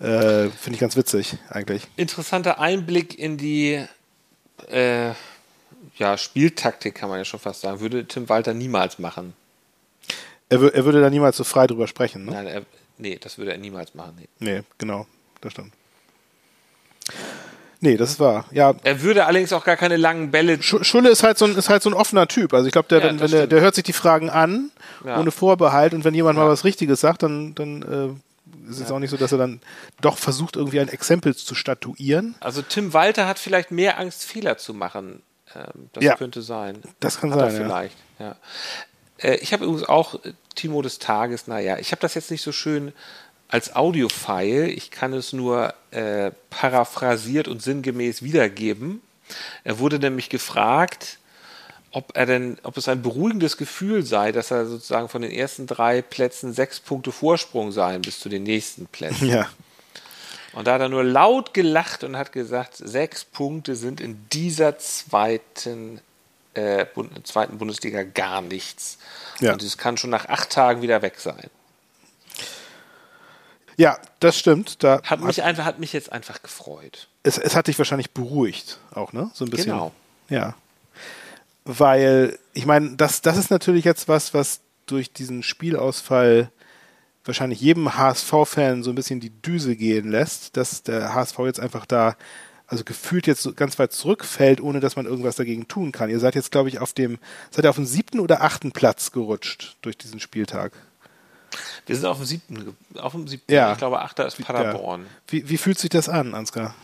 Äh, 0.00 0.48
Finde 0.48 0.74
ich 0.74 0.80
ganz 0.80 0.96
witzig, 0.96 1.36
eigentlich. 1.50 1.86
Interessanter 1.96 2.58
Einblick 2.58 3.18
in 3.18 3.36
die 3.36 3.84
äh, 4.68 5.10
ja, 5.96 6.16
Spieltaktik, 6.16 6.94
kann 6.94 7.10
man 7.10 7.18
ja 7.18 7.24
schon 7.24 7.40
fast 7.40 7.60
sagen. 7.60 7.80
Würde 7.80 8.06
Tim 8.06 8.28
Walter 8.28 8.54
niemals 8.54 8.98
machen. 8.98 9.34
Er, 10.48 10.62
er 10.74 10.84
würde 10.84 11.00
da 11.00 11.10
niemals 11.10 11.36
so 11.36 11.44
frei 11.44 11.66
drüber 11.66 11.86
sprechen, 11.86 12.24
ne? 12.24 12.32
Nein, 12.32 12.46
er, 12.46 12.62
nee, 12.96 13.18
das 13.20 13.36
würde 13.36 13.52
er 13.52 13.58
niemals 13.58 13.94
machen. 13.94 14.14
Nee, 14.18 14.28
nee 14.38 14.62
genau, 14.78 15.06
das 15.42 15.52
stimmt. 15.52 15.72
Nee, 17.82 17.96
das 17.96 18.10
ist 18.10 18.20
wahr. 18.20 18.46
Ja. 18.50 18.74
Er 18.82 19.02
würde 19.02 19.24
allerdings 19.26 19.52
auch 19.52 19.64
gar 19.64 19.76
keine 19.76 19.96
langen 19.96 20.30
Bälle. 20.30 20.62
Schulle 20.62 21.08
ist 21.08 21.22
halt 21.22 21.38
so 21.38 21.46
ein, 21.46 21.56
ist 21.56 21.70
halt 21.70 21.82
so 21.82 21.88
ein 21.88 21.94
offener 21.94 22.28
Typ. 22.28 22.52
Also 22.52 22.66
ich 22.66 22.72
glaube, 22.72 22.88
der, 22.88 23.00
ja, 23.00 23.20
wenn, 23.20 23.30
der, 23.30 23.46
der 23.46 23.60
hört 23.60 23.74
sich 23.74 23.84
die 23.84 23.94
Fragen 23.94 24.28
an, 24.28 24.70
ja. 25.04 25.18
ohne 25.18 25.30
Vorbehalt, 25.30 25.94
und 25.94 26.04
wenn 26.04 26.14
jemand 26.14 26.36
ja. 26.36 26.44
mal 26.44 26.50
was 26.50 26.64
Richtiges 26.64 27.00
sagt, 27.00 27.22
dann, 27.22 27.54
dann 27.54 27.82
äh, 27.82 28.20
es 28.68 28.80
ist 28.80 28.90
ja. 28.90 28.94
auch 28.94 28.98
nicht 28.98 29.10
so, 29.10 29.16
dass 29.16 29.32
er 29.32 29.38
dann 29.38 29.60
doch 30.00 30.18
versucht, 30.18 30.56
irgendwie 30.56 30.80
ein 30.80 30.88
Exempel 30.88 31.34
zu 31.34 31.54
statuieren. 31.54 32.34
Also 32.40 32.62
Tim 32.62 32.92
Walter 32.92 33.26
hat 33.26 33.38
vielleicht 33.38 33.70
mehr 33.70 33.98
Angst, 33.98 34.24
Fehler 34.24 34.58
zu 34.58 34.74
machen. 34.74 35.22
Ähm, 35.54 35.90
das 35.92 36.04
ja. 36.04 36.16
könnte 36.16 36.42
sein. 36.42 36.82
Das 37.00 37.20
kann 37.20 37.32
hat 37.32 37.52
sein. 37.52 37.62
vielleicht. 37.62 37.96
Ja. 38.18 38.36
Äh, 39.18 39.36
ich 39.36 39.52
habe 39.52 39.64
übrigens 39.64 39.88
auch 39.88 40.24
äh, 40.24 40.32
Timo 40.54 40.82
des 40.82 40.98
Tages. 40.98 41.46
Naja, 41.46 41.78
ich 41.78 41.92
habe 41.92 42.00
das 42.00 42.14
jetzt 42.14 42.30
nicht 42.30 42.42
so 42.42 42.52
schön 42.52 42.92
als 43.48 43.74
Audiofile. 43.74 44.68
Ich 44.68 44.90
kann 44.90 45.12
es 45.12 45.32
nur 45.32 45.74
äh, 45.90 46.30
paraphrasiert 46.50 47.48
und 47.48 47.62
sinngemäß 47.62 48.22
wiedergeben. 48.22 49.02
Er 49.64 49.78
wurde 49.78 49.98
nämlich 49.98 50.28
gefragt, 50.28 51.18
ob 51.92 52.16
er 52.16 52.26
denn, 52.26 52.58
ob 52.62 52.76
es 52.76 52.88
ein 52.88 53.02
beruhigendes 53.02 53.56
Gefühl 53.56 54.04
sei, 54.04 54.32
dass 54.32 54.50
er 54.50 54.66
sozusagen 54.66 55.08
von 55.08 55.22
den 55.22 55.32
ersten 55.32 55.66
drei 55.66 56.02
Plätzen 56.02 56.52
sechs 56.52 56.78
Punkte 56.78 57.10
Vorsprung 57.10 57.72
seien 57.72 58.02
bis 58.02 58.20
zu 58.20 58.28
den 58.28 58.44
nächsten 58.44 58.86
Plätzen. 58.86 59.28
Ja. 59.28 59.48
Und 60.52 60.66
da 60.66 60.74
hat 60.74 60.80
er 60.80 60.88
nur 60.88 61.04
laut 61.04 61.54
gelacht 61.54 62.04
und 62.04 62.16
hat 62.16 62.32
gesagt, 62.32 62.76
sechs 62.76 63.24
Punkte 63.24 63.76
sind 63.76 64.00
in 64.00 64.24
dieser 64.32 64.78
zweiten, 64.78 66.00
äh, 66.54 66.86
zweiten 67.24 67.58
Bundesliga 67.58 68.02
gar 68.02 68.40
nichts. 68.40 68.98
Ja. 69.40 69.52
Und 69.52 69.62
es 69.62 69.78
kann 69.78 69.96
schon 69.96 70.10
nach 70.10 70.28
acht 70.28 70.50
Tagen 70.50 70.82
wieder 70.82 71.02
weg 71.02 71.18
sein. 71.18 71.50
Ja, 73.76 73.98
das 74.18 74.38
stimmt. 74.38 74.82
Da 74.82 75.00
hat 75.04 75.20
mich 75.20 75.42
einfach, 75.42 75.64
hat 75.64 75.78
mich 75.78 75.92
jetzt 75.92 76.12
einfach 76.12 76.42
gefreut. 76.42 77.08
Es, 77.22 77.38
es 77.38 77.56
hat 77.56 77.66
dich 77.66 77.78
wahrscheinlich 77.78 78.10
beruhigt, 78.10 78.78
auch, 78.92 79.12
ne? 79.12 79.30
So 79.32 79.44
ein 79.44 79.50
bisschen. 79.50 79.72
Genau. 79.72 79.92
Ja 80.28 80.54
weil 81.64 82.38
ich 82.52 82.66
meine, 82.66 82.96
das, 82.96 83.22
das 83.22 83.36
ist 83.36 83.50
natürlich 83.50 83.84
jetzt 83.84 84.08
was, 84.08 84.34
was 84.34 84.60
durch 84.86 85.12
diesen 85.12 85.42
Spielausfall 85.42 86.50
wahrscheinlich 87.24 87.60
jedem 87.60 87.96
HSV-Fan 87.96 88.82
so 88.82 88.90
ein 88.90 88.94
bisschen 88.94 89.20
die 89.20 89.30
Düse 89.30 89.76
gehen 89.76 90.10
lässt, 90.10 90.56
dass 90.56 90.82
der 90.82 91.14
HSV 91.14 91.38
jetzt 91.40 91.60
einfach 91.60 91.86
da, 91.86 92.16
also 92.66 92.84
gefühlt 92.84 93.26
jetzt 93.26 93.56
ganz 93.56 93.78
weit 93.78 93.92
zurückfällt, 93.92 94.60
ohne 94.60 94.80
dass 94.80 94.96
man 94.96 95.06
irgendwas 95.06 95.36
dagegen 95.36 95.68
tun 95.68 95.92
kann. 95.92 96.10
Ihr 96.10 96.20
seid 96.20 96.34
jetzt, 96.34 96.50
glaube 96.50 96.68
ich, 96.68 96.78
auf 96.78 96.92
dem, 96.92 97.18
seid 97.50 97.64
ihr 97.64 97.70
auf 97.70 97.76
dem 97.76 97.86
siebten 97.86 98.20
oder 98.20 98.42
achten 98.42 98.72
Platz 98.72 99.12
gerutscht 99.12 99.76
durch 99.82 99.98
diesen 99.98 100.18
Spieltag? 100.18 100.72
Wir 101.86 101.96
sind 101.96 102.06
auf 102.06 102.18
dem 102.18 102.26
siebten, 102.26 102.76
auf 102.96 103.12
dem 103.12 103.26
siebten. 103.26 103.52
Ja. 103.52 103.72
Ich 103.72 103.78
glaube, 103.78 104.00
achter 104.00 104.26
ist 104.26 104.42
Paderborn. 104.42 105.02
Ja. 105.02 105.08
Wie, 105.28 105.48
wie 105.48 105.56
fühlt 105.56 105.78
sich 105.78 105.90
das 105.90 106.08
an, 106.08 106.34
Ansgar? 106.34 106.74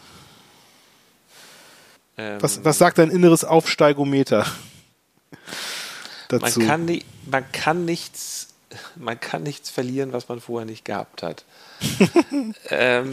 Ähm, 2.16 2.42
was, 2.42 2.64
was 2.64 2.78
sagt 2.78 2.98
dein 2.98 3.10
inneres 3.10 3.44
Aufsteigometer? 3.44 4.46
dazu? 6.28 6.60
Man 6.60 6.68
kann, 6.68 7.02
man 7.30 7.52
kann 7.52 7.84
nichts, 7.84 8.48
man 8.96 9.18
kann 9.18 9.42
nichts 9.42 9.70
verlieren, 9.70 10.12
was 10.12 10.28
man 10.28 10.40
vorher 10.40 10.66
nicht 10.66 10.84
gehabt 10.84 11.22
hat. 11.22 11.44
ähm, 12.70 13.12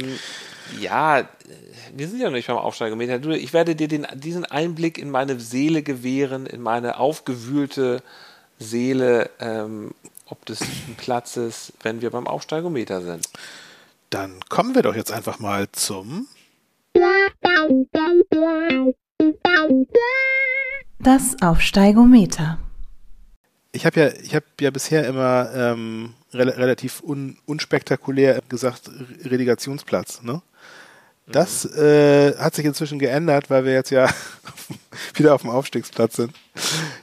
Ja, 0.80 1.28
wir 1.94 2.08
sind 2.08 2.20
ja 2.20 2.28
noch 2.28 2.34
nicht 2.34 2.48
beim 2.48 2.58
Aufsteigemeter. 2.58 3.22
Ich 3.32 3.54
werde 3.54 3.76
dir 3.76 3.88
den, 3.88 4.08
diesen 4.16 4.46
Einblick 4.46 4.98
in 4.98 5.12
meine 5.12 5.40
Seele 5.40 5.84
gewähren, 5.84 6.46
in 6.46 6.62
meine 6.62 6.98
aufgewühlte 6.98 8.02
Seele, 8.60 9.30
ähm, 9.40 9.94
ob 10.28 10.46
des 10.46 10.60
Platzes, 10.98 11.74
wenn 11.82 12.02
wir 12.02 12.10
beim 12.12 12.28
Aufsteigometer 12.28 13.02
sind. 13.02 13.28
Dann 14.10 14.40
kommen 14.48 14.76
wir 14.76 14.84
doch 14.84 14.96
jetzt 14.96 15.12
einfach 15.12 15.40
mal 15.40 15.68
zum 15.72 16.28
das 21.00 21.36
Aufsteigometer. 21.42 22.60
Ich 23.72 23.86
habe 23.86 24.00
ja, 24.00 24.08
ich 24.22 24.36
habe 24.36 24.46
ja 24.62 24.70
bisher 24.70 25.08
immer 25.08 25.50
ähm, 25.56 26.14
re 26.34 26.58
relativ 26.58 27.02
un 27.02 27.38
unspektakulär 27.46 28.42
gesagt 28.48 28.92
Relegationsplatz. 29.26 30.22
Ne? 30.22 30.42
Das 31.26 31.66
mhm. 31.66 31.82
äh, 31.82 32.36
hat 32.38 32.54
sich 32.54 32.66
inzwischen 32.66 33.00
geändert, 33.00 33.50
weil 33.50 33.66
wir 33.66 33.74
jetzt 33.74 33.90
ja 33.90 34.08
wieder 35.16 35.34
auf 35.34 35.42
dem 35.42 35.50
Aufstiegsplatz 35.50 36.18
sind. 36.18 36.34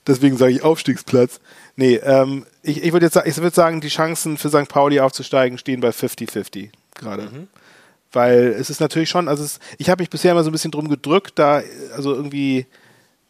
Deswegen 0.07 0.37
sage 0.37 0.53
ich 0.53 0.62
Aufstiegsplatz. 0.62 1.40
Nee, 1.76 1.96
ähm, 1.96 2.46
ich, 2.62 2.83
ich 2.85 2.92
würde 2.92 3.07
jetzt 3.07 3.14
sagen, 3.14 3.29
ich 3.29 3.37
würde 3.37 3.55
sagen, 3.55 3.81
die 3.81 3.88
Chancen 3.88 4.37
für 4.37 4.50
St. 4.50 4.68
Pauli 4.68 5.00
aufzusteigen 5.00 5.59
stehen 5.59 5.81
bei 5.81 5.90
50-50 5.90 6.70
gerade. 6.94 7.24
Mhm. 7.24 7.48
Weil 8.12 8.55
es 8.59 8.70
ist 8.70 8.81
natürlich 8.81 9.09
schon, 9.09 9.29
also 9.29 9.44
es, 9.44 9.61
ich 9.79 9.88
habe 9.88 10.03
mich 10.03 10.11
bisher 10.11 10.33
immer 10.33 10.42
so 10.42 10.51
ein 10.51 10.53
bisschen 10.53 10.73
drum 10.73 10.88
gedrückt, 10.88 11.38
da 11.38 11.62
also 11.94 12.14
irgendwie 12.14 12.66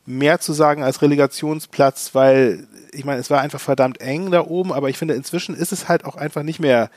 mehr 0.07 0.41
zu 0.41 0.53
sagen 0.53 0.83
als 0.83 1.03
Relegationsplatz, 1.03 2.15
weil 2.15 2.67
ich 2.93 3.05
meine, 3.05 3.21
es 3.21 3.31
war 3.31 3.41
einfach 3.41 3.61
verdammt 3.61 4.01
eng 4.01 4.31
da 4.31 4.41
oben, 4.41 4.73
aber 4.73 4.89
ich 4.89 4.99
finde, 4.99 5.15
inzwischen 5.15 5.55
ist 5.55 5.73
es 5.73 5.89
halt 5.89 6.05
auch 6.05 6.17
einfach 6.17 6.43
nicht 6.43 6.61
mehr 6.61 6.91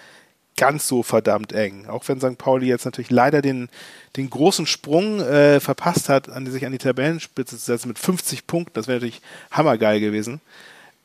ganz 0.56 0.88
so 0.88 1.04
verdammt 1.04 1.52
eng. 1.52 1.88
Auch 1.88 2.08
wenn 2.08 2.20
St. 2.20 2.38
Pauli 2.38 2.68
jetzt 2.68 2.86
natürlich 2.86 3.12
leider 3.12 3.42
den, 3.42 3.70
den 4.18 4.30
großen 4.30 4.66
Sprung 4.66 5.20
äh, 5.20 5.60
verpasst 5.60 6.10
hat, 6.10 6.30
an 6.30 6.46
die, 6.46 6.52
sich 6.52 6.66
an 6.66 6.72
die 6.72 6.78
Tabellenspitze 6.78 7.58
zu 7.58 7.66
setzen 7.66 7.88
mit 7.88 8.00
50 8.00 8.48
Punkten, 8.48 8.74
das 8.74 8.88
wäre 8.88 8.98
natürlich 8.98 9.22
hammergeil 9.52 10.00
gewesen. 10.00 10.42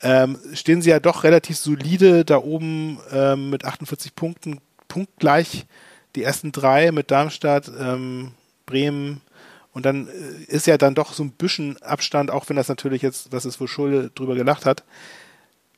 Ähm, 0.00 0.38
stehen 0.52 0.80
sie 0.80 0.90
ja 0.90 1.00
doch 1.00 1.24
relativ 1.24 1.56
solide 1.56 2.24
da 2.24 2.38
oben 2.38 2.98
ähm, 3.10 3.50
mit 3.50 3.64
48 3.64 4.14
Punkten, 4.14 4.60
punktgleich 4.86 5.66
die 6.14 6.22
ersten 6.22 6.52
drei 6.52 6.92
mit 6.92 7.10
Darmstadt, 7.10 7.70
ähm, 7.78 8.32
Bremen 8.66 9.20
und 9.72 9.86
dann 9.86 10.08
äh, 10.08 10.44
ist 10.52 10.66
ja 10.66 10.78
dann 10.78 10.94
doch 10.94 11.12
so 11.12 11.22
ein 11.22 11.30
bisschen 11.30 11.80
Abstand, 11.82 12.30
auch 12.30 12.48
wenn 12.48 12.56
das 12.56 12.68
natürlich 12.68 13.02
jetzt, 13.02 13.32
was 13.32 13.44
ist, 13.44 13.60
wo 13.60 13.66
Schulde 13.66 14.10
drüber 14.14 14.34
gelacht 14.34 14.66
hat, 14.66 14.84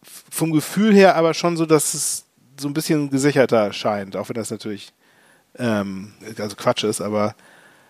vom 0.03 0.53
Gefühl 0.53 0.95
her 0.95 1.17
aber 1.17 1.35
schon 1.35 1.57
so, 1.57 1.67
dass 1.67 1.95
es 1.95 2.25
so 2.59 2.69
ein 2.69 2.75
bisschen 2.75 3.11
gesicherter 3.11 3.73
scheint, 3.73 4.17
auch 4.17 4.29
wenn 4.29 4.37
das 4.37 4.51
natürlich 4.51 4.93
ähm, 5.59 6.13
also 6.39 6.57
Quatsch 6.57 6.85
ist, 6.85 7.01
aber 7.01 7.35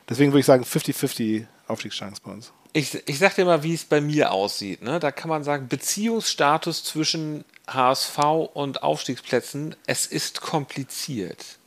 deswegen 0.09 0.33
würde 0.33 0.41
ich 0.41 0.47
sagen 0.47 0.65
50-50 0.65 1.47
Aufstiegschance 1.69 2.21
bei 2.25 2.33
uns. 2.33 2.53
Ich, 2.73 2.97
ich 3.09 3.19
sag 3.19 3.35
dir 3.35 3.45
mal, 3.45 3.63
wie 3.63 3.75
es 3.75 3.85
bei 3.85 4.01
mir 4.01 4.31
aussieht. 4.31 4.83
Ne? 4.83 5.01
Da 5.01 5.11
kann 5.11 5.29
man 5.29 5.43
sagen, 5.43 5.69
Beziehungsstatus 5.69 6.85
zwischen 6.85 7.45
HSV 7.67 8.19
und 8.53 8.83
Aufstiegsplätzen, 8.83 9.75
es 9.87 10.07
ist 10.07 10.41
kompliziert. 10.41 11.59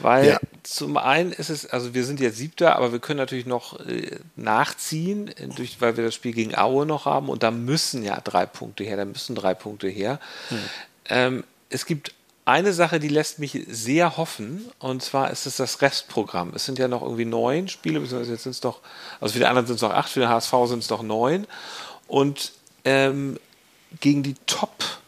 Weil 0.00 0.28
ja. 0.28 0.38
zum 0.62 0.96
einen 0.96 1.32
ist 1.32 1.50
es, 1.50 1.66
also 1.66 1.94
wir 1.94 2.04
sind 2.04 2.20
jetzt 2.20 2.36
siebter, 2.36 2.76
aber 2.76 2.92
wir 2.92 2.98
können 2.98 3.18
natürlich 3.18 3.46
noch 3.46 3.78
äh, 3.80 4.18
nachziehen, 4.36 5.30
durch, 5.56 5.80
weil 5.80 5.96
wir 5.96 6.04
das 6.04 6.14
Spiel 6.14 6.32
gegen 6.32 6.56
Aue 6.56 6.86
noch 6.86 7.04
haben 7.04 7.28
und 7.28 7.42
da 7.42 7.50
müssen 7.50 8.02
ja 8.02 8.20
drei 8.20 8.46
Punkte 8.46 8.84
her, 8.84 8.96
da 8.96 9.04
müssen 9.04 9.34
drei 9.34 9.54
Punkte 9.54 9.88
her. 9.88 10.20
Hm. 10.48 10.58
Ähm, 11.08 11.44
es 11.68 11.86
gibt 11.86 12.14
eine 12.44 12.72
Sache, 12.72 12.98
die 12.98 13.08
lässt 13.08 13.38
mich 13.38 13.64
sehr 13.68 14.16
hoffen, 14.16 14.70
und 14.78 15.02
zwar 15.02 15.30
ist 15.30 15.46
es 15.46 15.56
das 15.56 15.82
Restprogramm. 15.82 16.52
Es 16.54 16.64
sind 16.64 16.78
ja 16.78 16.88
noch 16.88 17.02
irgendwie 17.02 17.24
neun 17.24 17.68
Spiele, 17.68 18.00
beziehungsweise 18.00 18.32
jetzt 18.32 18.42
sind 18.42 18.52
es 18.52 18.60
doch, 18.60 18.80
also 19.20 19.34
für 19.34 19.38
die 19.38 19.46
anderen 19.46 19.66
sind 19.66 19.76
es 19.76 19.82
noch 19.82 19.92
acht, 19.92 20.08
für 20.08 20.20
den 20.20 20.28
HSV 20.28 20.54
sind 20.66 20.80
es 20.80 20.88
doch 20.88 21.02
neun. 21.02 21.46
Und 22.08 22.52
ähm, 22.84 23.38
gegen 24.00 24.22
die 24.22 24.34
Top 24.46 24.99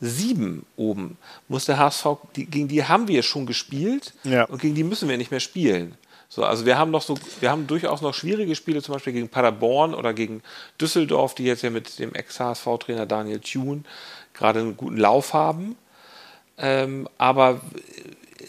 sieben 0.00 0.66
oben 0.76 1.16
muss 1.48 1.64
der 1.64 1.78
HSV, 1.78 2.06
die, 2.34 2.46
gegen 2.46 2.68
die 2.68 2.84
haben 2.84 3.08
wir 3.08 3.22
schon 3.22 3.46
gespielt 3.46 4.12
ja. 4.24 4.44
und 4.44 4.60
gegen 4.60 4.74
die 4.74 4.84
müssen 4.84 5.08
wir 5.08 5.16
nicht 5.16 5.30
mehr 5.30 5.40
spielen. 5.40 5.96
So, 6.28 6.44
also 6.44 6.66
wir 6.66 6.76
haben 6.76 6.90
noch 6.90 7.02
so, 7.02 7.16
wir 7.40 7.50
haben 7.50 7.66
durchaus 7.66 8.02
noch 8.02 8.12
schwierige 8.12 8.56
Spiele, 8.56 8.82
zum 8.82 8.94
Beispiel 8.94 9.12
gegen 9.12 9.28
Paderborn 9.28 9.94
oder 9.94 10.12
gegen 10.12 10.42
Düsseldorf, 10.80 11.34
die 11.34 11.44
jetzt 11.44 11.62
ja 11.62 11.70
mit 11.70 11.98
dem 11.98 12.14
Ex-HSV-Trainer 12.14 13.06
Daniel 13.06 13.40
Thune 13.40 13.84
gerade 14.34 14.60
einen 14.60 14.76
guten 14.76 14.96
Lauf 14.96 15.34
haben. 15.34 15.76
Ähm, 16.58 17.08
aber 17.16 17.60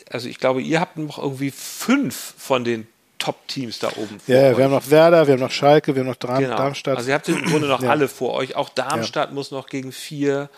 also 0.10 0.28
ich 0.28 0.40
glaube, 0.40 0.62
ihr 0.62 0.80
habt 0.80 0.98
noch 0.98 1.18
irgendwie 1.18 1.52
fünf 1.52 2.16
von 2.38 2.64
den 2.64 2.88
Top-Teams 3.18 3.80
da 3.80 3.90
oben 3.96 4.20
vor 4.20 4.36
Ja, 4.36 4.50
euch. 4.50 4.58
wir 4.58 4.66
haben 4.66 4.72
noch 4.72 4.90
Werder, 4.90 5.28
wir 5.28 5.34
haben 5.34 5.42
noch 5.42 5.52
Schalke, 5.52 5.96
wir 5.96 6.02
haben 6.02 6.10
noch 6.10 6.16
Dram 6.16 6.40
genau. 6.40 6.58
Darmstadt. 6.58 6.98
Also 6.98 7.10
ihr 7.10 7.16
habt 7.16 7.28
im 7.30 7.44
Grunde 7.46 7.68
noch 7.68 7.82
ja. 7.82 7.90
alle 7.90 8.08
vor 8.08 8.34
euch. 8.34 8.56
Auch 8.56 8.70
Darmstadt 8.70 9.30
ja. 9.30 9.36
muss 9.36 9.52
noch 9.52 9.68
gegen 9.68 9.92
vier 9.92 10.50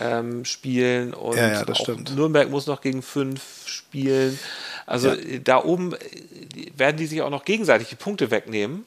ähm, 0.00 0.44
spielen 0.44 1.14
und 1.14 1.36
ja. 1.36 1.64
Nürnberg 2.14 2.50
muss 2.50 2.66
noch 2.66 2.80
gegen 2.80 3.02
fünf 3.02 3.42
spielen. 3.66 4.38
Also 4.86 5.12
da 5.44 5.62
oben 5.62 5.94
äh, 5.94 5.98
werden 6.76 6.96
die 6.96 7.06
sich 7.06 7.22
auch 7.22 7.30
noch 7.30 7.44
gegenseitig 7.44 7.88
die 7.88 7.96
Punkte 7.96 8.30
wegnehmen. 8.30 8.84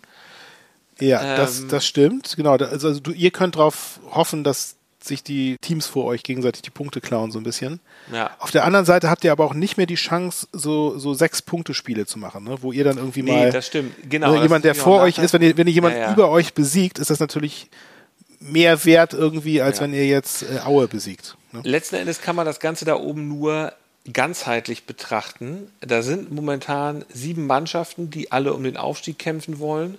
Ja, 1.00 1.22
ähm, 1.22 1.38
das, 1.38 1.67
das 1.67 1.86
stimmt. 1.86 2.34
Genau. 2.36 2.52
Also, 2.52 2.88
also 2.88 3.00
du, 3.00 3.12
ihr 3.12 3.32
könnt 3.32 3.56
darauf 3.56 4.00
hoffen, 4.12 4.44
dass 4.44 4.76
sich 5.03 5.23
die 5.23 5.57
Teams 5.59 5.85
vor 5.85 6.05
euch 6.05 6.23
gegenseitig 6.23 6.61
die 6.61 6.69
Punkte 6.69 7.01
klauen, 7.01 7.31
so 7.31 7.39
ein 7.39 7.43
bisschen. 7.43 7.79
Ja. 8.11 8.31
Auf 8.39 8.51
der 8.51 8.65
anderen 8.65 8.85
Seite 8.85 9.09
habt 9.09 9.23
ihr 9.23 9.31
aber 9.31 9.45
auch 9.45 9.53
nicht 9.53 9.77
mehr 9.77 9.85
die 9.85 9.95
Chance, 9.95 10.47
so, 10.51 10.97
so 10.97 11.13
sechs 11.13 11.41
Punkte-Spiele 11.41 12.05
zu 12.05 12.19
machen, 12.19 12.43
ne? 12.43 12.57
wo 12.61 12.71
ihr 12.71 12.83
dann 12.83 12.97
irgendwie 12.97 13.23
nee, 13.23 13.31
mal. 13.31 13.51
das 13.51 13.67
stimmt. 13.67 13.93
Genau. 14.09 14.33
Ne, 14.33 14.41
jemand, 14.41 14.65
der 14.65 14.75
vor 14.75 15.01
euch 15.01 15.17
ist, 15.17 15.33
wenn 15.33 15.41
ihr, 15.41 15.57
wenn 15.57 15.67
ihr 15.67 15.73
jemand 15.73 15.95
ja, 15.95 16.01
ja. 16.01 16.13
über 16.13 16.29
euch 16.29 16.53
besiegt, 16.53 16.99
ist 16.99 17.09
das 17.09 17.19
natürlich 17.19 17.69
mehr 18.39 18.85
wert 18.85 19.13
irgendwie, 19.13 19.61
als 19.61 19.81
wenn 19.81 19.93
ihr 19.93 20.07
jetzt 20.07 20.43
äh, 20.43 20.59
Aue 20.65 20.87
besiegt. 20.87 21.37
Ne? 21.51 21.61
Letzten 21.63 21.95
Endes 21.95 22.21
kann 22.21 22.35
man 22.35 22.45
das 22.45 22.59
Ganze 22.59 22.85
da 22.85 22.95
oben 22.95 23.27
nur 23.27 23.73
ganzheitlich 24.11 24.85
betrachten. 24.85 25.71
Da 25.79 26.01
sind 26.01 26.31
momentan 26.31 27.05
sieben 27.13 27.45
Mannschaften, 27.45 28.09
die 28.09 28.31
alle 28.31 28.53
um 28.53 28.63
den 28.63 28.77
Aufstieg 28.77 29.19
kämpfen 29.19 29.59
wollen 29.59 29.97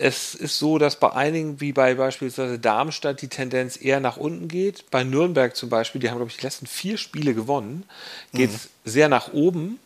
es 0.00 0.34
ist 0.34 0.58
so, 0.58 0.78
dass 0.78 0.96
bei 0.96 1.12
einigen, 1.12 1.60
wie 1.60 1.72
bei 1.72 1.94
beispielsweise 1.94 2.58
Darmstadt, 2.58 3.20
die 3.20 3.28
Tendenz 3.28 3.78
eher 3.80 4.00
nach 4.00 4.16
unten 4.16 4.48
geht. 4.48 4.90
Bei 4.90 5.04
Nürnberg 5.04 5.54
zum 5.54 5.68
Beispiel, 5.68 6.00
die 6.00 6.08
haben, 6.08 6.16
glaube 6.16 6.30
ich, 6.30 6.38
die 6.38 6.42
letzten 6.42 6.66
vier 6.66 6.96
Spiele 6.96 7.34
gewonnen, 7.34 7.84
geht 8.32 8.50
es 8.50 8.64
mhm. 8.64 8.90
sehr 8.90 9.08
nach 9.10 9.34
oben. 9.34 9.78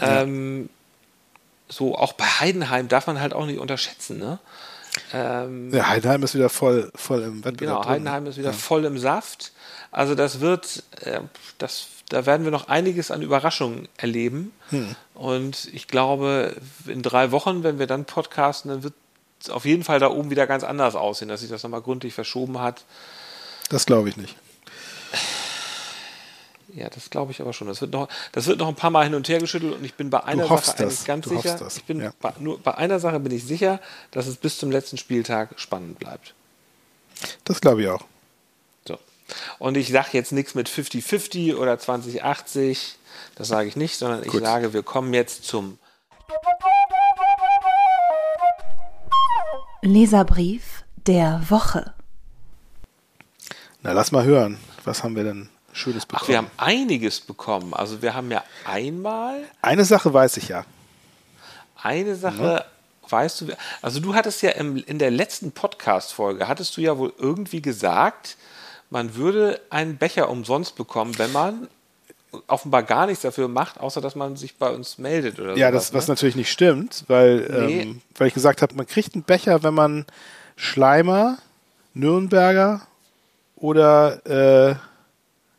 Ja. 0.00 0.22
Ähm, 0.22 0.68
so, 1.68 1.96
auch 1.96 2.14
bei 2.14 2.24
Heidenheim 2.24 2.88
darf 2.88 3.06
man 3.06 3.20
halt 3.20 3.32
auch 3.32 3.46
nicht 3.46 3.60
unterschätzen, 3.60 4.18
ne? 4.18 4.40
Ähm, 5.12 5.72
ja, 5.72 5.86
Heidenheim 5.86 6.24
ist 6.24 6.34
wieder 6.34 6.48
voll, 6.48 6.90
voll 6.96 7.22
im 7.22 7.44
Wettbewerb. 7.44 7.82
Genau, 7.82 7.86
Heidenheim 7.86 8.26
ist 8.26 8.36
wieder 8.36 8.50
ja. 8.50 8.56
voll 8.56 8.84
im 8.84 8.98
Saft. 8.98 9.52
Also 9.92 10.16
das 10.16 10.40
wird, 10.40 10.82
äh, 11.02 11.20
das, 11.58 11.86
da 12.08 12.26
werden 12.26 12.42
wir 12.42 12.50
noch 12.50 12.66
einiges 12.66 13.12
an 13.12 13.22
Überraschungen 13.22 13.86
erleben. 13.96 14.50
Hm. 14.70 14.96
Und 15.14 15.68
ich 15.72 15.86
glaube, 15.86 16.56
in 16.88 17.02
drei 17.02 17.30
Wochen, 17.30 17.62
wenn 17.62 17.78
wir 17.78 17.86
dann 17.86 18.04
podcasten, 18.04 18.72
dann 18.72 18.82
wird 18.82 18.94
auf 19.48 19.64
jeden 19.64 19.84
Fall 19.84 20.00
da 20.00 20.10
oben 20.10 20.30
wieder 20.30 20.46
ganz 20.46 20.64
anders 20.64 20.94
aussehen, 20.94 21.28
dass 21.28 21.40
sich 21.40 21.50
das 21.50 21.62
nochmal 21.62 21.80
gründlich 21.80 22.12
verschoben 22.12 22.60
hat. 22.60 22.84
Das 23.70 23.86
glaube 23.86 24.08
ich 24.08 24.16
nicht. 24.16 24.36
Ja, 26.74 26.88
das 26.88 27.10
glaube 27.10 27.32
ich 27.32 27.40
aber 27.40 27.52
schon. 27.52 27.66
Das 27.66 27.80
wird, 27.80 27.92
noch, 27.92 28.08
das 28.32 28.46
wird 28.46 28.58
noch 28.58 28.68
ein 28.68 28.74
paar 28.74 28.90
Mal 28.90 29.04
hin 29.04 29.14
und 29.14 29.28
her 29.28 29.38
geschüttelt 29.38 29.74
und 29.74 29.84
ich 29.84 29.94
bin 29.94 30.10
bei 30.10 30.22
einer 30.22 30.46
Sache 30.46 30.74
das. 30.78 31.04
ganz 31.04 31.26
du 31.26 31.36
sicher. 31.36 31.68
Ich 31.74 31.84
bin 31.84 32.00
ja. 32.00 32.12
bei, 32.20 32.32
nur 32.38 32.58
bei 32.60 32.74
einer 32.74 33.00
Sache 33.00 33.18
bin 33.20 33.32
ich 33.32 33.44
sicher, 33.44 33.80
dass 34.10 34.26
es 34.26 34.36
bis 34.36 34.58
zum 34.58 34.70
letzten 34.70 34.96
Spieltag 34.96 35.58
spannend 35.58 35.98
bleibt. 35.98 36.34
Das 37.44 37.60
glaube 37.60 37.82
ich 37.82 37.88
auch. 37.88 38.04
So. 38.86 38.98
Und 39.58 39.76
ich 39.76 39.90
sage 39.90 40.10
jetzt 40.12 40.32
nichts 40.32 40.54
mit 40.54 40.68
50-50 40.68 41.56
oder 41.56 41.78
2080. 41.78 42.96
Das 43.34 43.48
sage 43.48 43.68
ich 43.68 43.76
nicht, 43.76 43.96
sondern 43.96 44.22
Gut. 44.22 44.34
ich 44.34 44.40
sage, 44.40 44.72
wir 44.72 44.82
kommen 44.82 45.12
jetzt 45.12 45.44
zum 45.44 45.78
Leserbrief 49.82 50.84
der 51.06 51.42
Woche. 51.48 51.94
Na, 53.82 53.92
lass 53.92 54.12
mal 54.12 54.24
hören. 54.24 54.58
Was 54.84 55.02
haben 55.02 55.16
wir 55.16 55.24
denn 55.24 55.48
Schönes 55.72 56.04
bekommen? 56.04 56.22
Ach, 56.24 56.28
wir 56.28 56.36
haben 56.36 56.50
einiges 56.58 57.20
bekommen. 57.20 57.72
Also 57.72 58.02
wir 58.02 58.14
haben 58.14 58.30
ja 58.30 58.44
einmal. 58.64 59.42
Eine 59.62 59.84
Sache 59.84 60.12
weiß 60.12 60.36
ich 60.36 60.48
ja. 60.48 60.64
Eine 61.82 62.14
Sache 62.16 62.42
ja. 62.42 62.64
weißt 63.08 63.40
du. 63.40 63.46
Also 63.80 64.00
du 64.00 64.14
hattest 64.14 64.42
ja 64.42 64.50
im, 64.50 64.76
in 64.76 64.98
der 64.98 65.10
letzten 65.10 65.52
Podcast-Folge, 65.52 66.46
hattest 66.46 66.76
du 66.76 66.82
ja 66.82 66.98
wohl 66.98 67.14
irgendwie 67.16 67.62
gesagt, 67.62 68.36
man 68.90 69.14
würde 69.14 69.60
einen 69.70 69.96
Becher 69.96 70.28
umsonst 70.28 70.76
bekommen, 70.76 71.18
wenn 71.18 71.32
man 71.32 71.68
offenbar 72.46 72.82
gar 72.82 73.06
nichts 73.06 73.22
dafür 73.22 73.48
macht, 73.48 73.80
außer 73.80 74.00
dass 74.00 74.14
man 74.14 74.36
sich 74.36 74.56
bei 74.56 74.70
uns 74.70 74.98
meldet 74.98 75.40
oder 75.40 75.56
Ja, 75.56 75.70
sowas, 75.70 75.86
das, 75.86 75.94
was 75.94 76.08
ne? 76.08 76.12
natürlich 76.12 76.36
nicht 76.36 76.50
stimmt, 76.50 77.04
weil, 77.08 77.66
nee. 77.66 77.82
ähm, 77.82 78.02
weil 78.16 78.28
ich 78.28 78.34
gesagt 78.34 78.62
habe, 78.62 78.74
man 78.74 78.86
kriegt 78.86 79.14
einen 79.14 79.24
Becher, 79.24 79.62
wenn 79.62 79.74
man 79.74 80.06
Schleimer, 80.56 81.38
Nürnberger 81.94 82.82
oder 83.56 84.70
äh, 84.70 84.74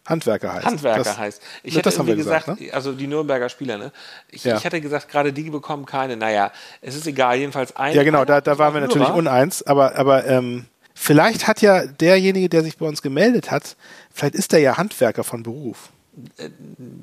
Handwerker 0.06 0.54
heißt. 0.54 0.66
Handwerker 0.66 1.04
das, 1.04 1.18
heißt. 1.18 1.42
Ich 1.64 1.74
hätte 1.74 1.84
das 1.84 1.96
irgendwie 1.96 2.16
gesagt, 2.16 2.46
gesagt 2.46 2.62
ne? 2.62 2.74
also 2.74 2.92
die 2.92 3.08
Nürnberger 3.08 3.50
Spieler, 3.50 3.78
ne? 3.78 3.92
Ich, 4.30 4.44
ja. 4.44 4.58
ich 4.58 4.66
hatte 4.66 4.82
gesagt, 4.82 5.10
gerade 5.10 5.32
die 5.32 5.50
bekommen 5.50 5.86
keine. 5.86 6.18
Naja, 6.18 6.52
es 6.82 6.96
ist 6.96 7.06
egal, 7.08 7.38
jedenfalls 7.38 7.76
ein. 7.76 7.96
Ja, 7.96 8.04
genau, 8.04 8.26
da, 8.26 8.42
da 8.42 8.58
waren 8.58 8.74
wir 8.74 8.82
natürlich 8.82 9.10
uneins, 9.10 9.64
aber, 9.64 9.96
aber 9.96 10.26
ähm, 10.26 10.66
vielleicht 10.94 11.48
hat 11.48 11.62
ja 11.62 11.86
derjenige, 11.86 12.50
der 12.50 12.64
sich 12.64 12.78
bei 12.78 12.86
uns 12.86 13.02
gemeldet 13.02 13.52
hat, 13.52 13.76
vielleicht 14.14 14.36
ist 14.36 14.54
er 14.54 14.60
ja 14.60 14.78
Handwerker 14.78 15.24
von 15.24 15.44
Beruf. 15.44 15.90
Äh, 16.38 16.50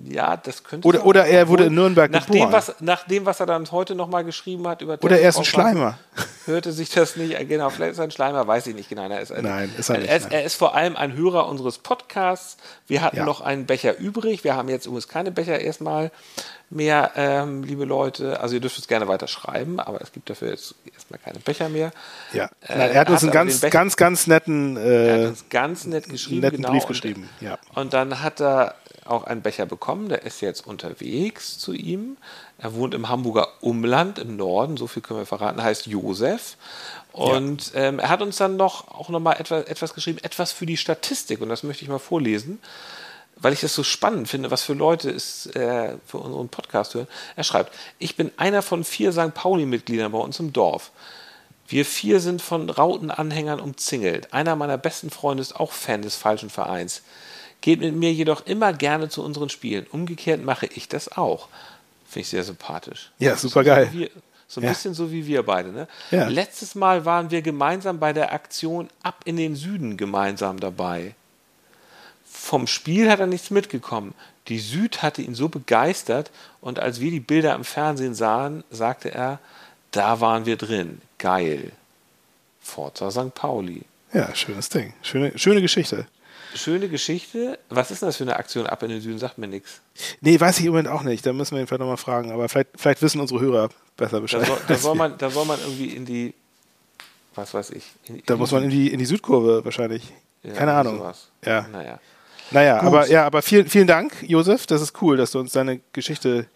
ja, 0.05 0.37
das 0.37 0.65
könnte 0.65 0.87
oder, 0.87 1.07
oder 1.07 1.25
er 1.25 1.49
wurde 1.49 1.65
in 1.65 1.75
Nürnberg 1.75 2.11
nach 2.11 2.27
geboren. 2.27 2.51
Dem, 2.51 2.53
was, 2.53 2.75
nach 2.81 3.07
dem, 3.07 3.25
was 3.25 3.41
er 3.41 3.47
dann 3.47 3.71
heute 3.73 3.95
nochmal 3.95 4.23
geschrieben 4.23 4.69
hat 4.69 4.83
über 4.83 4.99
Oder 5.01 5.19
er 5.19 5.31
ist 5.31 5.39
ein 5.39 5.47
Schleimer. 5.47 5.99
Hörte 6.45 6.73
sich 6.73 6.91
das 6.91 7.17
nicht, 7.17 7.37
genau, 7.49 7.71
vielleicht 7.71 7.93
ist 7.93 7.99
er 7.99 8.05
ein 8.05 8.11
Schleimer, 8.11 8.47
weiß 8.47 8.67
ich 8.67 8.75
nicht 8.75 8.91
genau. 8.91 9.09
Er 9.09 9.21
ist 9.21 9.33
ein, 9.33 9.45
nein, 9.45 9.73
ist 9.79 9.89
er 9.89 9.99
nicht. 9.99 10.11
Er 10.11 10.17
ist, 10.17 10.31
er 10.31 10.45
ist, 10.45 10.57
vor 10.57 10.75
allem 10.75 10.95
ein 10.97 11.15
Hörer 11.15 11.49
unseres 11.49 11.79
Podcasts. 11.79 12.59
Wir 12.87 13.01
hatten 13.01 13.17
ja. 13.17 13.25
noch 13.25 13.41
einen 13.41 13.65
Becher 13.65 13.99
übrig. 13.99 14.45
Wir 14.45 14.57
haben 14.57 14.69
jetzt 14.69 14.85
übrigens 14.85 15.09
keine 15.09 15.31
Becher 15.31 15.59
erstmal 15.59 16.11
mehr, 16.69 17.13
ähm, 17.17 17.63
liebe 17.63 17.87
Leute. 17.87 18.41
Also 18.41 18.57
ihr 18.57 18.61
dürft 18.61 18.79
es 18.79 18.89
gerne 18.89 19.09
weiter 19.09 19.27
schreiben, 19.27 19.81
aber 19.81 20.03
es 20.03 20.13
gibt 20.13 20.29
dafür 20.29 20.51
jetzt 20.51 20.75
erstmal 20.95 21.19
keine 21.19 21.39
Becher 21.39 21.71
mehr. 21.71 21.93
Ja, 22.35 22.51
äh, 22.61 22.93
er 22.93 23.01
hat 23.01 23.11
uns 23.11 23.23
einen 23.23 23.33
ganz, 23.33 23.63
ganz, 23.63 23.97
ganz 23.97 24.27
netten, 24.27 24.77
äh, 24.77 25.33
ganz 25.49 25.87
nett 25.87 26.09
geschrieben, 26.11 26.43
netten 26.43 26.59
genau, 26.59 26.73
Brief 26.73 26.87
geschrieben. 26.87 27.29
Ja. 27.41 27.59
Und 27.75 27.95
dann 27.95 28.23
hat 28.23 28.41
er 28.41 28.75
auch 29.11 29.25
einen 29.25 29.43
Becher 29.43 29.67
bekommen. 29.67 30.09
Der 30.09 30.23
ist 30.23 30.41
jetzt 30.41 30.67
unterwegs 30.67 31.59
zu 31.59 31.73
ihm. 31.73 32.17
Er 32.59 32.75
wohnt 32.75 32.95
im 32.95 33.09
Hamburger 33.09 33.49
Umland 33.61 34.19
im 34.19 34.37
Norden, 34.37 34.77
so 34.77 34.87
viel 34.87 35.03
können 35.03 35.21
wir 35.21 35.27
verraten, 35.27 35.63
heißt 35.63 35.87
Josef. 35.87 36.57
Und 37.13 37.73
ja. 37.73 37.83
ähm, 37.83 37.99
er 37.99 38.09
hat 38.09 38.23
uns 38.23 38.37
dann 38.37 38.57
noch 38.57 38.89
auch 38.89 39.09
noch 39.09 39.21
mal 39.21 39.35
etwas, 39.35 39.65
etwas 39.67 39.95
geschrieben, 39.95 40.19
etwas 40.23 40.53
für 40.53 40.67
die 40.67 40.77
Statistik. 40.77 41.41
Und 41.41 41.49
das 41.49 41.63
möchte 41.63 41.85
ich 41.85 41.89
mal 41.89 41.99
vorlesen, 41.99 42.61
weil 43.37 43.53
ich 43.53 43.61
das 43.61 43.75
so 43.75 43.83
spannend 43.83 44.29
finde, 44.29 44.51
was 44.51 44.63
für 44.63 44.75
Leute 44.75 45.11
es 45.11 45.47
äh, 45.47 45.95
für 46.07 46.19
unseren 46.19 46.49
Podcast 46.49 46.95
hören. 46.95 47.09
Er 47.37 47.45
schreibt, 47.45 47.73
ich 47.99 48.17
bin 48.17 48.33
einer 48.37 48.63
von 48.63 48.85
vier 48.85 49.13
St. 49.13 49.35
Pauli-Mitgliedern 49.35 50.13
bei 50.13 50.19
uns 50.19 50.41
im 50.41 50.53
Dorf. 50.53 50.91
Wir 51.69 51.85
vier 51.85 52.21
sind 52.21 52.41
von 52.41 52.71
Rautenanhängern 52.71 53.61
umzingelt. 53.61 54.33
Einer 54.33 54.57
meiner 54.57 54.79
besten 54.79 55.11
Freunde 55.11 55.43
ist 55.43 55.55
auch 55.55 55.73
Fan 55.73 56.03
des 56.03 56.17
falschen 56.17 56.51
Vereins 56.51 57.03
geht 57.61 57.81
mit 57.81 57.95
mir 57.95 58.13
jedoch 58.13 58.47
immer 58.47 58.73
gerne 58.73 59.09
zu 59.09 59.23
unseren 59.23 59.49
Spielen. 59.49 59.87
Umgekehrt 59.91 60.45
mache 60.45 60.67
ich 60.67 60.89
das 60.89 61.17
auch. 61.17 61.49
Finde 62.07 62.21
ich 62.21 62.29
sehr 62.29 62.45
sympathisch. 62.45 63.11
Ja, 63.19 63.37
super 63.37 63.65
geil. 63.65 63.91
So, 63.93 64.07
so 64.49 64.61
ein 64.61 64.65
ja. 64.65 64.71
bisschen 64.71 64.95
so 64.95 65.13
wie 65.13 65.27
wir 65.27 65.43
beide. 65.43 65.71
Ne? 65.71 65.89
Ja. 66.11 66.29
Letztes 66.29 66.75
Mal 66.75 67.05
waren 67.05 67.31
wir 67.31 67.43
gemeinsam 67.43 67.99
bei 67.99 68.13
der 68.13 68.33
Aktion 68.33 68.89
Ab 69.03 69.23
in 69.25 69.37
den 69.37 69.57
Süden 69.57 69.97
gemeinsam 69.97 70.61
dabei. 70.61 71.15
Vom 72.25 72.67
Spiel 72.67 73.11
hat 73.11 73.21
er 73.21 73.27
nichts 73.27 73.51
mitgekommen. 73.51 74.15
Die 74.49 74.59
Süd 74.59 75.03
hatte 75.03 75.21
ihn 75.21 75.35
so 75.35 75.49
begeistert 75.49 76.31
und 76.61 76.79
als 76.79 77.01
wir 77.01 77.11
die 77.11 77.21
Bilder 77.21 77.55
im 77.55 77.65
Fernsehen 77.65 78.15
sahen, 78.15 78.65
sagte 78.71 79.13
er, 79.13 79.41
da 79.91 80.21
waren 80.21 80.47
wir 80.47 80.57
drin. 80.57 81.03
Geil. 81.19 81.73
Forza 82.61 83.11
St. 83.11 83.35
Pauli. 83.35 83.83
Ja, 84.15 84.35
schönes 84.35 84.71
Ding. 84.71 84.95
Schöne, 85.03 85.39
schöne 85.39 85.61
Geschichte 85.61 86.07
schöne 86.55 86.89
Geschichte. 86.89 87.59
Was 87.69 87.91
ist 87.91 88.03
denn 88.03 88.09
das 88.09 88.17
für 88.17 88.25
eine 88.25 88.37
Aktion 88.37 88.67
ab 88.67 88.83
in 88.83 88.91
den 88.91 89.01
Süden? 89.01 89.19
Sagt 89.19 89.39
mir 89.39 89.49
nichts. 89.49 89.81
Nee, 90.21 90.39
weiß 90.39 90.59
ich 90.61 90.67
im 90.67 90.73
Moment 90.73 90.89
auch 90.89 91.03
nicht. 91.03 91.25
Da 91.25 91.33
müssen 91.33 91.55
wir 91.55 91.61
ihn 91.61 91.67
vielleicht 91.67 91.81
nochmal 91.81 91.97
fragen. 91.97 92.31
Aber 92.31 92.49
vielleicht, 92.49 92.71
vielleicht 92.77 93.03
wissen 93.03 93.21
unsere 93.21 93.41
Hörer 93.41 93.69
besser 93.97 94.21
Bescheid. 94.21 94.43
Da 94.43 94.47
soll, 94.47 94.59
da 94.67 94.75
soll, 94.77 94.95
man, 94.97 95.19
da 95.19 95.31
soll 95.31 95.45
man 95.45 95.59
irgendwie 95.61 95.89
in 95.89 96.05
die, 96.05 96.35
was 97.35 97.55
weiß 97.55 97.71
ich. 97.71 97.85
In, 98.05 98.17
in 98.17 98.23
da 98.27 98.37
muss 98.37 98.53
man 98.53 98.65
in 98.65 98.71
die, 98.71 98.93
in 98.93 98.99
die 98.99 99.07
Südkurve 99.07 99.65
wahrscheinlich. 99.65 100.03
Ja, 100.43 100.55
Keine 100.55 100.73
Ahnung. 100.73 100.99
Sowas. 100.99 101.29
Ja. 101.45 101.67
Naja. 101.69 102.01
Naja, 102.51 102.81
aber, 102.81 103.07
ja, 103.09 103.27
aber 103.27 103.43
vielen, 103.43 103.69
vielen 103.69 103.87
Dank, 103.87 104.13
Josef. 104.23 104.67
Das 104.67 104.81
ist 104.81 105.03
cool, 105.03 105.19
dass 105.19 105.33
du 105.33 105.39
uns 105.39 105.53
deine 105.53 105.81
Geschichte 105.93 106.47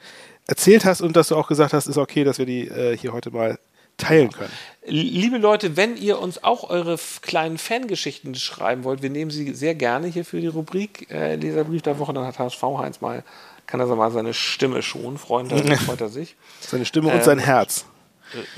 erzählt 0.46 0.84
hast 0.84 1.02
und 1.02 1.16
dass 1.16 1.28
du 1.28 1.36
auch 1.36 1.48
gesagt 1.48 1.72
hast, 1.74 1.86
ist 1.86 1.98
okay, 1.98 2.24
dass 2.24 2.38
wir 2.38 2.46
die 2.46 2.66
äh, 2.68 2.96
hier 2.96 3.12
heute 3.12 3.30
mal 3.30 3.58
teilen 4.02 4.30
können. 4.30 4.52
Liebe 4.84 5.38
Leute, 5.38 5.76
wenn 5.76 5.96
ihr 5.96 6.18
uns 6.18 6.42
auch 6.42 6.68
eure 6.68 6.98
kleinen 7.20 7.56
Fangeschichten 7.56 8.34
schreiben 8.34 8.82
wollt, 8.82 9.00
wir 9.00 9.10
nehmen 9.10 9.30
sie 9.30 9.54
sehr 9.54 9.76
gerne 9.76 10.08
hier 10.08 10.24
für 10.24 10.40
die 10.40 10.48
Rubrik 10.48 11.08
äh, 11.10 11.36
Leserbrief 11.36 11.82
der 11.82 11.98
Woche. 12.00 12.12
Dann 12.12 12.26
hat 12.26 12.38
HSV 12.38 12.62
Heinz 12.78 13.00
mal, 13.00 13.22
kann 13.66 13.78
er 13.78 13.86
mal 13.86 14.10
seine 14.10 14.34
Stimme 14.34 14.82
schonen, 14.82 15.18
Freunde, 15.18 15.76
freut 15.76 16.00
er 16.00 16.08
sich. 16.08 16.34
Seine 16.60 16.84
Stimme 16.84 17.08
und 17.08 17.14
ähm, 17.14 17.22
sein 17.22 17.38
Herz. 17.38 17.84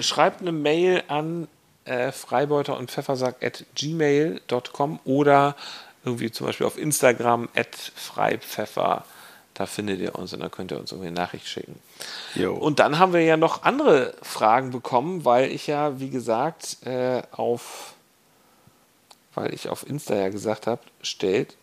Schreibt 0.00 0.40
eine 0.40 0.52
Mail 0.52 1.02
an 1.08 1.46
äh, 1.84 2.10
freibeuter 2.10 2.78
und 2.78 2.90
pfeffersack 2.90 3.44
at 3.44 3.64
gmail.com 3.74 5.00
oder 5.04 5.56
irgendwie 6.06 6.30
zum 6.30 6.46
Beispiel 6.46 6.66
auf 6.66 6.78
Instagram 6.78 7.50
at 7.54 7.74
freipfeffer 7.74 9.04
da 9.54 9.66
findet 9.66 10.00
ihr 10.00 10.16
uns 10.16 10.32
und 10.32 10.40
dann 10.40 10.50
könnt 10.50 10.72
ihr 10.72 10.78
uns 10.78 10.90
irgendwie 10.90 11.08
eine 11.08 11.20
Nachricht 11.20 11.46
schicken. 11.46 11.80
Jo. 12.34 12.54
Und 12.54 12.80
dann 12.80 12.98
haben 12.98 13.12
wir 13.12 13.22
ja 13.22 13.36
noch 13.36 13.62
andere 13.62 14.14
Fragen 14.20 14.70
bekommen, 14.70 15.24
weil 15.24 15.50
ich 15.50 15.68
ja, 15.68 16.00
wie 16.00 16.10
gesagt, 16.10 16.84
äh, 16.84 17.22
auf, 17.30 17.94
weil 19.34 19.54
ich 19.54 19.68
auf 19.68 19.88
Insta 19.88 20.16
ja 20.16 20.28
gesagt 20.28 20.66
habe, 20.66 20.82
stellt 21.02 21.56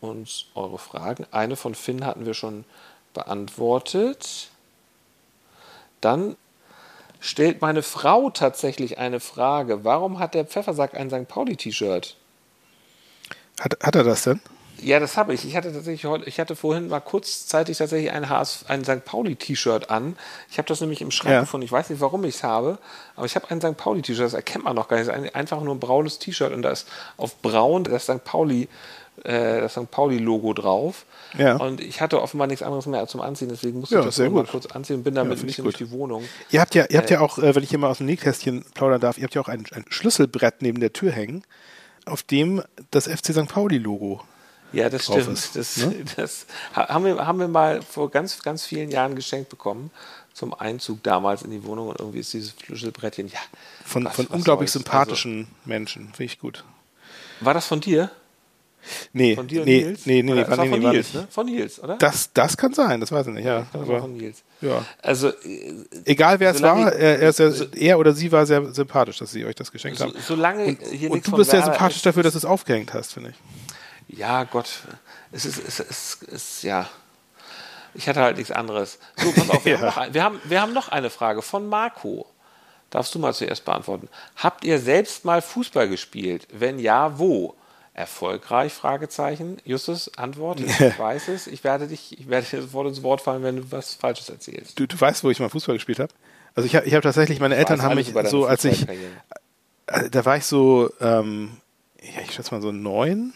uns 0.00 0.46
eure 0.54 0.78
Fragen. 0.78 1.24
Eine 1.30 1.56
von 1.56 1.74
Finn 1.76 2.04
hatten 2.04 2.26
wir 2.26 2.34
schon 2.34 2.64
beantwortet. 3.14 4.48
Dann 6.00 6.36
stellt 7.20 7.62
meine 7.62 7.82
Frau 7.82 8.30
tatsächlich 8.30 8.98
eine 8.98 9.20
Frage. 9.20 9.84
Warum 9.84 10.18
hat 10.18 10.34
der 10.34 10.44
Pfeffersack 10.44 10.94
ein 10.94 11.10
St. 11.10 11.28
Pauli-T-Shirt? 11.28 12.16
Hat, 13.60 13.78
hat 13.82 13.94
er 13.94 14.04
das 14.04 14.24
denn? 14.24 14.40
Ja, 14.82 15.00
das 15.00 15.16
habe 15.16 15.34
ich. 15.34 15.44
Ich 15.44 15.56
hatte 15.56 15.72
tatsächlich 15.72 16.04
heute, 16.04 16.28
ich 16.28 16.38
hatte 16.38 16.56
vorhin 16.56 16.88
mal 16.88 17.00
kurzzeitig 17.00 17.78
tatsächlich 17.78 18.12
ein, 18.12 18.28
HS, 18.28 18.64
ein 18.68 18.84
St. 18.84 19.04
Pauli-T-Shirt 19.04 19.90
an. 19.90 20.16
Ich 20.50 20.58
habe 20.58 20.68
das 20.68 20.80
nämlich 20.80 21.00
im 21.00 21.10
Schrank 21.10 21.32
ja. 21.32 21.40
gefunden. 21.40 21.64
Ich 21.64 21.72
weiß 21.72 21.90
nicht, 21.90 22.00
warum 22.00 22.24
ich 22.24 22.36
es 22.36 22.42
habe, 22.42 22.78
aber 23.14 23.26
ich 23.26 23.36
habe 23.36 23.50
ein 23.50 23.60
St. 23.60 23.76
Pauli-T-Shirt. 23.76 24.24
Das 24.24 24.34
erkennt 24.34 24.64
man 24.64 24.76
noch 24.76 24.88
gar 24.88 24.98
nicht. 24.98 25.08
Es 25.08 25.16
ist 25.16 25.34
einfach 25.34 25.60
nur 25.60 25.74
ein 25.74 25.80
braunes 25.80 26.18
T-Shirt 26.18 26.52
und 26.52 26.62
da 26.62 26.70
ist 26.70 26.88
auf 27.16 27.40
braun 27.42 27.84
das 27.84 28.04
St. 28.04 28.24
Pauli, 28.24 28.68
äh, 29.24 29.60
das 29.60 29.72
St. 29.72 29.90
Pauli-Logo 29.90 30.52
drauf. 30.52 31.04
Ja. 31.38 31.56
Und 31.56 31.80
ich 31.80 32.00
hatte 32.00 32.22
offenbar 32.22 32.46
nichts 32.46 32.62
anderes 32.62 32.86
mehr 32.86 33.06
zum 33.06 33.20
Anziehen, 33.20 33.48
deswegen 33.48 33.80
musste 33.80 33.96
ja, 33.96 34.00
ich 34.00 34.14
das 34.14 34.18
mal 34.18 34.44
kurz 34.44 34.66
anziehen 34.66 34.96
und 34.96 35.02
bin 35.02 35.14
damit 35.14 35.38
ja, 35.38 35.42
ein 35.42 35.46
bisschen 35.46 35.64
durch 35.64 35.76
die 35.76 35.90
Wohnung. 35.90 36.24
Ihr 36.50 36.60
habt 36.60 36.74
ja, 36.74 36.86
ihr 36.88 36.98
habt 36.98 37.10
ja 37.10 37.18
äh, 37.18 37.22
auch, 37.22 37.38
äh, 37.38 37.54
wenn 37.54 37.62
ich 37.62 37.70
hier 37.70 37.78
mal 37.78 37.90
aus 37.90 37.98
dem 37.98 38.06
Nähkästchen 38.06 38.64
plaudern 38.74 39.00
darf, 39.00 39.18
ihr 39.18 39.24
habt 39.24 39.34
ja 39.34 39.40
auch 39.40 39.48
ein, 39.48 39.64
ein 39.72 39.84
Schlüsselbrett 39.88 40.62
neben 40.62 40.80
der 40.80 40.92
Tür 40.92 41.12
hängen, 41.12 41.44
auf 42.04 42.22
dem 42.22 42.62
das 42.90 43.06
FC 43.06 43.32
St. 43.32 43.48
Pauli-Logo 43.48 44.22
ja, 44.72 44.88
das 44.88 45.04
stimmt. 45.04 45.28
Ist, 45.28 45.56
das, 45.56 45.76
ne? 45.78 46.04
das 46.16 46.46
haben, 46.72 47.04
wir, 47.04 47.26
haben 47.26 47.38
wir 47.38 47.48
mal 47.48 47.82
vor 47.82 48.10
ganz, 48.10 48.42
ganz 48.42 48.64
vielen 48.64 48.90
Jahren 48.90 49.14
geschenkt 49.14 49.48
bekommen 49.48 49.90
zum 50.32 50.52
Einzug 50.52 51.02
damals 51.02 51.42
in 51.42 51.50
die 51.50 51.64
Wohnung 51.64 51.88
und 51.88 51.98
irgendwie 51.98 52.18
ist 52.20 52.32
dieses 52.32 52.54
Schlüsselbrettchen, 52.62 53.28
ja. 53.28 53.38
Von, 53.84 54.04
was, 54.04 54.16
von 54.16 54.26
was 54.28 54.36
unglaublich 54.36 54.68
also 54.68 54.80
sympathischen 54.80 55.38
also, 55.38 55.48
Menschen, 55.64 56.02
finde 56.12 56.24
ich 56.24 56.38
gut. 56.38 56.64
War 57.40 57.54
das 57.54 57.66
von 57.66 57.80
dir? 57.80 58.10
Nee, 59.12 59.34
von 59.34 59.48
dir 59.48 59.64
nee, 59.64 59.82
Nils? 59.82 60.06
nee, 60.06 60.22
nee, 60.22 60.32
nee, 60.32 60.46
war, 60.46 60.56
nee, 60.58 60.70
von 60.70 60.78
Nils, 60.78 61.14
ne? 61.14 61.26
Von 61.30 61.46
Nils, 61.46 61.82
oder? 61.82 61.96
Das, 61.96 62.32
das 62.32 62.56
kann 62.56 62.72
sein, 62.72 63.00
das 63.00 63.10
weiß 63.10 63.26
ich 63.28 63.32
nicht, 63.32 63.46
ja. 63.46 63.66
Das 63.72 63.88
war 63.88 64.00
von 64.00 64.16
Nils. 64.16 64.42
Ja. 64.60 64.84
Also, 65.02 65.32
Egal 66.04 66.38
wer 66.38 66.52
es 66.52 66.62
war, 66.62 66.92
er, 66.92 67.32
sehr, 67.32 67.50
so, 67.50 67.64
er, 67.64 67.98
oder 67.98 68.12
sie 68.12 68.30
war 68.30 68.46
sehr 68.46 68.72
sympathisch, 68.72 69.18
dass 69.18 69.32
sie 69.32 69.44
euch 69.44 69.54
das 69.54 69.72
geschenkt 69.72 69.98
so, 69.98 70.04
haben. 70.04 70.14
Solange 70.24 70.66
und, 70.66 71.10
und 71.10 71.26
du 71.26 71.32
bist 71.32 71.50
sehr 71.50 71.64
sympathisch 71.64 72.02
dafür, 72.02 72.22
dass 72.22 72.34
du 72.34 72.38
es 72.38 72.44
aufgehängt 72.44 72.92
hast, 72.94 73.14
finde 73.14 73.30
ich 73.30 73.36
ja, 74.16 74.44
Gott, 74.44 74.68
es 75.32 75.44
ist, 75.44 75.58
es 75.58 75.80
ist, 75.80 76.22
es 76.22 76.32
ist, 76.32 76.62
ja. 76.62 76.88
Ich 77.94 78.08
hatte 78.08 78.20
halt 78.20 78.36
nichts 78.36 78.50
anderes. 78.50 78.98
So, 79.16 79.32
pass 79.32 79.50
auf, 79.50 79.64
wir, 79.64 79.72
ja. 79.72 79.80
haben 79.80 79.86
noch, 79.86 80.14
wir, 80.14 80.24
haben, 80.24 80.40
wir 80.44 80.60
haben 80.60 80.72
noch 80.72 80.88
eine 80.88 81.10
Frage 81.10 81.42
von 81.42 81.66
Marco. 81.66 82.26
Darfst 82.90 83.14
du 83.14 83.18
mal 83.18 83.34
zuerst 83.34 83.64
beantworten. 83.64 84.08
Habt 84.36 84.64
ihr 84.64 84.78
selbst 84.78 85.24
mal 85.24 85.42
Fußball 85.42 85.88
gespielt? 85.88 86.46
Wenn 86.52 86.78
ja, 86.78 87.18
wo? 87.18 87.54
Erfolgreich? 87.94 88.72
Fragezeichen. 88.72 89.56
Justus, 89.64 90.16
Antwort. 90.16 90.60
Ich 90.60 90.80
weiß 90.98 91.28
es. 91.28 91.46
Ich 91.46 91.64
werde 91.64 91.88
dich, 91.88 92.18
ich 92.18 92.28
werde 92.28 92.46
dir 92.46 92.62
sofort 92.62 92.88
ins 92.88 93.02
Wort 93.02 93.22
fallen, 93.22 93.42
wenn 93.42 93.56
du 93.56 93.72
was 93.72 93.94
Falsches 93.94 94.28
erzählst. 94.28 94.78
Du, 94.78 94.86
du 94.86 95.00
weißt, 95.00 95.24
wo 95.24 95.30
ich 95.30 95.40
mal 95.40 95.48
Fußball 95.48 95.74
gespielt 95.74 95.98
habe? 95.98 96.12
Also 96.54 96.66
ich 96.66 96.76
habe 96.76 96.86
ich 96.86 96.94
hab 96.94 97.02
tatsächlich, 97.02 97.40
meine 97.40 97.56
Eltern 97.56 97.82
haben 97.82 97.96
mich 97.96 98.14
so, 98.24 98.46
als 98.46 98.64
ich, 98.64 98.88
äh, 98.88 100.08
da 100.10 100.24
war 100.24 100.38
ich 100.38 100.46
so, 100.46 100.90
ähm, 101.00 101.58
ja, 102.00 102.22
ich 102.22 102.32
schätze 102.32 102.54
mal 102.54 102.62
so 102.62 102.72
neun, 102.72 103.34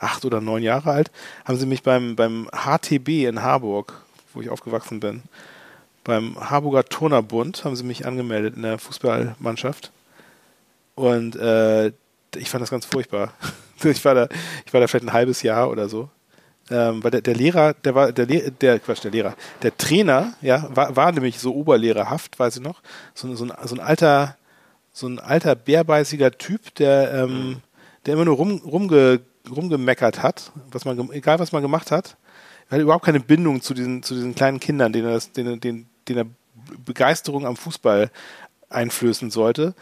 acht 0.00 0.24
oder 0.24 0.40
neun 0.40 0.62
Jahre 0.62 0.90
alt, 0.90 1.10
haben 1.44 1.58
sie 1.58 1.66
mich 1.66 1.82
beim, 1.82 2.16
beim 2.16 2.48
HTB 2.52 3.26
in 3.28 3.42
Harburg, 3.42 4.02
wo 4.34 4.40
ich 4.40 4.50
aufgewachsen 4.50 5.00
bin, 5.00 5.22
beim 6.04 6.36
Harburger 6.38 6.84
Turnerbund 6.84 7.64
haben 7.64 7.76
sie 7.76 7.84
mich 7.84 8.06
angemeldet 8.06 8.56
in 8.56 8.62
der 8.62 8.78
Fußballmannschaft. 8.78 9.92
Und 10.94 11.36
äh, 11.36 11.88
ich 12.36 12.48
fand 12.48 12.62
das 12.62 12.70
ganz 12.70 12.86
furchtbar. 12.86 13.32
ich 13.84 14.04
war 14.04 14.14
da, 14.14 14.28
ich 14.66 14.72
war 14.72 14.80
da 14.80 14.86
vielleicht 14.86 15.06
ein 15.06 15.12
halbes 15.12 15.42
Jahr 15.42 15.70
oder 15.70 15.88
so. 15.88 16.08
Ähm, 16.70 17.02
weil 17.02 17.10
der, 17.10 17.20
der 17.20 17.34
Lehrer, 17.34 17.74
der 17.74 17.94
war, 17.94 18.12
der, 18.12 18.26
der, 18.26 18.78
Quatsch, 18.78 19.02
der 19.02 19.10
Lehrer, 19.10 19.34
der 19.62 19.76
Trainer, 19.76 20.34
ja, 20.40 20.68
war, 20.74 20.94
war 20.94 21.10
nämlich 21.10 21.40
so 21.40 21.54
oberlehrerhaft, 21.54 22.38
weiß 22.38 22.56
ich 22.56 22.62
noch. 22.62 22.80
So, 23.12 23.34
so, 23.34 23.44
ein, 23.44 23.52
so 23.64 23.74
ein 23.74 23.80
alter, 23.80 24.36
so 24.92 25.08
ein 25.08 25.18
alter 25.18 25.56
bärbeißiger 25.56 26.30
Typ, 26.32 26.74
der, 26.76 27.12
ähm, 27.12 27.60
der 28.06 28.14
immer 28.14 28.24
nur 28.24 28.36
rum, 28.36 28.62
rumge 28.64 29.20
rumgemeckert 29.48 30.22
hat, 30.22 30.52
was 30.70 30.84
man, 30.84 31.10
egal 31.12 31.38
was 31.38 31.52
man 31.52 31.62
gemacht 31.62 31.90
hat, 31.90 32.16
er 32.68 32.72
hatte 32.72 32.82
überhaupt 32.82 33.04
keine 33.04 33.20
Bindung 33.20 33.62
zu 33.62 33.74
diesen, 33.74 34.02
zu 34.02 34.14
diesen 34.14 34.34
kleinen 34.34 34.60
Kindern, 34.60 34.92
denen 34.92 35.08
er, 35.08 35.14
das, 35.14 35.32
denen, 35.32 35.60
denen, 35.60 35.88
denen 36.08 36.18
er 36.18 36.26
Begeisterung 36.84 37.46
am 37.46 37.56
Fußball 37.56 38.10
einflößen 38.68 39.30
sollte. 39.30 39.74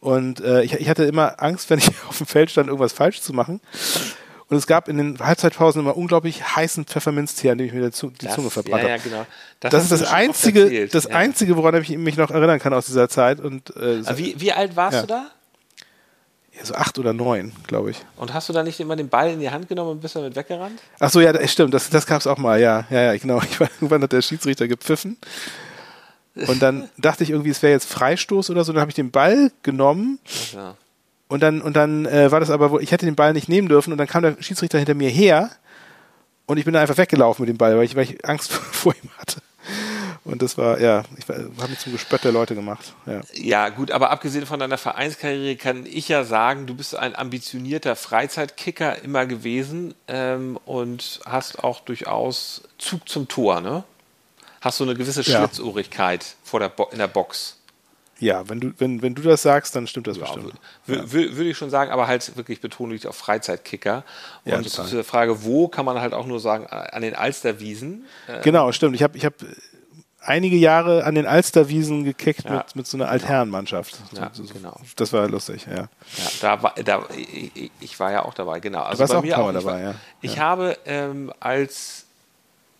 Und 0.00 0.40
äh, 0.40 0.62
ich, 0.62 0.74
ich 0.74 0.88
hatte 0.88 1.04
immer 1.04 1.40
Angst, 1.40 1.70
wenn 1.70 1.78
ich 1.78 1.88
auf 2.08 2.18
dem 2.18 2.26
Feld 2.26 2.50
stand, 2.50 2.68
irgendwas 2.68 2.92
falsch 2.92 3.20
zu 3.20 3.32
machen. 3.32 3.60
Und 4.48 4.58
es 4.58 4.66
gab 4.66 4.88
in 4.88 4.98
den 4.98 5.18
Halbzeitpausen 5.18 5.80
immer 5.80 5.96
unglaublich 5.96 6.56
heißen 6.56 6.84
Pfefferminztee, 6.84 7.50
an 7.50 7.58
dem 7.58 7.68
ich 7.68 7.72
mir 7.72 7.80
die 7.80 7.90
Zunge, 7.90 8.12
das, 8.18 8.34
verbrannt 8.34 8.82
ja, 8.82 8.90
habe. 8.90 8.90
Ja, 8.90 8.96
genau. 8.96 9.26
Das, 9.60 9.70
das 9.70 9.84
ist 9.84 9.92
das 9.92 10.12
einzige, 10.12 10.88
das 10.88 11.04
ja. 11.04 11.10
einzige, 11.10 11.56
woran 11.56 11.80
ich 11.80 11.96
mich 11.96 12.16
noch 12.16 12.30
erinnern 12.30 12.58
kann 12.58 12.74
aus 12.74 12.86
dieser 12.86 13.08
Zeit. 13.08 13.40
Und 13.40 13.74
äh, 13.76 14.02
wie, 14.18 14.38
wie 14.38 14.52
alt 14.52 14.76
warst 14.76 14.96
ja. 14.96 15.00
du 15.02 15.06
da? 15.06 15.30
Ja, 16.56 16.64
so 16.64 16.74
acht 16.74 16.98
oder 16.98 17.12
neun, 17.12 17.52
glaube 17.66 17.92
ich. 17.92 17.98
Und 18.16 18.34
hast 18.34 18.48
du 18.48 18.52
da 18.52 18.62
nicht 18.62 18.78
immer 18.78 18.94
den 18.94 19.08
Ball 19.08 19.30
in 19.30 19.40
die 19.40 19.50
Hand 19.50 19.68
genommen 19.68 19.92
und 19.92 20.00
bist 20.00 20.16
damit 20.16 20.36
weggerannt? 20.36 20.80
Ach 20.98 21.10
so, 21.10 21.20
ja, 21.20 21.32
das 21.32 21.50
stimmt. 21.50 21.72
Das, 21.72 21.88
das 21.88 22.06
gab 22.06 22.20
es 22.20 22.26
auch 22.26 22.38
mal. 22.38 22.60
Ja, 22.60 22.84
ja, 22.90 23.02
ja, 23.02 23.16
genau. 23.16 23.40
Ich 23.42 23.58
war, 23.60 23.68
irgendwann 23.76 24.02
hat 24.02 24.12
der 24.12 24.22
Schiedsrichter 24.22 24.68
gepfiffen. 24.68 25.16
Und 26.34 26.62
dann 26.62 26.88
dachte 26.96 27.24
ich 27.24 27.30
irgendwie, 27.30 27.50
es 27.50 27.62
wäre 27.62 27.72
jetzt 27.72 27.90
Freistoß 27.90 28.50
oder 28.50 28.64
so. 28.64 28.72
Dann 28.72 28.80
habe 28.80 28.90
ich 28.90 28.94
den 28.94 29.10
Ball 29.10 29.50
genommen. 29.62 30.18
Ja. 30.54 30.76
Und 31.28 31.42
dann, 31.42 31.62
und 31.62 31.76
dann 31.76 32.04
äh, 32.04 32.30
war 32.30 32.40
das 32.40 32.50
aber, 32.50 32.80
ich 32.82 32.92
hätte 32.92 33.06
den 33.06 33.16
Ball 33.16 33.32
nicht 33.32 33.48
nehmen 33.48 33.68
dürfen 33.68 33.90
und 33.90 33.96
dann 33.96 34.06
kam 34.06 34.22
der 34.22 34.36
Schiedsrichter 34.40 34.76
hinter 34.76 34.92
mir 34.92 35.08
her 35.08 35.50
und 36.44 36.58
ich 36.58 36.66
bin 36.66 36.74
dann 36.74 36.82
einfach 36.82 36.98
weggelaufen 36.98 37.44
mit 37.44 37.48
dem 37.48 37.56
Ball, 37.56 37.74
weil 37.78 37.84
ich, 37.84 37.96
weil 37.96 38.04
ich 38.04 38.22
Angst 38.26 38.52
vor 38.52 38.94
ihm 39.02 39.08
hatte. 39.16 39.40
Und 40.24 40.40
das 40.40 40.56
war, 40.56 40.80
ja, 40.80 41.02
ich 41.18 41.28
habe 41.28 41.68
mich 41.68 41.80
zum 41.80 41.92
Gespött 41.92 42.22
der 42.22 42.30
Leute 42.30 42.54
gemacht. 42.54 42.94
Ja. 43.06 43.20
ja, 43.32 43.68
gut, 43.70 43.90
aber 43.90 44.10
abgesehen 44.10 44.46
von 44.46 44.60
deiner 44.60 44.78
Vereinskarriere 44.78 45.56
kann 45.56 45.84
ich 45.84 46.08
ja 46.08 46.22
sagen, 46.22 46.66
du 46.66 46.74
bist 46.74 46.94
ein 46.94 47.16
ambitionierter 47.16 47.96
Freizeitkicker 47.96 49.02
immer 49.02 49.26
gewesen 49.26 49.94
ähm, 50.06 50.58
und 50.64 51.20
hast 51.26 51.64
auch 51.64 51.80
durchaus 51.80 52.62
Zug 52.78 53.08
zum 53.08 53.26
Tor, 53.26 53.60
ne? 53.60 53.82
Hast 54.60 54.78
du 54.78 54.84
eine 54.84 54.94
gewisse 54.94 55.24
Schlitzohrigkeit 55.24 56.36
vor 56.44 56.60
der 56.60 56.72
in 56.92 56.98
der 56.98 57.08
Box. 57.08 57.58
Ja, 58.20 58.48
wenn 58.48 58.60
du, 58.60 58.72
wenn, 58.78 59.02
wenn 59.02 59.16
du 59.16 59.22
das 59.22 59.42
sagst, 59.42 59.74
dann 59.74 59.88
stimmt 59.88 60.06
das 60.06 60.16
ja, 60.16 60.22
bestimmt. 60.22 60.52
Würde, 60.86 61.36
würde 61.36 61.50
ich 61.50 61.56
schon 61.56 61.70
sagen, 61.70 61.90
aber 61.90 62.06
halt 62.06 62.36
wirklich 62.36 62.60
betont 62.60 62.92
liegt 62.92 63.08
auf 63.08 63.16
Freizeitkicker. 63.16 64.04
Und 64.44 64.52
ja, 64.52 64.62
zu 64.62 64.94
der 64.94 65.02
Frage, 65.02 65.42
wo, 65.42 65.66
kann 65.66 65.84
man 65.84 66.00
halt 66.00 66.14
auch 66.14 66.26
nur 66.26 66.38
sagen, 66.38 66.68
an 66.68 67.02
den 67.02 67.16
Alsterwiesen. 67.16 68.06
Ähm, 68.28 68.42
genau, 68.44 68.70
stimmt. 68.70 68.94
Ich 68.94 69.02
habe 69.02 69.18
ich 69.18 69.24
hab 69.24 69.34
einige 70.24 70.56
Jahre 70.56 71.04
an 71.04 71.14
den 71.14 71.26
Alsterwiesen 71.26 72.04
gekickt 72.04 72.44
ja. 72.44 72.58
mit, 72.58 72.76
mit 72.76 72.86
so 72.86 72.96
einer 72.96 73.08
Altherrenmannschaft. 73.08 73.98
Ja, 74.12 74.30
so, 74.32 74.44
genau. 74.44 74.78
Das 74.96 75.12
war 75.12 75.28
lustig, 75.28 75.66
ja. 75.66 75.74
Ja, 75.76 75.88
da 76.40 76.62
war, 76.62 76.74
da, 76.84 77.04
ich, 77.16 77.70
ich 77.80 78.00
war 78.00 78.12
ja 78.12 78.24
auch 78.24 78.34
dabei, 78.34 78.60
genau. 78.60 78.82
Also 78.82 78.94
du 78.94 79.00
warst 79.00 79.12
bei 79.12 79.18
auch 79.18 79.22
mir 79.22 79.38
auch, 79.38 79.52
dabei, 79.52 79.78
ich, 79.78 79.84
ja. 79.84 79.94
Ich 80.20 80.38
habe 80.38 80.78
ähm, 80.86 81.32
als, 81.40 82.06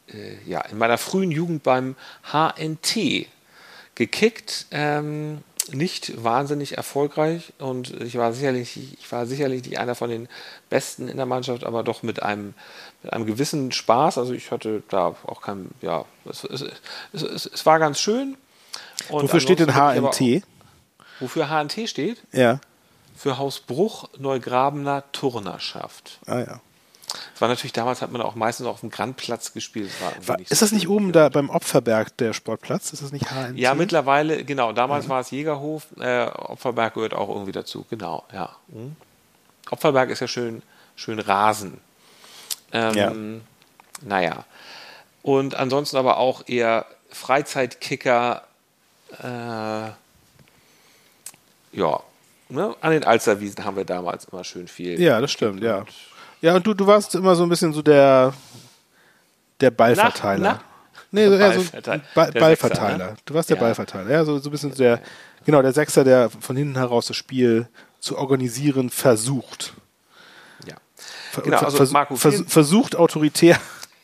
äh, 0.09 0.37
ja, 0.47 0.61
in 0.63 0.79
meiner 0.79 0.99
frühen 0.99 1.31
Jugend 1.31 1.63
beim 1.63 1.97
HNT 2.33 3.27
gekickt. 3.95 4.67
Ähm, 4.71 5.43
nicht 5.71 6.23
wahnsinnig 6.23 6.77
erfolgreich 6.77 7.53
und 7.59 8.01
ich 8.03 8.17
war 8.17 8.33
sicherlich, 8.33 8.77
ich 8.77 9.13
war 9.13 9.27
sicherlich 9.27 9.63
nicht 9.65 9.79
einer 9.79 9.95
von 9.95 10.11
den 10.11 10.29
Besten 10.71 11.09
in 11.09 11.17
der 11.17 11.27
Mannschaft, 11.27 11.65
aber 11.65 11.85
doch 11.85 12.03
mit 12.03 12.23
einem, 12.23 12.55
mit 13.03 13.13
einem 13.13 13.27
gewissen 13.27 13.73
Spaß. 13.73 14.19
Also 14.19 14.33
ich 14.33 14.51
hatte 14.51 14.83
da 14.89 15.15
auch 15.27 15.43
kein, 15.43 15.71
ja, 15.81 16.05
es, 16.29 16.45
es, 16.45 16.65
es, 17.13 17.47
es 17.47 17.67
war 17.67 17.79
ganz 17.79 18.01
schön. 18.01 18.37
Und 19.09 19.25
Wofür 19.25 19.41
steht 19.41 19.59
denn 19.59 19.75
HNT? 19.75 20.45
wofür 21.21 21.49
HNT 21.49 21.89
steht? 21.89 22.23
Ja. 22.33 22.61
Für 23.17 23.39
Haus 23.39 23.61
Bruch 23.61 24.09
Neugrabener 24.19 25.05
Turnerschaft. 25.13 26.19
Ah 26.27 26.41
ja. 26.41 26.61
Es 27.35 27.41
war 27.41 27.49
natürlich 27.49 27.73
damals, 27.73 28.01
hat 28.01 28.11
man 28.11 28.23
auch 28.23 28.35
meistens 28.35 28.67
auf 28.67 28.81
dem 28.81 28.91
Grandplatz 28.91 29.53
gespielt. 29.53 29.91
War 30.27 30.41
ist 30.41 30.49
so 30.49 30.57
das 30.61 30.73
nicht 30.73 30.89
oben 30.89 31.13
da 31.13 31.29
beim 31.29 31.51
Opferberg 31.51 32.17
der 32.17 32.33
Sportplatz? 32.33 32.93
Ist 32.93 33.03
das 33.03 33.13
nicht 33.13 33.31
HNT? 33.31 33.59
Ja, 33.59 33.75
mittlerweile, 33.75 34.45
genau. 34.45 34.73
Damals 34.73 35.05
ja. 35.05 35.11
war 35.11 35.21
es 35.21 35.31
Jägerhof. 35.31 35.87
Äh, 35.99 36.27
Opferberg 36.27 36.95
gehört 36.95 37.15
auch 37.15 37.29
irgendwie 37.29 37.53
dazu. 37.53 37.85
Genau, 37.91 38.25
ja. 38.33 38.57
Hm. 38.73 38.97
Opferberg 39.71 40.11
ist 40.11 40.21
ja 40.21 40.29
schön, 40.29 40.63
schön 40.97 41.19
Rasen. 41.19 41.81
Ähm, 42.73 42.95
ja. 42.95 43.13
Naja. 44.03 44.45
Und 45.23 45.55
ansonsten 45.55 45.97
aber 45.97 46.17
auch 46.17 46.49
eher 46.49 46.87
Freizeitkicker. 47.11 48.43
Äh, 49.23 49.91
ja, 51.75 52.01
ne? 52.49 52.75
an 52.81 52.93
den 52.93 53.05
Alsterwiesen 53.05 53.65
haben 53.65 53.77
wir 53.77 53.85
damals 53.85 54.27
immer 54.27 54.45
schön 54.45 54.69
viel. 54.69 55.01
Ja, 55.01 55.21
das 55.21 55.33
stimmt, 55.33 55.63
ja. 55.63 55.85
Ja, 56.41 56.57
und 56.57 56.67
du, 56.67 56.75
du 56.75 56.87
warst 56.87 57.15
immer 57.15 57.35
so 57.35 57.45
ein 57.45 57.49
bisschen 57.49 57.73
so 57.73 57.83
der, 57.83 58.35
der 59.61 59.71
Ballverteiler. 59.71 60.43
Na, 60.43 60.53
na? 60.55 60.61
Nee, 61.13 61.29
so 61.29 61.37
eher 61.37 61.61
so 61.61 61.65
ba 62.15 62.31
Ballverteiler. 62.31 62.91
Sechser, 62.91 63.11
ne? 63.13 63.17
Du 63.25 63.35
warst 63.35 63.51
der 63.51 63.57
ja. 63.57 63.63
Ballverteiler, 63.63 64.11
ja, 64.11 64.25
so, 64.25 64.39
so 64.39 64.49
ein 64.49 64.53
bisschen 64.53 64.73
so 64.73 64.79
der, 64.79 65.01
genau, 65.45 65.63
der 65.63 65.73
Sechser, 65.73 66.05
der 66.05 66.31
von 66.31 66.57
hinten 66.57 66.77
heraus 66.77 67.07
das 67.07 67.17
Spiel 67.17 67.69
zu 68.01 68.19
organisieren 68.19 68.91
versucht. 68.91 69.75
Genau, 71.45 71.59
also 71.59 71.77
vers 71.77 71.91
Marco, 71.91 72.17
vers 72.17 72.45
versucht 72.47 72.97
autoritär, 72.97 73.59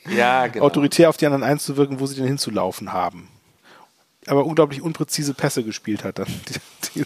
ja, 0.09 0.47
genau. 0.49 0.64
autoritär 0.64 1.09
auf 1.09 1.16
die 1.16 1.26
anderen 1.26 1.45
einzuwirken, 1.45 2.01
wo 2.01 2.07
sie 2.07 2.16
denn 2.16 2.26
hinzulaufen 2.26 2.93
haben 2.93 3.29
aber 4.29 4.45
unglaublich 4.45 4.83
unpräzise 4.83 5.35
Pässe 5.35 5.64
gespielt 5.64 6.05
hat 6.05 6.18
dann. 6.18 6.26
Die, 6.95 7.05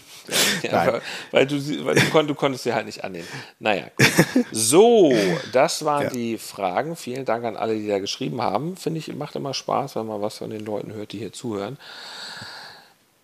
die, 0.61 0.67
ja, 0.67 1.01
weil, 1.31 1.45
du, 1.45 1.57
weil 1.83 1.95
du, 1.95 2.05
konnt, 2.09 2.29
du, 2.29 2.35
konntest 2.35 2.63
sie 2.63 2.73
halt 2.73 2.85
nicht 2.85 3.03
annehmen. 3.03 3.27
Naja, 3.59 3.87
gut. 3.97 4.45
So, 4.51 5.13
das 5.51 5.83
waren 5.83 6.03
ja. 6.03 6.09
die 6.09 6.37
Fragen. 6.37 6.95
Vielen 6.95 7.25
Dank 7.25 7.43
an 7.43 7.57
alle, 7.57 7.75
die 7.75 7.87
da 7.87 7.99
geschrieben 7.99 8.41
haben. 8.41 8.77
Finde 8.77 8.99
ich, 8.99 9.13
macht 9.13 9.35
immer 9.35 9.53
Spaß, 9.53 9.97
wenn 9.97 10.05
man 10.05 10.21
was 10.21 10.37
von 10.37 10.51
den 10.51 10.63
Leuten 10.63 10.93
hört, 10.93 11.11
die 11.11 11.17
hier 11.17 11.33
zuhören. 11.33 11.77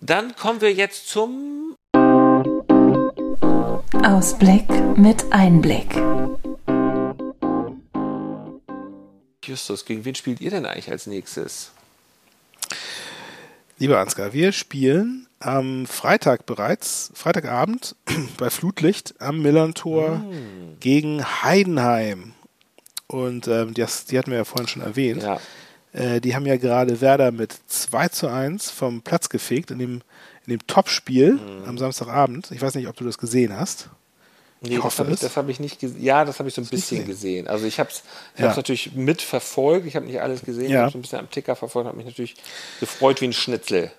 Dann 0.02 0.36
kommen 0.36 0.60
wir 0.60 0.74
jetzt 0.74 1.08
zum 1.08 1.76
Ausblick 4.04 4.70
mit 4.98 5.32
Einblick. 5.32 5.96
Justus, 9.44 9.86
gegen 9.86 10.06
wen 10.06 10.16
spielt 10.16 10.42
ihr 10.42 10.52
denn 10.52 10.66
eigentlich 10.66 10.92
als 10.92 11.08
nächstes? 11.08 11.72
Lieber 13.78 14.00
Ansgar, 14.00 14.34
wir 14.34 14.52
spielen 14.52 15.28
am 15.40 15.86
Freitag 15.86 16.46
bereits, 16.46 17.12
Freitagabend 17.14 17.96
bei 18.38 18.50
Flutlicht 18.50 19.16
am 19.20 19.42
Millern-Tor 19.42 20.18
mm. 20.18 20.80
gegen 20.82 21.24
Heidenheim. 21.24 22.34
Und 23.08 23.48
ähm, 23.48 23.74
das, 23.74 24.06
die 24.06 24.20
hatten 24.20 24.32
wir 24.32 24.38
ja 24.40 24.44
vorhin 24.44 24.68
schon 24.68 24.82
erwähnt. 24.82 25.24
Ja. 25.24 25.40
Äh, 25.94 26.20
die 26.20 26.36
haben 26.36 26.46
ja 26.46 26.58
gerade 26.58 27.02
Werder 27.02 27.32
mit 27.32 27.56
2 27.68 28.10
zu 28.10 28.28
1 28.28 28.70
vom 28.70 29.02
Platz 29.02 29.30
gefegt 29.30 29.72
in 29.72 29.80
dem, 29.80 30.02
in 30.46 30.52
dem 30.52 30.68
Topspiel 30.68 31.36
mm. 31.36 31.68
am 31.68 31.78
Samstagabend. 31.78 32.52
Ich 32.52 32.62
weiß 32.62 32.76
nicht, 32.76 32.88
ob 32.88 32.98
du 32.98 33.06
das 33.06 33.18
gesehen 33.18 33.58
hast. 33.58 33.90
Nee, 34.62 34.76
ich 34.76 34.82
das 34.82 35.00
habe 35.00 35.12
ich, 35.12 35.22
hab 35.22 35.50
ich, 35.50 35.60
nicht 35.60 35.80
gesehen. 35.80 36.04
Ja, 36.04 36.26
das 36.26 36.40
habe 36.40 36.50
ich 36.50 36.56
so 36.56 36.62
ein 36.62 36.68
bisschen 36.68 37.06
gesehen. 37.06 37.48
Also 37.48 37.66
ich 37.66 37.80
habe 37.80 37.90
es 37.90 38.04
ich 38.36 38.42
ja. 38.42 38.54
natürlich 38.54 38.94
mitverfolgt. 38.94 39.88
Ich 39.88 39.96
habe 39.96 40.06
nicht 40.06 40.20
alles 40.22 40.42
gesehen. 40.42 40.70
Ja. 40.70 40.82
Ich 40.82 40.88
habe 40.88 41.00
ein 41.00 41.02
bisschen 41.02 41.20
am 41.20 41.30
Ticker 41.30 41.56
verfolgt. 41.56 41.88
habe 41.88 41.96
mich 41.96 42.06
natürlich 42.06 42.36
gefreut 42.82 43.22
wie 43.22 43.26
ein 43.26 43.34
Schnitzel. 43.34 43.92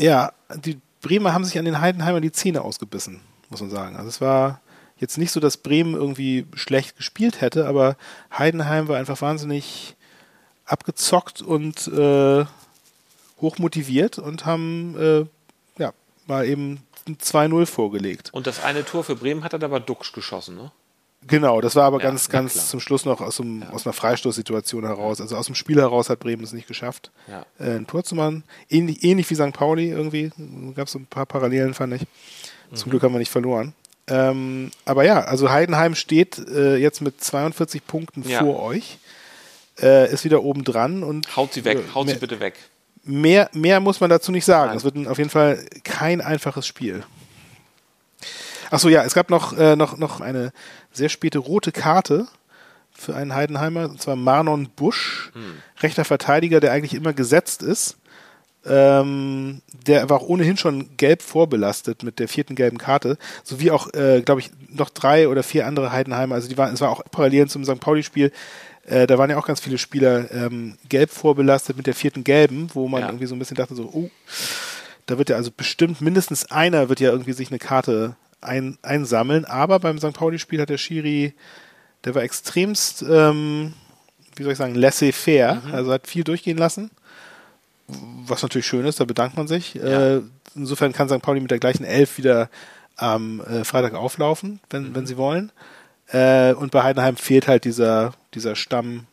Ja, 0.00 0.32
die 0.56 0.80
Bremer 1.00 1.32
haben 1.32 1.44
sich 1.44 1.58
an 1.58 1.64
den 1.64 1.80
Heidenheimer 1.80 2.20
die 2.20 2.32
Zähne 2.32 2.62
ausgebissen, 2.62 3.20
muss 3.50 3.60
man 3.60 3.70
sagen. 3.70 3.96
Also 3.96 4.08
es 4.08 4.20
war 4.20 4.60
jetzt 4.98 5.16
nicht 5.16 5.30
so, 5.30 5.38
dass 5.38 5.58
Bremen 5.58 5.94
irgendwie 5.94 6.46
schlecht 6.54 6.96
gespielt 6.96 7.40
hätte, 7.40 7.66
aber 7.66 7.96
Heidenheim 8.36 8.88
war 8.88 8.96
einfach 8.96 9.20
wahnsinnig 9.20 9.94
abgezockt 10.64 11.42
und 11.42 11.86
äh, 11.88 12.44
hochmotiviert 13.40 14.18
und 14.18 14.46
haben 14.46 14.96
äh, 14.98 15.26
ja 15.80 15.92
mal 16.26 16.46
eben 16.46 16.80
2-0 17.06 17.66
vorgelegt. 17.66 18.30
Und 18.32 18.46
das 18.46 18.62
eine 18.62 18.84
Tor 18.84 19.04
für 19.04 19.16
Bremen 19.16 19.44
hat 19.44 19.52
er 19.52 19.62
aber 19.62 19.80
Duxch 19.80 20.12
geschossen, 20.12 20.56
ne? 20.56 20.72
Genau, 21.26 21.60
das 21.60 21.74
war 21.74 21.84
aber 21.84 21.98
ja, 21.98 22.04
ganz, 22.04 22.28
ganz 22.28 22.52
klar. 22.52 22.66
zum 22.66 22.80
Schluss 22.80 23.04
noch 23.06 23.20
aus, 23.20 23.40
einem, 23.40 23.62
ja. 23.62 23.70
aus 23.70 23.86
einer 23.86 23.94
Freistoßsituation 23.94 24.84
heraus. 24.84 25.20
Also 25.20 25.36
aus 25.36 25.46
dem 25.46 25.54
Spiel 25.54 25.80
heraus 25.80 26.10
hat 26.10 26.20
Bremen 26.20 26.44
es 26.44 26.52
nicht 26.52 26.68
geschafft, 26.68 27.10
ja. 27.28 27.46
äh, 27.58 27.76
ein 27.76 27.86
Tor 27.86 28.04
zu 28.04 28.14
machen. 28.14 28.44
Ähnlich, 28.68 29.02
ähnlich 29.04 29.30
wie 29.30 29.34
St. 29.34 29.52
Pauli 29.52 29.90
irgendwie. 29.90 30.30
Gab 30.74 30.86
es 30.86 30.92
so 30.92 30.98
ein 30.98 31.06
paar 31.06 31.24
Parallelen, 31.26 31.72
fand 31.72 31.94
ich. 31.94 32.02
Zum 32.74 32.88
mhm. 32.88 32.90
Glück 32.90 33.02
haben 33.04 33.12
wir 33.14 33.20
nicht 33.20 33.30
verloren. 33.30 33.72
Ähm, 34.06 34.70
aber 34.84 35.04
ja, 35.04 35.22
also 35.22 35.50
Heidenheim 35.50 35.94
steht 35.94 36.38
äh, 36.38 36.76
jetzt 36.76 37.00
mit 37.00 37.24
42 37.24 37.86
Punkten 37.86 38.22
vor 38.22 38.62
euch. 38.62 38.98
Äh, 39.80 40.12
ist 40.12 40.24
wieder 40.24 40.42
oben 40.42 40.62
dran 40.62 41.02
und. 41.02 41.34
Haut 41.36 41.54
sie 41.54 41.64
weg, 41.64 41.78
haut 41.94 42.08
sie 42.08 42.16
bitte 42.16 42.38
weg 42.38 42.54
mehr, 43.04 43.50
mehr 43.52 43.80
muss 43.80 44.00
man 44.00 44.10
dazu 44.10 44.32
nicht 44.32 44.44
sagen. 44.44 44.76
Es 44.76 44.84
wird 44.84 45.06
auf 45.06 45.18
jeden 45.18 45.30
Fall 45.30 45.64
kein 45.84 46.20
einfaches 46.20 46.66
Spiel. 46.66 47.04
Achso, 48.70 48.88
ja, 48.88 49.04
es 49.04 49.14
gab 49.14 49.30
noch, 49.30 49.56
äh, 49.56 49.76
noch, 49.76 49.98
noch 49.98 50.20
eine 50.20 50.52
sehr 50.92 51.08
späte 51.08 51.38
rote 51.38 51.70
Karte 51.70 52.26
für 52.92 53.14
einen 53.14 53.34
Heidenheimer, 53.34 53.84
und 53.90 54.00
zwar 54.00 54.16
Marnon 54.16 54.68
Busch, 54.74 55.30
hm. 55.34 55.56
rechter 55.82 56.04
Verteidiger, 56.04 56.60
der 56.60 56.72
eigentlich 56.72 56.94
immer 56.94 57.12
gesetzt 57.12 57.62
ist. 57.62 57.96
ähm, 58.66 59.60
der 59.86 60.08
war 60.08 60.18
auch 60.22 60.26
ohnehin 60.26 60.56
schon 60.56 60.96
gelb 60.96 61.20
vorbelastet 61.20 62.02
mit 62.02 62.18
der 62.18 62.28
vierten 62.28 62.54
gelben 62.54 62.78
Karte, 62.78 63.18
sowie 63.42 63.70
auch, 63.70 63.92
äh, 63.92 64.22
glaube 64.22 64.40
ich, 64.40 64.50
noch 64.70 64.88
drei 64.88 65.28
oder 65.28 65.42
vier 65.42 65.66
andere 65.66 65.92
Heidenheimer. 65.92 66.36
Also 66.36 66.48
die 66.48 66.56
waren, 66.56 66.72
es 66.72 66.80
war 66.80 66.88
auch 66.90 67.02
parallel 67.10 67.48
zum 67.48 67.64
St. 67.64 67.78
Pauli-Spiel. 67.78 68.32
Äh, 68.86 69.06
da 69.06 69.18
waren 69.18 69.30
ja 69.30 69.36
auch 69.36 69.46
ganz 69.46 69.60
viele 69.60 69.78
Spieler 69.78 70.30
ähm, 70.30 70.76
gelb 70.88 71.10
vorbelastet 71.10 71.76
mit 71.76 71.86
der 71.86 71.94
vierten 71.94 72.24
gelben, 72.24 72.68
wo 72.74 72.88
man 72.88 73.00
ja. 73.00 73.08
irgendwie 73.08 73.26
so 73.26 73.34
ein 73.34 73.38
bisschen 73.38 73.56
dachte, 73.56 73.74
so, 73.74 73.90
oh, 73.92 74.10
da 75.06 75.18
wird 75.18 75.30
ja 75.30 75.36
also 75.36 75.50
bestimmt 75.54 76.00
mindestens 76.00 76.50
einer 76.50 76.88
wird 76.88 77.00
ja 77.00 77.10
irgendwie 77.10 77.32
sich 77.32 77.50
eine 77.50 77.58
Karte 77.58 78.16
ein, 78.40 78.78
einsammeln. 78.82 79.44
Aber 79.44 79.78
beim 79.78 79.98
St. 79.98 80.12
Pauli-Spiel 80.12 80.60
hat 80.60 80.68
der 80.68 80.78
Schiri, 80.78 81.34
der 82.04 82.14
war 82.14 82.22
extremst, 82.22 83.02
ähm, 83.08 83.74
wie 84.36 84.42
soll 84.42 84.52
ich 84.52 84.58
sagen, 84.58 84.74
laissez-faire, 84.74 85.62
mhm. 85.66 85.74
also 85.74 85.92
hat 85.92 86.06
viel 86.06 86.24
durchgehen 86.24 86.58
lassen 86.58 86.90
was 87.86 88.42
natürlich 88.42 88.66
schön 88.66 88.86
ist, 88.86 89.00
da 89.00 89.04
bedankt 89.04 89.36
man 89.36 89.48
sich. 89.48 89.74
Ja. 89.74 90.16
Äh, 90.16 90.22
insofern 90.54 90.92
kann 90.92 91.08
St. 91.08 91.22
Pauli 91.22 91.40
mit 91.40 91.50
der 91.50 91.58
gleichen 91.58 91.84
Elf 91.84 92.18
wieder 92.18 92.48
am 92.96 93.40
äh, 93.40 93.64
Freitag 93.64 93.94
auflaufen, 93.94 94.60
wenn, 94.70 94.90
mhm. 94.90 94.94
wenn 94.94 95.06
sie 95.06 95.16
wollen. 95.16 95.52
Äh, 96.08 96.52
und 96.54 96.70
bei 96.70 96.82
Heidenheim 96.82 97.16
fehlt 97.16 97.48
halt 97.48 97.64
dieser, 97.64 98.14
dieser 98.34 98.56
Stamm 98.56 99.06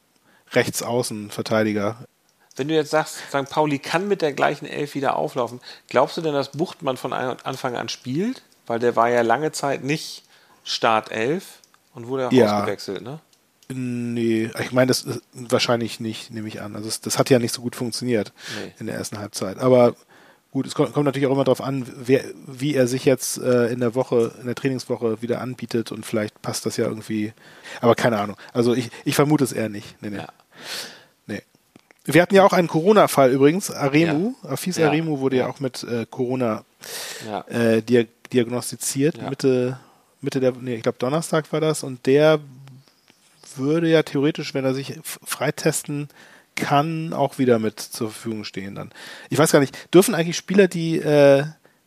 Rechtsaußenverteidiger. 0.52 1.98
Wenn 2.56 2.68
du 2.68 2.76
jetzt 2.76 2.92
sagst, 2.92 3.18
St. 3.30 3.50
Pauli 3.50 3.80
kann 3.80 4.08
mit 4.08 4.22
der 4.22 4.34
gleichen 4.34 4.66
Elf 4.66 4.94
wieder 4.94 5.16
auflaufen, 5.16 5.62
glaubst 5.88 6.18
du 6.18 6.22
denn, 6.22 6.34
dass 6.34 6.52
Buchtmann 6.52 6.98
von 6.98 7.14
Anfang 7.14 7.76
an 7.76 7.90
spielt? 7.90 8.42
Weil 8.68 8.80
der 8.80 8.96
war 8.96 9.10
ja 9.10 9.22
lange 9.22 9.52
Zeit 9.52 9.84
nicht 9.84 10.24
Startelf 10.64 11.60
und 11.94 12.08
wurde 12.08 12.28
auch 12.28 12.32
ja. 12.32 12.58
ausgewechselt, 12.60 13.02
ne? 13.02 13.20
Nee, 13.74 14.52
ich 14.60 14.74
meine, 14.74 14.88
das 14.88 15.06
wahrscheinlich 15.34 16.02
nicht, 16.02 16.30
nehme 16.30 16.48
ich 16.50 16.62
an. 16.62 16.76
Also 16.76 16.88
das, 16.88 17.00
das 17.00 17.18
hat 17.18 17.30
ja 17.30 17.40
nicht 17.40 17.54
so 17.54 17.62
gut 17.62 17.76
funktioniert 17.76 18.34
nee. 18.60 18.74
in 18.80 18.88
der 18.88 18.96
ersten 18.96 19.18
Halbzeit. 19.18 19.60
Aber 19.60 19.96
gut, 20.52 20.68
es 20.68 20.76
kommt, 20.76 20.94
kommt 20.94 21.06
natürlich 21.06 21.28
auch 21.28 21.32
immer 21.32 21.44
darauf 21.44 21.62
an, 21.62 21.86
wer, 21.96 22.24
wie 22.46 22.76
er 22.76 22.88
sich 22.88 23.06
jetzt 23.06 23.38
äh, 23.38 23.68
in 23.68 23.80
der 23.80 23.96
Woche, 23.96 24.34
in 24.40 24.46
der 24.46 24.56
Trainingswoche 24.56 25.22
wieder 25.22 25.42
anbietet 25.42 25.92
und 25.92 26.06
vielleicht 26.06 26.42
passt 26.42 26.66
das 26.66 26.78
ja 26.78 26.86
irgendwie. 26.86 27.34
Aber 27.80 27.96
keine 27.96 28.20
Ahnung. 28.20 28.38
Also 28.54 28.74
ich, 28.74 28.90
ich 29.06 29.16
vermute 29.16 29.44
es 29.44 29.54
eher 29.54 29.70
nicht. 29.70 30.02
Nee, 30.02 30.10
nee. 30.10 30.18
Ja. 30.18 30.28
nee. 31.26 31.42
Wir 32.06 32.22
hatten 32.22 32.36
ja 32.36 32.44
auch 32.44 32.54
einen 32.54 32.68
Corona-Fall 32.68 33.32
übrigens. 33.32 33.72
Aremu, 33.72 34.36
ja. 34.44 34.50
Afis 34.50 34.78
ja. 34.78 34.88
Aremu 34.88 35.20
wurde 35.20 35.38
ja, 35.38 35.48
auch 35.48 35.60
mit 35.60 35.84
äh, 35.84 36.06
Corona 36.10 36.66
äh, 37.48 37.82
diagnostiziert. 38.32 39.22
Mitte, 39.30 39.80
Mitte 40.20 40.40
der, 40.42 40.54
nee, 40.60 40.76
ich 40.76 40.84
glaube 40.84 40.98
Donnerstag 41.00 41.52
war 41.54 41.62
das 41.62 41.84
und 41.84 42.06
der 42.06 42.40
würde 43.56 43.90
ja 43.90 44.04
theoretisch, 44.04 44.54
wenn 44.54 44.66
er 44.66 44.74
sich 44.74 45.00
freitesten 45.04 46.10
kann, 46.56 47.14
auch 47.14 47.38
wieder 47.38 47.60
mit 47.60 47.80
zur 47.80 48.12
Verfügung 48.12 48.44
stehen 48.44 48.76
dann. 48.76 48.92
Ich 49.30 49.38
weiß 49.38 49.52
gar 49.52 49.60
nicht, 49.60 49.94
dürfen 49.94 50.16
eigentlich 50.16 50.38
Spieler, 50.38 50.68
die, 50.68 50.98
äh, 50.98 51.46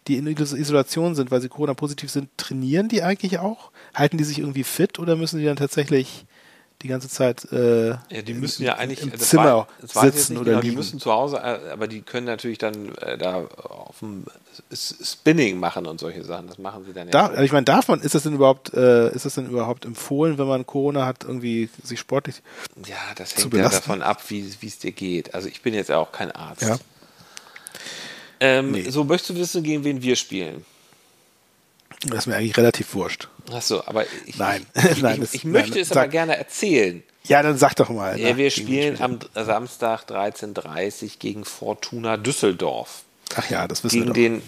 die 0.09 0.17
in 0.17 0.27
Isolation 0.27 1.15
sind, 1.15 1.31
weil 1.31 1.41
sie 1.41 1.49
Corona-positiv 1.49 2.11
sind, 2.11 2.29
trainieren 2.37 2.89
die 2.89 3.03
eigentlich 3.03 3.39
auch? 3.39 3.71
Halten 3.95 4.19
die 4.19 4.25
sich 4.25 4.39
irgendwie 4.39 4.65
fit 4.65 4.99
oder 4.99 5.17
müssen 5.17 5.39
die 5.39 5.47
dann 5.47 5.57
tatsächlich 5.57 6.27
die 6.85 6.89
ganze 6.89 7.09
Zeit 7.09 7.51
äh, 7.51 7.89
ja, 7.89 8.23
die 8.25 8.35
müssen 8.35 8.63
ja 8.63 8.75
eigentlich 8.75 9.01
im 9.01 9.19
Zimmer 9.19 9.67
war, 9.81 10.05
sitzen 10.05 10.37
oder 10.37 10.51
genau, 10.51 10.61
liegen. 10.61 10.73
Die 10.73 10.77
müssen 10.77 11.01
zu 11.01 11.11
Hause, 11.11 11.39
äh, 11.39 11.71
aber 11.73 11.89
die 11.89 12.03
können 12.03 12.27
natürlich 12.27 12.59
dann 12.59 12.95
äh, 12.97 13.17
da 13.17 13.47
auf 13.47 14.01
dem 14.01 14.25
Spinning 14.71 15.59
machen 15.59 15.87
und 15.87 15.99
solche 15.99 16.23
Sachen. 16.25 16.47
Das 16.47 16.59
machen 16.59 16.85
sie 16.85 16.93
dann 16.93 17.09
ja. 17.09 17.13
Da, 17.13 17.27
also 17.29 17.43
ich 17.43 17.53
meine, 17.53 17.65
darf 17.65 17.89
man, 17.89 18.03
ist 18.03 18.15
das 18.15 18.25
denn 18.25 18.35
überhaupt, 18.35 18.75
äh, 18.75 19.11
ist 19.15 19.25
das 19.25 19.35
denn 19.35 19.47
überhaupt 19.47 19.87
empfohlen, 19.87 20.37
wenn 20.37 20.47
man 20.47 20.67
Corona 20.67 21.07
hat, 21.07 21.25
irgendwie 21.25 21.71
sich 21.83 21.99
sportlich 21.99 22.43
Ja, 22.87 22.97
das 23.17 23.35
hängt 23.35 23.55
ja 23.55 23.63
davon 23.71 24.03
ab, 24.03 24.23
wie 24.29 24.47
es 24.63 24.79
dir 24.79 24.93
geht. 24.93 25.35
Also 25.35 25.49
ich 25.49 25.63
bin 25.63 25.73
jetzt 25.73 25.89
ja 25.89 25.97
auch 25.97 26.13
kein 26.13 26.33
Arzt. 26.33 26.63
Ja. 26.63 26.77
Ähm, 28.41 28.73
nee. 28.73 28.91
So, 28.91 29.05
möchtest 29.05 29.31
du 29.31 29.37
wissen, 29.37 29.63
gegen 29.63 29.85
wen 29.85 30.03
wir 30.03 30.17
spielen? 30.17 30.67
Das 32.07 32.21
ist 32.21 32.27
mir 32.27 32.37
eigentlich 32.37 32.57
relativ 32.57 32.95
wurscht. 32.95 33.29
Achso, 33.53 33.83
aber 33.87 34.05
ich, 34.27 34.39
nein. 34.39 34.67
ich, 34.75 35.03
nein, 35.03 35.23
ich, 35.23 35.35
ich 35.35 35.45
möchte 35.45 35.71
nein, 35.71 35.81
es 35.81 35.89
sag, 35.89 35.97
aber 35.97 36.09
gerne 36.09 36.37
erzählen. 36.37 37.03
Ja, 37.27 37.43
dann 37.43 37.57
sag 37.57 37.75
doch 37.77 37.89
mal. 37.89 38.19
Ja, 38.19 38.37
wir 38.37 38.51
spielen 38.51 39.01
am 39.01 39.19
Samstag 39.35 40.05
13.30 40.09 41.03
Uhr 41.03 41.11
gegen 41.19 41.45
Fortuna 41.45 42.17
Düsseldorf. 42.17 43.05
Ach 43.37 43.49
ja, 43.51 43.67
das 43.67 43.83
wissen 43.85 44.13
gegen 44.13 44.15
wir 44.15 44.15
den, 44.15 44.43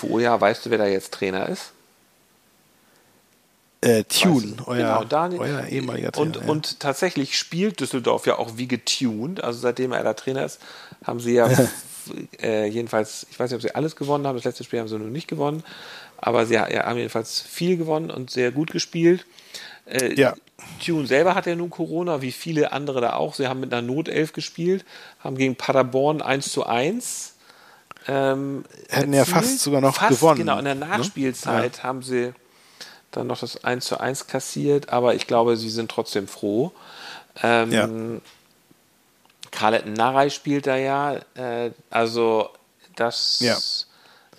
wo 0.00 0.18
ja, 0.18 0.38
weißt 0.40 0.66
du, 0.66 0.70
wer 0.70 0.78
da 0.78 0.86
jetzt 0.86 1.12
Trainer 1.14 1.48
ist? 1.48 1.72
Äh, 3.80 4.04
Tune, 4.04 4.56
euer, 4.64 4.76
genau, 4.76 5.04
Daniel, 5.04 5.40
euer 5.40 5.66
ehemaliger 5.66 6.12
Trainer. 6.12 6.26
Und, 6.26 6.36
ja. 6.36 6.42
und 6.50 6.80
tatsächlich 6.80 7.36
spielt 7.38 7.80
Düsseldorf 7.80 8.26
ja 8.26 8.38
auch 8.38 8.56
wie 8.56 8.66
getuned. 8.66 9.44
Also 9.44 9.58
seitdem 9.60 9.92
er 9.92 10.02
da 10.02 10.14
Trainer 10.14 10.44
ist, 10.44 10.58
haben 11.04 11.20
sie 11.20 11.34
ja 11.34 11.50
äh, 12.40 12.66
jedenfalls, 12.66 13.26
ich 13.30 13.38
weiß 13.38 13.50
nicht, 13.50 13.56
ob 13.56 13.62
sie 13.62 13.74
alles 13.74 13.96
gewonnen 13.96 14.26
haben. 14.26 14.36
Das 14.36 14.44
letzte 14.44 14.64
Spiel 14.64 14.80
haben 14.80 14.88
sie 14.88 14.98
nur 14.98 15.08
nicht 15.08 15.28
gewonnen. 15.28 15.62
Aber 16.16 16.46
sie 16.46 16.58
haben 16.58 16.96
jedenfalls 16.96 17.40
viel 17.40 17.76
gewonnen 17.76 18.10
und 18.10 18.30
sehr 18.30 18.50
gut 18.50 18.70
gespielt. 18.70 19.26
Äh, 19.86 20.14
ja. 20.14 20.34
Tune 20.84 21.06
selber 21.06 21.34
hat 21.34 21.46
ja 21.46 21.54
nun 21.54 21.70
Corona, 21.70 22.22
wie 22.22 22.32
viele 22.32 22.72
andere 22.72 23.00
da 23.00 23.14
auch. 23.14 23.34
Sie 23.34 23.46
haben 23.46 23.60
mit 23.60 23.72
einer 23.72 23.82
Notelf 23.82 24.32
gespielt, 24.32 24.84
haben 25.20 25.36
gegen 25.36 25.56
Paderborn 25.56 26.22
1 26.22 26.50
zu 26.50 26.64
1. 26.64 27.34
Ähm, 28.06 28.64
Hätten 28.88 29.12
erzielt. 29.12 29.14
ja 29.14 29.24
fast 29.24 29.60
sogar 29.60 29.80
noch 29.80 29.94
fast, 29.94 30.20
gewonnen. 30.20 30.38
Genau, 30.38 30.58
in 30.58 30.64
der 30.64 30.74
ne? 30.74 30.86
Nachspielzeit 30.86 31.78
ne? 31.78 31.82
haben 31.82 32.02
sie 32.02 32.32
dann 33.10 33.26
noch 33.26 33.40
das 33.40 33.64
1 33.64 33.84
zu 33.84 34.00
1 34.00 34.26
kassiert, 34.26 34.90
aber 34.90 35.14
ich 35.14 35.26
glaube, 35.26 35.56
sie 35.56 35.70
sind 35.70 35.90
trotzdem 35.90 36.28
froh. 36.28 36.72
Ähm, 37.42 37.72
ja. 37.72 37.88
Khaled 39.54 39.86
Narei 39.86 40.30
spielt 40.30 40.66
da 40.66 40.76
ja, 40.76 41.20
äh, 41.34 41.70
also 41.90 42.50
das 42.96 43.40
ja. 43.40 43.56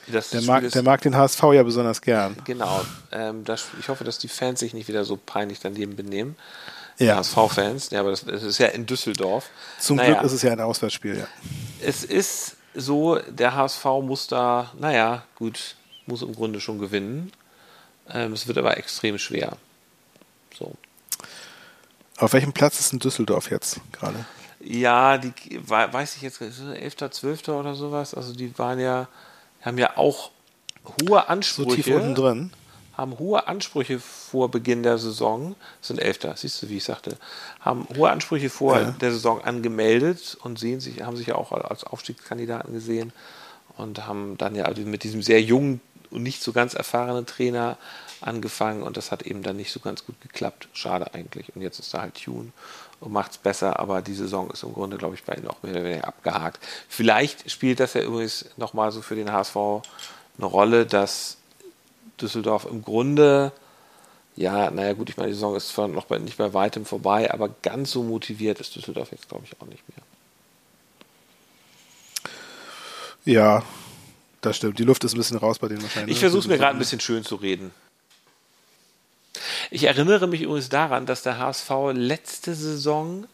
Das 0.07 0.29
der, 0.29 0.43
mag, 0.43 0.69
der 0.69 0.83
mag 0.83 1.01
den 1.01 1.15
HSV 1.15 1.41
ja 1.53 1.63
besonders 1.63 1.99
gern. 1.99 2.35
Genau. 2.45 2.85
Ähm, 3.11 3.43
das, 3.43 3.65
ich 3.79 3.89
hoffe, 3.89 4.03
dass 4.03 4.19
die 4.19 4.27
Fans 4.27 4.59
sich 4.59 4.75
nicht 4.75 4.87
wieder 4.87 5.03
so 5.03 5.17
peinlich 5.17 5.59
daneben 5.59 5.95
benehmen. 5.95 6.35
Ja. 6.97 7.17
HSV-Fans. 7.17 7.89
Ja, 7.89 8.01
aber 8.01 8.11
das, 8.11 8.23
das, 8.23 8.43
ist 8.43 8.59
ja 8.59 8.67
in 8.67 8.85
Düsseldorf. 8.85 9.49
Zum 9.79 9.97
naja, 9.97 10.13
Glück 10.13 10.25
ist 10.25 10.33
es 10.33 10.41
ja 10.43 10.51
ein 10.51 10.61
Auswärtsspiel, 10.61 11.17
ja. 11.17 11.27
Es 11.81 12.03
ist 12.03 12.55
so, 12.75 13.17
der 13.17 13.55
HSV 13.55 13.83
muss 14.03 14.27
da, 14.27 14.71
naja, 14.79 15.23
gut, 15.35 15.75
muss 16.05 16.21
im 16.21 16.35
Grunde 16.35 16.61
schon 16.61 16.77
gewinnen. 16.77 17.31
Ähm, 18.09 18.33
es 18.33 18.47
wird 18.47 18.57
aber 18.57 18.77
extrem 18.77 19.17
schwer. 19.17 19.57
So. 20.57 20.73
Auf 22.17 22.33
welchem 22.33 22.53
Platz 22.53 22.79
ist 22.79 22.93
in 22.93 22.99
Düsseldorf 22.99 23.49
jetzt 23.49 23.79
gerade? 23.91 24.25
Ja, 24.67 25.17
die 25.19 25.31
weiß 25.67 26.15
ich 26.15 26.23
jetzt, 26.23 26.41
11., 26.41 27.11
12. 27.11 27.49
oder 27.49 27.75
sowas. 27.75 28.13
Also 28.13 28.33
die 28.33 28.57
waren 28.57 28.79
ja 28.79 29.07
haben 29.65 29.77
ja 29.77 29.97
auch 29.97 30.31
hohe 31.01 31.27
Ansprüche. 31.27 31.69
So 31.69 31.75
tief 31.75 31.87
unten 31.87 32.15
drin. 32.15 32.51
Haben 32.93 33.19
hohe 33.19 33.45
Ansprüche 33.47 33.99
vor 33.99 34.49
Beginn 34.49 34.81
der 34.81 34.97
Saison, 34.97 35.55
sind 35.81 35.99
Elfter, 35.99 36.33
siehst 36.37 36.63
du, 36.63 36.69
wie 36.69 36.77
ich 36.77 36.85
sagte, 36.85 37.17
haben 37.59 37.85
hohe 37.97 38.09
Ansprüche 38.09 38.49
vor 38.49 38.79
ja. 38.79 38.91
der 38.91 39.11
Saison 39.11 39.43
angemeldet 39.43 40.37
und 40.43 40.57
sehen 40.57 40.79
sich, 40.79 41.01
haben 41.01 41.17
sich 41.17 41.27
ja 41.27 41.35
auch 41.35 41.51
als 41.51 41.83
Aufstiegskandidaten 41.83 42.73
gesehen 42.73 43.11
und 43.75 44.07
haben 44.07 44.37
dann 44.37 44.55
ja 44.55 44.71
mit 44.85 45.03
diesem 45.03 45.21
sehr 45.21 45.41
jungen 45.41 45.81
und 46.11 46.23
nicht 46.23 46.41
so 46.41 46.51
ganz 46.51 46.73
erfahrenen 46.73 47.25
Trainer 47.25 47.77
angefangen 48.21 48.83
und 48.83 48.97
das 48.97 49.11
hat 49.11 49.23
eben 49.23 49.43
dann 49.43 49.57
nicht 49.57 49.71
so 49.71 49.79
ganz 49.79 50.05
gut 50.05 50.19
geklappt. 50.21 50.67
Schade 50.73 51.13
eigentlich. 51.13 51.55
Und 51.55 51.61
jetzt 51.61 51.79
ist 51.79 51.93
da 51.93 52.01
halt 52.01 52.15
Tune 52.15 52.51
und 52.99 53.11
macht 53.11 53.31
es 53.31 53.37
besser, 53.37 53.79
aber 53.79 54.01
die 54.01 54.13
Saison 54.13 54.49
ist 54.51 54.63
im 54.63 54.73
Grunde, 54.73 54.97
glaube 54.97 55.15
ich, 55.15 55.23
bei 55.23 55.33
ihnen 55.35 55.47
auch 55.47 55.61
mehr 55.63 55.73
oder 55.73 55.83
weniger 55.83 56.07
abgehakt. 56.07 56.59
Vielleicht 56.89 57.49
spielt 57.51 57.79
das 57.79 57.93
ja 57.93 58.01
übrigens 58.01 58.45
nochmal 58.57 58.91
so 58.91 59.01
für 59.01 59.15
den 59.15 59.31
HSV 59.31 59.55
eine 60.37 60.45
Rolle, 60.45 60.85
dass 60.85 61.37
Düsseldorf 62.19 62.65
im 62.65 62.83
Grunde, 62.83 63.51
ja, 64.35 64.71
naja 64.71 64.93
gut, 64.93 65.09
ich 65.09 65.17
meine, 65.17 65.29
die 65.29 65.33
Saison 65.33 65.55
ist 65.55 65.69
zwar 65.69 65.87
noch 65.87 66.05
bei, 66.05 66.17
nicht 66.17 66.37
bei 66.37 66.53
weitem 66.53 66.85
vorbei, 66.85 67.31
aber 67.31 67.49
ganz 67.61 67.91
so 67.91 68.03
motiviert 68.03 68.59
ist 68.59 68.75
Düsseldorf 68.75 69.11
jetzt, 69.11 69.29
glaube 69.29 69.45
ich, 69.45 69.61
auch 69.61 69.67
nicht 69.67 69.83
mehr. 69.89 70.05
Ja, 73.25 73.63
das 74.45 74.57
stimmt. 74.57 74.79
Die 74.79 74.83
Luft 74.83 75.03
ist 75.03 75.13
ein 75.13 75.17
bisschen 75.17 75.37
raus 75.37 75.59
bei 75.59 75.67
denen 75.67 75.81
wahrscheinlich. 75.81 76.15
Ich 76.15 76.19
versuche 76.19 76.41
es 76.41 76.47
mir 76.47 76.57
gerade 76.57 76.75
ein 76.75 76.79
bisschen 76.79 76.99
schön 76.99 77.23
zu 77.23 77.35
reden. 77.35 77.71
Ich 79.71 79.85
erinnere 79.85 80.27
mich 80.27 80.41
übrigens 80.41 80.69
daran, 80.69 81.05
dass 81.05 81.23
der 81.23 81.37
HSV 81.37 81.69
letzte 81.93 82.55
Saison, 82.55 83.25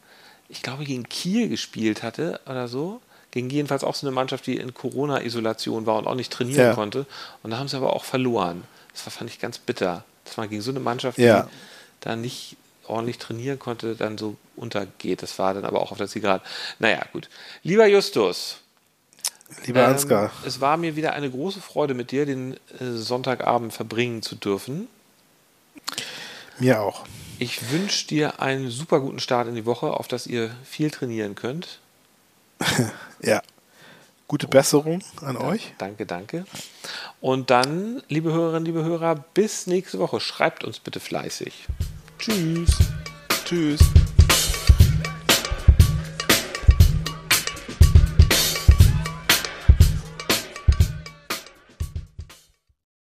ich 0.48 0.62
glaube, 0.62 0.84
gegen 0.84 1.08
Kiel 1.08 1.48
gespielt 1.48 2.02
hatte 2.02 2.40
oder 2.46 2.68
so. 2.68 3.00
Gegen 3.30 3.48
jedenfalls 3.48 3.82
auch 3.82 3.94
so 3.94 4.06
eine 4.06 4.14
Mannschaft, 4.14 4.46
die 4.46 4.56
in 4.56 4.74
Corona-Isolation 4.74 5.86
war 5.86 5.96
und 5.96 6.06
auch 6.06 6.14
nicht 6.14 6.32
trainieren 6.32 6.66
ja. 6.66 6.74
konnte. 6.74 7.06
Und 7.42 7.50
da 7.50 7.58
haben 7.58 7.68
sie 7.68 7.76
aber 7.76 7.94
auch 7.94 8.04
verloren. 8.04 8.64
Das 8.92 9.06
war, 9.06 9.10
fand 9.10 9.30
ich 9.30 9.38
ganz 9.38 9.58
bitter. 9.58 10.04
Das 10.24 10.36
war 10.36 10.48
gegen 10.48 10.60
so 10.60 10.70
eine 10.70 10.80
Mannschaft, 10.80 11.16
die 11.16 11.22
ja. 11.22 11.48
da 12.00 12.14
nicht 12.14 12.56
ordentlich 12.86 13.18
trainieren 13.18 13.58
konnte, 13.58 13.94
dann 13.96 14.18
so 14.18 14.36
untergeht. 14.56 15.22
Das 15.22 15.38
war 15.38 15.54
dann 15.54 15.64
aber 15.64 15.80
auch 15.80 15.92
auf 15.92 15.98
der 15.98 16.08
Zielgerade. 16.08 16.44
Naja, 16.78 17.04
gut. 17.12 17.30
Lieber 17.62 17.86
Justus. 17.86 18.58
Lieber 19.66 19.84
ähm, 19.84 19.90
Ansgar. 19.90 20.30
Es 20.46 20.60
war 20.60 20.76
mir 20.76 20.96
wieder 20.96 21.12
eine 21.14 21.30
große 21.30 21.60
Freude, 21.60 21.94
mit 21.94 22.10
dir 22.10 22.26
den 22.26 22.54
äh, 22.78 22.92
Sonntagabend 22.92 23.72
verbringen 23.72 24.22
zu 24.22 24.34
dürfen. 24.34 24.88
Mir 26.58 26.80
auch. 26.80 27.04
Ich 27.38 27.70
wünsche 27.70 28.06
dir 28.06 28.40
einen 28.40 28.70
super 28.70 29.00
guten 29.00 29.18
Start 29.18 29.48
in 29.48 29.54
die 29.54 29.66
Woche, 29.66 29.88
auf 29.88 30.06
dass 30.06 30.26
ihr 30.26 30.54
viel 30.64 30.90
trainieren 30.90 31.34
könnt. 31.34 31.80
ja. 33.20 33.42
Gute 34.28 34.48
Besserung 34.48 35.02
an 35.20 35.34
ja, 35.34 35.42
euch. 35.42 35.74
Danke, 35.78 36.06
danke. 36.06 36.46
Und 37.20 37.50
dann, 37.50 38.02
liebe 38.08 38.32
Hörerinnen, 38.32 38.64
liebe 38.64 38.84
Hörer, 38.84 39.16
bis 39.34 39.66
nächste 39.66 39.98
Woche. 39.98 40.20
Schreibt 40.20 40.64
uns 40.64 40.78
bitte 40.78 41.00
fleißig. 41.00 41.66
Tschüss. 42.18 42.78
Tschüss. 43.44 43.80